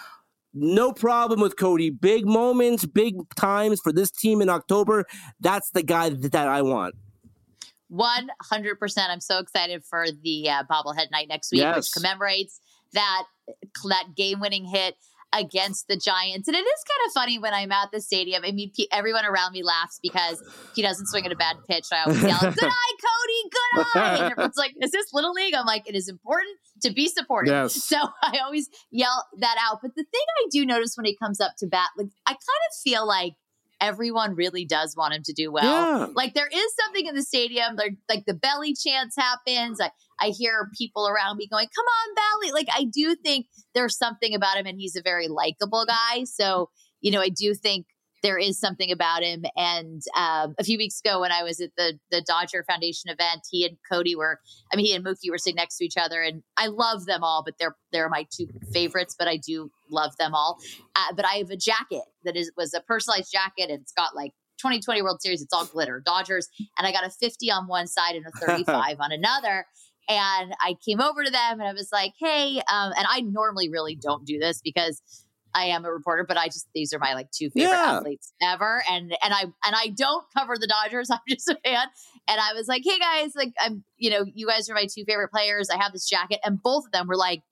No 0.53 0.93
problem 0.93 1.41
with 1.41 1.57
Cody. 1.57 1.91
Big 1.91 2.27
moments, 2.27 2.85
big 2.85 3.15
times 3.37 3.81
for 3.81 3.93
this 3.93 4.11
team 4.11 4.43
in 4.43 4.49
October. 4.49 5.05
That's 5.41 5.71
the 5.71 5.83
guy 5.83 6.11
that 6.11 6.49
I 6.49 6.63
want. 6.63 6.95
100%. 7.93 9.09
I'm 9.09 9.21
so 9.21 9.39
excited 9.39 9.85
for 9.85 10.07
the 10.11 10.49
uh, 10.49 10.63
bobblehead 10.71 11.11
night 11.11 11.29
next 11.29 11.51
week, 11.53 11.61
yes. 11.61 11.77
which 11.77 11.93
commemorates 11.93 12.61
that 12.93 13.25
that 13.85 14.05
game 14.17 14.41
winning 14.41 14.65
hit 14.65 14.95
against 15.33 15.89
the 15.89 15.97
Giants. 15.97 16.49
And 16.49 16.57
it 16.57 16.61
is 16.61 16.85
kind 16.89 17.07
of 17.07 17.13
funny 17.13 17.39
when 17.39 17.53
I'm 17.53 17.71
at 17.73 17.91
the 17.93 18.01
stadium. 18.01 18.43
I 18.45 18.53
mean, 18.53 18.73
everyone 18.93 19.25
around 19.25 19.53
me 19.53 19.63
laughs 19.63 19.99
because 20.03 20.43
he 20.75 20.83
doesn't 20.83 21.07
swing 21.07 21.27
at 21.27 21.33
a 21.33 21.37
bad 21.37 21.57
pitch. 21.69 21.87
I 21.93 22.03
always 22.05 22.23
yell, 22.23 22.39
"Good 22.41 22.65
eye, 22.65 22.95
Cody! 23.01 23.51
Good 23.51 24.01
eye!" 24.01 24.17
And 24.17 24.33
everyone's 24.33 24.57
like, 24.57 24.75
"Is 24.81 24.91
this 24.91 25.13
little 25.13 25.33
league?" 25.33 25.55
I'm 25.55 25.67
like, 25.67 25.89
"It 25.89 25.95
is 25.95 26.09
important 26.09 26.57
to 26.83 26.93
be 26.93 27.09
supported." 27.09 27.51
Yes. 27.51 27.75
So 27.85 27.97
I 28.23 28.39
always 28.45 28.69
yell 28.91 29.27
that 29.39 29.57
out. 29.61 29.81
But 29.83 29.93
the 29.97 30.05
thing 30.05 30.25
I 30.45 30.49
do 30.51 30.65
notice 30.65 30.97
when 30.97 31.05
he 31.05 31.17
comes 31.17 31.41
up 31.41 31.53
to 31.59 31.67
bat, 31.67 31.89
like 31.97 32.09
I 32.27 32.33
kind 32.33 32.41
of 32.41 32.77
feel 32.83 33.07
like 33.07 33.35
everyone 33.81 34.35
really 34.35 34.65
does 34.65 34.95
want 34.97 35.15
him 35.15 35.23
to 35.25 35.33
do 35.33 35.53
well. 35.53 35.65
Yeah. 35.65 36.07
Like 36.15 36.35
there 36.35 36.49
is 36.49 36.75
something 36.85 37.07
in 37.07 37.15
the 37.15 37.23
stadium, 37.23 37.77
there, 37.77 37.91
like 38.09 38.25
the 38.27 38.35
Belli 38.35 38.75
chance 38.75 39.15
happens. 39.17 39.81
I, 39.81 39.91
I 40.21 40.29
hear 40.29 40.71
people 40.77 41.09
around 41.09 41.37
me 41.37 41.47
going, 41.49 41.69
come 41.75 41.85
on, 41.85 42.15
Belli. 42.15 42.53
Like 42.53 42.69
I 42.75 42.85
do 42.85 43.15
think 43.15 43.47
there's 43.75 43.97
something 43.97 44.35
about 44.35 44.57
him 44.57 44.67
and 44.67 44.79
he's 44.79 44.97
a 44.97 45.03
very 45.03 45.29
likable 45.29 45.85
guy. 45.87 46.25
So, 46.25 46.71
you 47.01 47.11
know, 47.13 47.21
I 47.21 47.29
do 47.29 47.55
think 47.55 47.87
there 48.23 48.39
is 48.39 48.59
something 48.59 48.91
about 48.91 49.23
him. 49.23 49.45
And 49.57 50.03
um, 50.17 50.55
a 50.59 50.65
few 50.65 50.79
weeks 50.79 51.01
ago, 51.05 51.21
when 51.21 51.33
I 51.33 51.43
was 51.43 51.61
at 51.61 51.71
the 51.77 51.99
the 52.11 52.23
Dodger 52.27 52.65
Foundation 52.69 53.11
event, 53.11 53.43
he 53.51 53.65
and 53.65 53.77
Cody 53.91 54.17
were, 54.17 54.41
I 54.73 54.77
mean, 54.77 54.87
he 54.87 54.95
and 54.95 55.05
Mookie 55.05 55.31
were 55.31 55.39
sitting 55.39 55.57
next 55.57 55.77
to 55.79 55.85
each 55.85 55.97
other, 55.97 56.23
and 56.23 56.43
I 56.57 56.67
love 56.67 57.07
them 57.07 57.23
all, 57.23 57.43
but 57.45 57.55
they're 57.59 57.77
they're 57.93 58.09
my 58.09 58.27
two 58.35 58.49
favorites. 58.73 59.15
But 59.19 59.29
I 59.29 59.37
do 59.37 59.71
love 59.91 60.17
them 60.17 60.35
all. 60.35 60.59
Uh, 60.97 61.15
but 61.15 61.25
I 61.25 61.35
have 61.35 61.51
a 61.51 61.57
jacket 61.57 62.03
that 62.29 62.37
is 62.37 62.53
was 62.57 62.75
a 62.75 62.81
personalized 62.81 63.33
jacket, 63.33 63.71
and 63.71 63.81
it's 63.81 63.93
got 63.93 64.15
like 64.15 64.33
2020 64.59 65.03
World 65.03 65.23
Series. 65.23 65.43
It's 65.43 65.53
all 65.53 65.65
glitter, 65.65 66.03
Dodgers, 66.05 66.49
and 66.77 66.87
I 66.87 66.93
got 66.93 67.05
a 67.05 67.11
50 67.11 67.51
on 67.51 67.67
one 67.67 67.87
side 67.87 68.15
and 68.15 68.27
a 68.27 68.31
35 68.47 68.97
on 69.01 69.13
another. 69.13 69.67
And 70.11 70.55
I 70.61 70.75
came 70.87 71.03
over 71.03 71.23
to 71.23 71.31
them 71.31 71.61
and 71.61 71.65
I 71.65 71.73
was 71.73 71.91
like, 71.93 72.13
"Hey," 72.19 72.59
um, 72.73 72.93
and 72.97 73.07
I 73.11 73.21
normally 73.21 73.69
really 73.69 73.95
don't 73.95 74.25
do 74.25 74.39
this 74.39 74.61
because 74.63 75.03
I 75.55 75.65
am 75.67 75.85
a 75.85 75.93
reporter, 75.93 76.25
but 76.27 76.37
I 76.37 76.47
just 76.47 76.69
these 76.75 76.93
are 76.93 76.99
my 76.99 77.15
like 77.15 77.31
two 77.31 77.51
favorite 77.51 77.73
yeah. 77.73 77.97
athletes 77.97 78.33
ever. 78.43 78.83
And 78.91 79.13
and 79.23 79.35
I 79.35 79.43
and 79.43 79.53
I 79.65 79.89
don't 79.97 80.25
cover 80.37 80.57
the 80.59 80.67
Dodgers. 80.67 81.11
I'm 81.13 81.19
just 81.29 81.49
a 81.49 81.59
fan. 81.65 81.87
And 82.29 82.41
I 82.41 82.53
was 82.55 82.69
like, 82.69 82.83
hey 82.85 82.99
guys, 82.99 83.33
like 83.35 83.53
I'm, 83.61 83.85
you 83.97 84.11
know, 84.11 84.25
you 84.33 84.47
guys 84.47 84.69
are 84.69 84.75
my 84.75 84.87
two 84.87 85.05
favorite 85.05 85.31
players. 85.31 85.69
I 85.71 85.83
have 85.83 85.93
this 85.93 86.09
jacket. 86.09 86.41
And 86.45 86.63
both 86.63 86.85
of 86.87 86.93
them 86.93 87.07
were 87.09 87.17
like, 87.17 87.43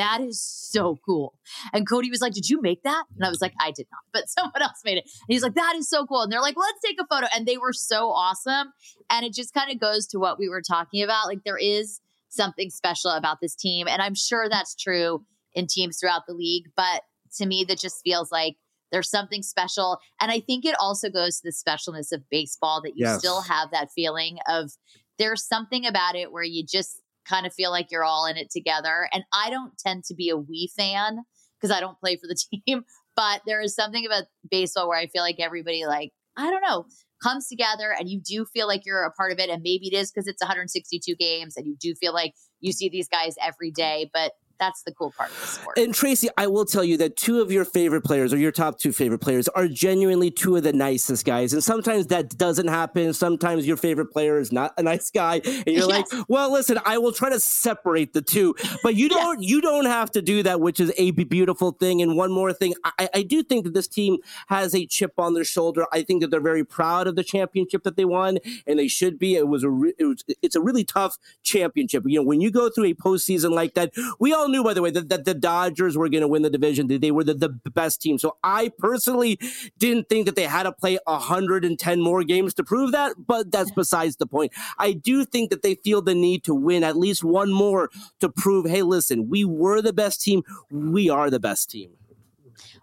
that 0.00 0.20
is 0.22 0.42
so 0.42 0.98
cool. 1.04 1.34
And 1.72 1.86
Cody 1.86 2.10
was 2.10 2.20
like, 2.20 2.32
Did 2.32 2.48
you 2.48 2.60
make 2.60 2.82
that? 2.84 3.04
And 3.16 3.24
I 3.24 3.28
was 3.28 3.40
like, 3.40 3.52
I 3.60 3.70
did 3.70 3.86
not, 3.92 4.00
but 4.12 4.28
someone 4.28 4.62
else 4.62 4.80
made 4.84 4.98
it. 4.98 5.04
And 5.04 5.26
he's 5.28 5.42
like, 5.42 5.54
That 5.54 5.74
is 5.76 5.88
so 5.88 6.06
cool. 6.06 6.22
And 6.22 6.32
they're 6.32 6.40
like, 6.40 6.56
Let's 6.56 6.80
take 6.84 6.98
a 7.00 7.06
photo. 7.06 7.26
And 7.34 7.46
they 7.46 7.58
were 7.58 7.72
so 7.72 8.10
awesome. 8.10 8.72
And 9.10 9.26
it 9.26 9.34
just 9.34 9.54
kind 9.54 9.70
of 9.70 9.78
goes 9.78 10.06
to 10.08 10.18
what 10.18 10.38
we 10.38 10.48
were 10.48 10.62
talking 10.62 11.02
about. 11.02 11.26
Like, 11.26 11.44
there 11.44 11.58
is 11.58 12.00
something 12.30 12.70
special 12.70 13.10
about 13.10 13.38
this 13.42 13.54
team. 13.54 13.88
And 13.88 14.00
I'm 14.00 14.14
sure 14.14 14.48
that's 14.48 14.74
true 14.74 15.24
in 15.52 15.66
teams 15.66 15.98
throughout 15.98 16.22
the 16.26 16.34
league. 16.34 16.66
But 16.76 17.02
to 17.36 17.46
me 17.46 17.64
that 17.68 17.78
just 17.78 18.00
feels 18.02 18.32
like 18.32 18.56
there's 18.92 19.10
something 19.10 19.42
special. 19.42 19.98
And 20.20 20.30
I 20.30 20.40
think 20.40 20.64
it 20.64 20.74
also 20.80 21.10
goes 21.10 21.40
to 21.40 21.42
the 21.44 21.52
specialness 21.52 22.12
of 22.12 22.28
baseball 22.30 22.82
that 22.82 22.96
you 22.96 23.06
yes. 23.06 23.18
still 23.18 23.42
have 23.42 23.70
that 23.70 23.90
feeling 23.94 24.38
of 24.48 24.72
there's 25.18 25.46
something 25.46 25.86
about 25.86 26.16
it 26.16 26.32
where 26.32 26.42
you 26.42 26.64
just 26.64 27.00
kind 27.28 27.46
of 27.46 27.54
feel 27.54 27.70
like 27.70 27.88
you're 27.90 28.04
all 28.04 28.26
in 28.26 28.36
it 28.36 28.50
together. 28.50 29.08
And 29.12 29.24
I 29.32 29.50
don't 29.50 29.76
tend 29.78 30.04
to 30.04 30.14
be 30.14 30.28
a 30.28 30.36
we 30.36 30.70
fan 30.76 31.18
because 31.60 31.74
I 31.74 31.80
don't 31.80 31.98
play 32.00 32.16
for 32.16 32.26
the 32.26 32.38
team, 32.66 32.84
but 33.16 33.42
there 33.46 33.60
is 33.60 33.74
something 33.74 34.04
about 34.06 34.24
baseball 34.50 34.88
where 34.88 34.98
I 34.98 35.06
feel 35.06 35.22
like 35.22 35.36
everybody 35.38 35.86
like, 35.86 36.10
I 36.36 36.50
don't 36.50 36.62
know, 36.62 36.86
comes 37.22 37.48
together 37.48 37.94
and 37.98 38.08
you 38.08 38.20
do 38.20 38.46
feel 38.46 38.66
like 38.66 38.86
you're 38.86 39.04
a 39.04 39.12
part 39.12 39.32
of 39.32 39.38
it. 39.38 39.50
And 39.50 39.62
maybe 39.62 39.88
it 39.88 39.94
is 39.94 40.10
because 40.10 40.26
it's 40.26 40.42
162 40.42 41.14
games 41.16 41.56
and 41.56 41.66
you 41.66 41.76
do 41.78 41.94
feel 41.94 42.14
like 42.14 42.34
you 42.60 42.72
see 42.72 42.88
these 42.88 43.08
guys 43.08 43.34
every 43.42 43.70
day. 43.70 44.10
But 44.12 44.32
that's 44.60 44.82
the 44.82 44.92
cool 44.92 45.12
part 45.16 45.30
of 45.30 45.40
the 45.40 45.46
sport. 45.46 45.78
And 45.78 45.94
Tracy, 45.94 46.28
I 46.36 46.46
will 46.46 46.64
tell 46.66 46.84
you 46.84 46.96
that 46.98 47.16
two 47.16 47.40
of 47.40 47.50
your 47.50 47.64
favorite 47.64 48.02
players, 48.02 48.32
or 48.32 48.36
your 48.36 48.52
top 48.52 48.78
two 48.78 48.92
favorite 48.92 49.20
players, 49.20 49.48
are 49.48 49.66
genuinely 49.66 50.30
two 50.30 50.54
of 50.56 50.62
the 50.62 50.72
nicest 50.72 51.24
guys. 51.24 51.52
And 51.52 51.64
sometimes 51.64 52.06
that 52.08 52.36
doesn't 52.36 52.68
happen. 52.68 53.12
Sometimes 53.14 53.66
your 53.66 53.76
favorite 53.78 54.12
player 54.12 54.38
is 54.38 54.52
not 54.52 54.74
a 54.76 54.82
nice 54.82 55.10
guy, 55.10 55.40
and 55.44 55.66
you're 55.66 55.88
yes. 55.88 56.12
like, 56.12 56.28
"Well, 56.28 56.52
listen, 56.52 56.78
I 56.84 56.98
will 56.98 57.12
try 57.12 57.30
to 57.30 57.40
separate 57.40 58.12
the 58.12 58.22
two, 58.22 58.54
but 58.82 58.94
you 58.94 59.08
don't. 59.16 59.42
yes. 59.42 59.50
You 59.50 59.60
don't 59.60 59.86
have 59.86 60.10
to 60.12 60.22
do 60.22 60.42
that, 60.42 60.60
which 60.60 60.78
is 60.78 60.92
a 60.96 61.10
beautiful 61.10 61.72
thing. 61.72 62.02
And 62.02 62.16
one 62.16 62.30
more 62.30 62.52
thing, 62.52 62.74
I, 62.84 63.08
I 63.14 63.22
do 63.22 63.42
think 63.42 63.64
that 63.64 63.74
this 63.74 63.88
team 63.88 64.18
has 64.48 64.74
a 64.74 64.86
chip 64.86 65.14
on 65.18 65.34
their 65.34 65.44
shoulder. 65.44 65.86
I 65.92 66.02
think 66.02 66.20
that 66.20 66.30
they're 66.30 66.40
very 66.40 66.64
proud 66.64 67.06
of 67.06 67.16
the 67.16 67.24
championship 67.24 67.82
that 67.84 67.96
they 67.96 68.04
won, 68.04 68.38
and 68.66 68.78
they 68.78 68.88
should 68.88 69.18
be. 69.18 69.36
It 69.36 69.48
was 69.48 69.64
a 69.64 69.70
re- 69.70 69.94
it 69.98 70.04
was, 70.04 70.24
it's 70.42 70.54
a 70.54 70.60
really 70.60 70.84
tough 70.84 71.16
championship. 71.42 72.04
You 72.06 72.20
know, 72.20 72.24
when 72.24 72.40
you 72.40 72.50
go 72.50 72.68
through 72.68 72.84
a 72.84 72.94
postseason 72.94 73.52
like 73.52 73.74
that, 73.74 73.92
we 74.18 74.32
all 74.32 74.48
knew, 74.50 74.62
by 74.62 74.74
the 74.74 74.82
way, 74.82 74.90
that, 74.90 75.08
that 75.08 75.24
the 75.24 75.34
Dodgers 75.34 75.96
were 75.96 76.08
going 76.08 76.22
to 76.22 76.28
win 76.28 76.42
the 76.42 76.50
division. 76.50 76.88
They 76.88 77.10
were 77.10 77.24
the, 77.24 77.34
the 77.34 77.70
best 77.70 78.02
team. 78.02 78.18
So 78.18 78.36
I 78.42 78.70
personally 78.78 79.38
didn't 79.78 80.08
think 80.08 80.26
that 80.26 80.36
they 80.36 80.44
had 80.44 80.64
to 80.64 80.72
play 80.72 80.98
110 81.06 82.00
more 82.00 82.24
games 82.24 82.54
to 82.54 82.64
prove 82.64 82.92
that, 82.92 83.14
but 83.26 83.50
that's 83.50 83.70
besides 83.70 84.16
the 84.16 84.26
point. 84.26 84.52
I 84.78 84.92
do 84.92 85.24
think 85.24 85.50
that 85.50 85.62
they 85.62 85.74
feel 85.76 86.02
the 86.02 86.14
need 86.14 86.44
to 86.44 86.54
win 86.54 86.84
at 86.84 86.96
least 86.96 87.24
one 87.24 87.52
more 87.52 87.90
to 88.20 88.28
prove, 88.28 88.66
hey, 88.66 88.82
listen, 88.82 89.28
we 89.28 89.44
were 89.44 89.80
the 89.82 89.92
best 89.92 90.20
team. 90.20 90.42
We 90.70 91.08
are 91.08 91.30
the 91.30 91.40
best 91.40 91.70
team. 91.70 91.90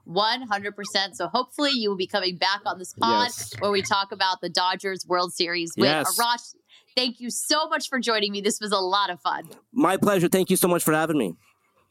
100%. 0.08 1.15
So 1.15 1.27
hopefully 1.27 1.71
you 1.73 1.89
will 1.89 1.97
be 1.97 2.08
coming 2.08 2.38
back 2.38 2.62
on 2.65 2.80
this 2.80 2.93
pod 2.93 3.27
yes. 3.27 3.53
where 3.60 3.71
we 3.71 3.82
talk 3.82 4.12
about 4.12 4.41
the 4.41 4.49
Dodgers 4.49 5.06
World 5.06 5.34
Series 5.34 5.73
with 5.77 5.86
yes. 5.86 6.17
Arash. 6.17 6.56
Thank 6.95 7.19
you 7.19 7.30
so 7.30 7.67
much 7.67 7.89
for 7.89 7.99
joining 7.99 8.32
me. 8.32 8.41
This 8.41 8.60
was 8.60 8.71
a 8.71 8.80
lot 8.80 9.10
of 9.10 9.21
fun. 9.21 9.43
My 9.71 9.97
pleasure. 9.97 10.27
Thank 10.27 10.49
you 10.49 10.56
so 10.56 10.67
much 10.67 10.84
for 10.84 10.93
having 10.93 11.17
me. 11.17 11.36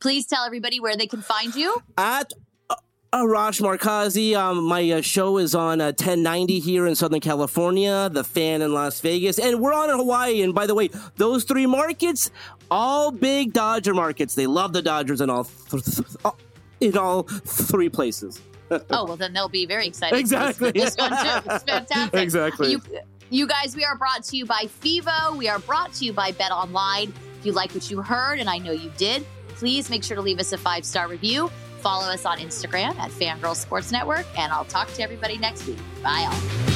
Please 0.00 0.26
tell 0.26 0.44
everybody 0.44 0.80
where 0.80 0.96
they 0.96 1.06
can 1.06 1.22
find 1.22 1.54
you. 1.54 1.82
At 1.96 2.32
uh, 2.68 2.74
Arash 3.12 3.60
Markazi. 3.62 4.36
Um, 4.36 4.64
my 4.64 4.90
uh, 4.90 5.00
show 5.00 5.38
is 5.38 5.54
on 5.54 5.80
uh, 5.80 5.86
1090 5.86 6.58
here 6.60 6.86
in 6.86 6.94
Southern 6.94 7.20
California, 7.20 8.10
The 8.12 8.22
Fan 8.24 8.62
in 8.62 8.74
Las 8.74 9.00
Vegas, 9.00 9.38
and 9.38 9.60
we're 9.60 9.72
on 9.72 9.88
in 9.90 9.96
Hawaii. 9.96 10.42
And 10.42 10.54
by 10.54 10.66
the 10.66 10.74
way, 10.74 10.90
those 11.16 11.44
three 11.44 11.66
markets, 11.66 12.30
all 12.70 13.10
big 13.10 13.52
Dodger 13.52 13.94
markets. 13.94 14.34
They 14.34 14.46
love 14.46 14.72
the 14.72 14.82
Dodgers 14.82 15.20
in 15.20 15.30
all, 15.30 15.44
th- 15.44 15.84
th- 15.84 16.06
uh, 16.24 16.32
in 16.80 16.96
all 16.98 17.22
three 17.22 17.88
places. 17.88 18.40
oh 18.70 18.80
well, 18.90 19.16
then 19.16 19.32
they'll 19.32 19.48
be 19.48 19.64
very 19.64 19.86
excited. 19.86 20.18
Exactly. 20.18 20.72
This 20.72 20.96
one 20.96 21.10
too. 21.10 21.50
It's 21.50 21.64
fantastic. 21.70 22.20
Exactly. 22.20 22.72
You, 22.72 22.82
You 23.30 23.46
guys, 23.46 23.76
we 23.76 23.84
are 23.84 23.96
brought 23.96 24.24
to 24.24 24.36
you 24.36 24.44
by 24.44 24.64
FIVO. 24.82 25.36
We 25.36 25.48
are 25.48 25.60
brought 25.60 25.92
to 25.94 26.04
you 26.04 26.12
by 26.12 26.32
Bet 26.32 26.50
Online. 26.50 27.12
If 27.38 27.46
you 27.46 27.52
like 27.52 27.72
what 27.74 27.88
you 27.90 28.02
heard, 28.02 28.40
and 28.40 28.50
I 28.50 28.58
know 28.58 28.72
you 28.72 28.90
did, 28.96 29.24
please 29.56 29.90
make 29.90 30.04
sure 30.04 30.16
to 30.16 30.22
leave 30.22 30.38
us 30.38 30.52
a 30.52 30.58
five 30.58 30.84
star 30.84 31.08
review. 31.08 31.50
Follow 31.80 32.06
us 32.06 32.24
on 32.24 32.38
Instagram 32.38 32.96
at 32.98 33.10
Fangirl 33.10 33.54
Sports 33.54 33.92
Network, 33.92 34.26
and 34.38 34.52
I'll 34.52 34.64
talk 34.64 34.92
to 34.94 35.02
everybody 35.02 35.38
next 35.38 35.66
week. 35.66 35.78
Bye, 36.02 36.28
all. 36.28 36.75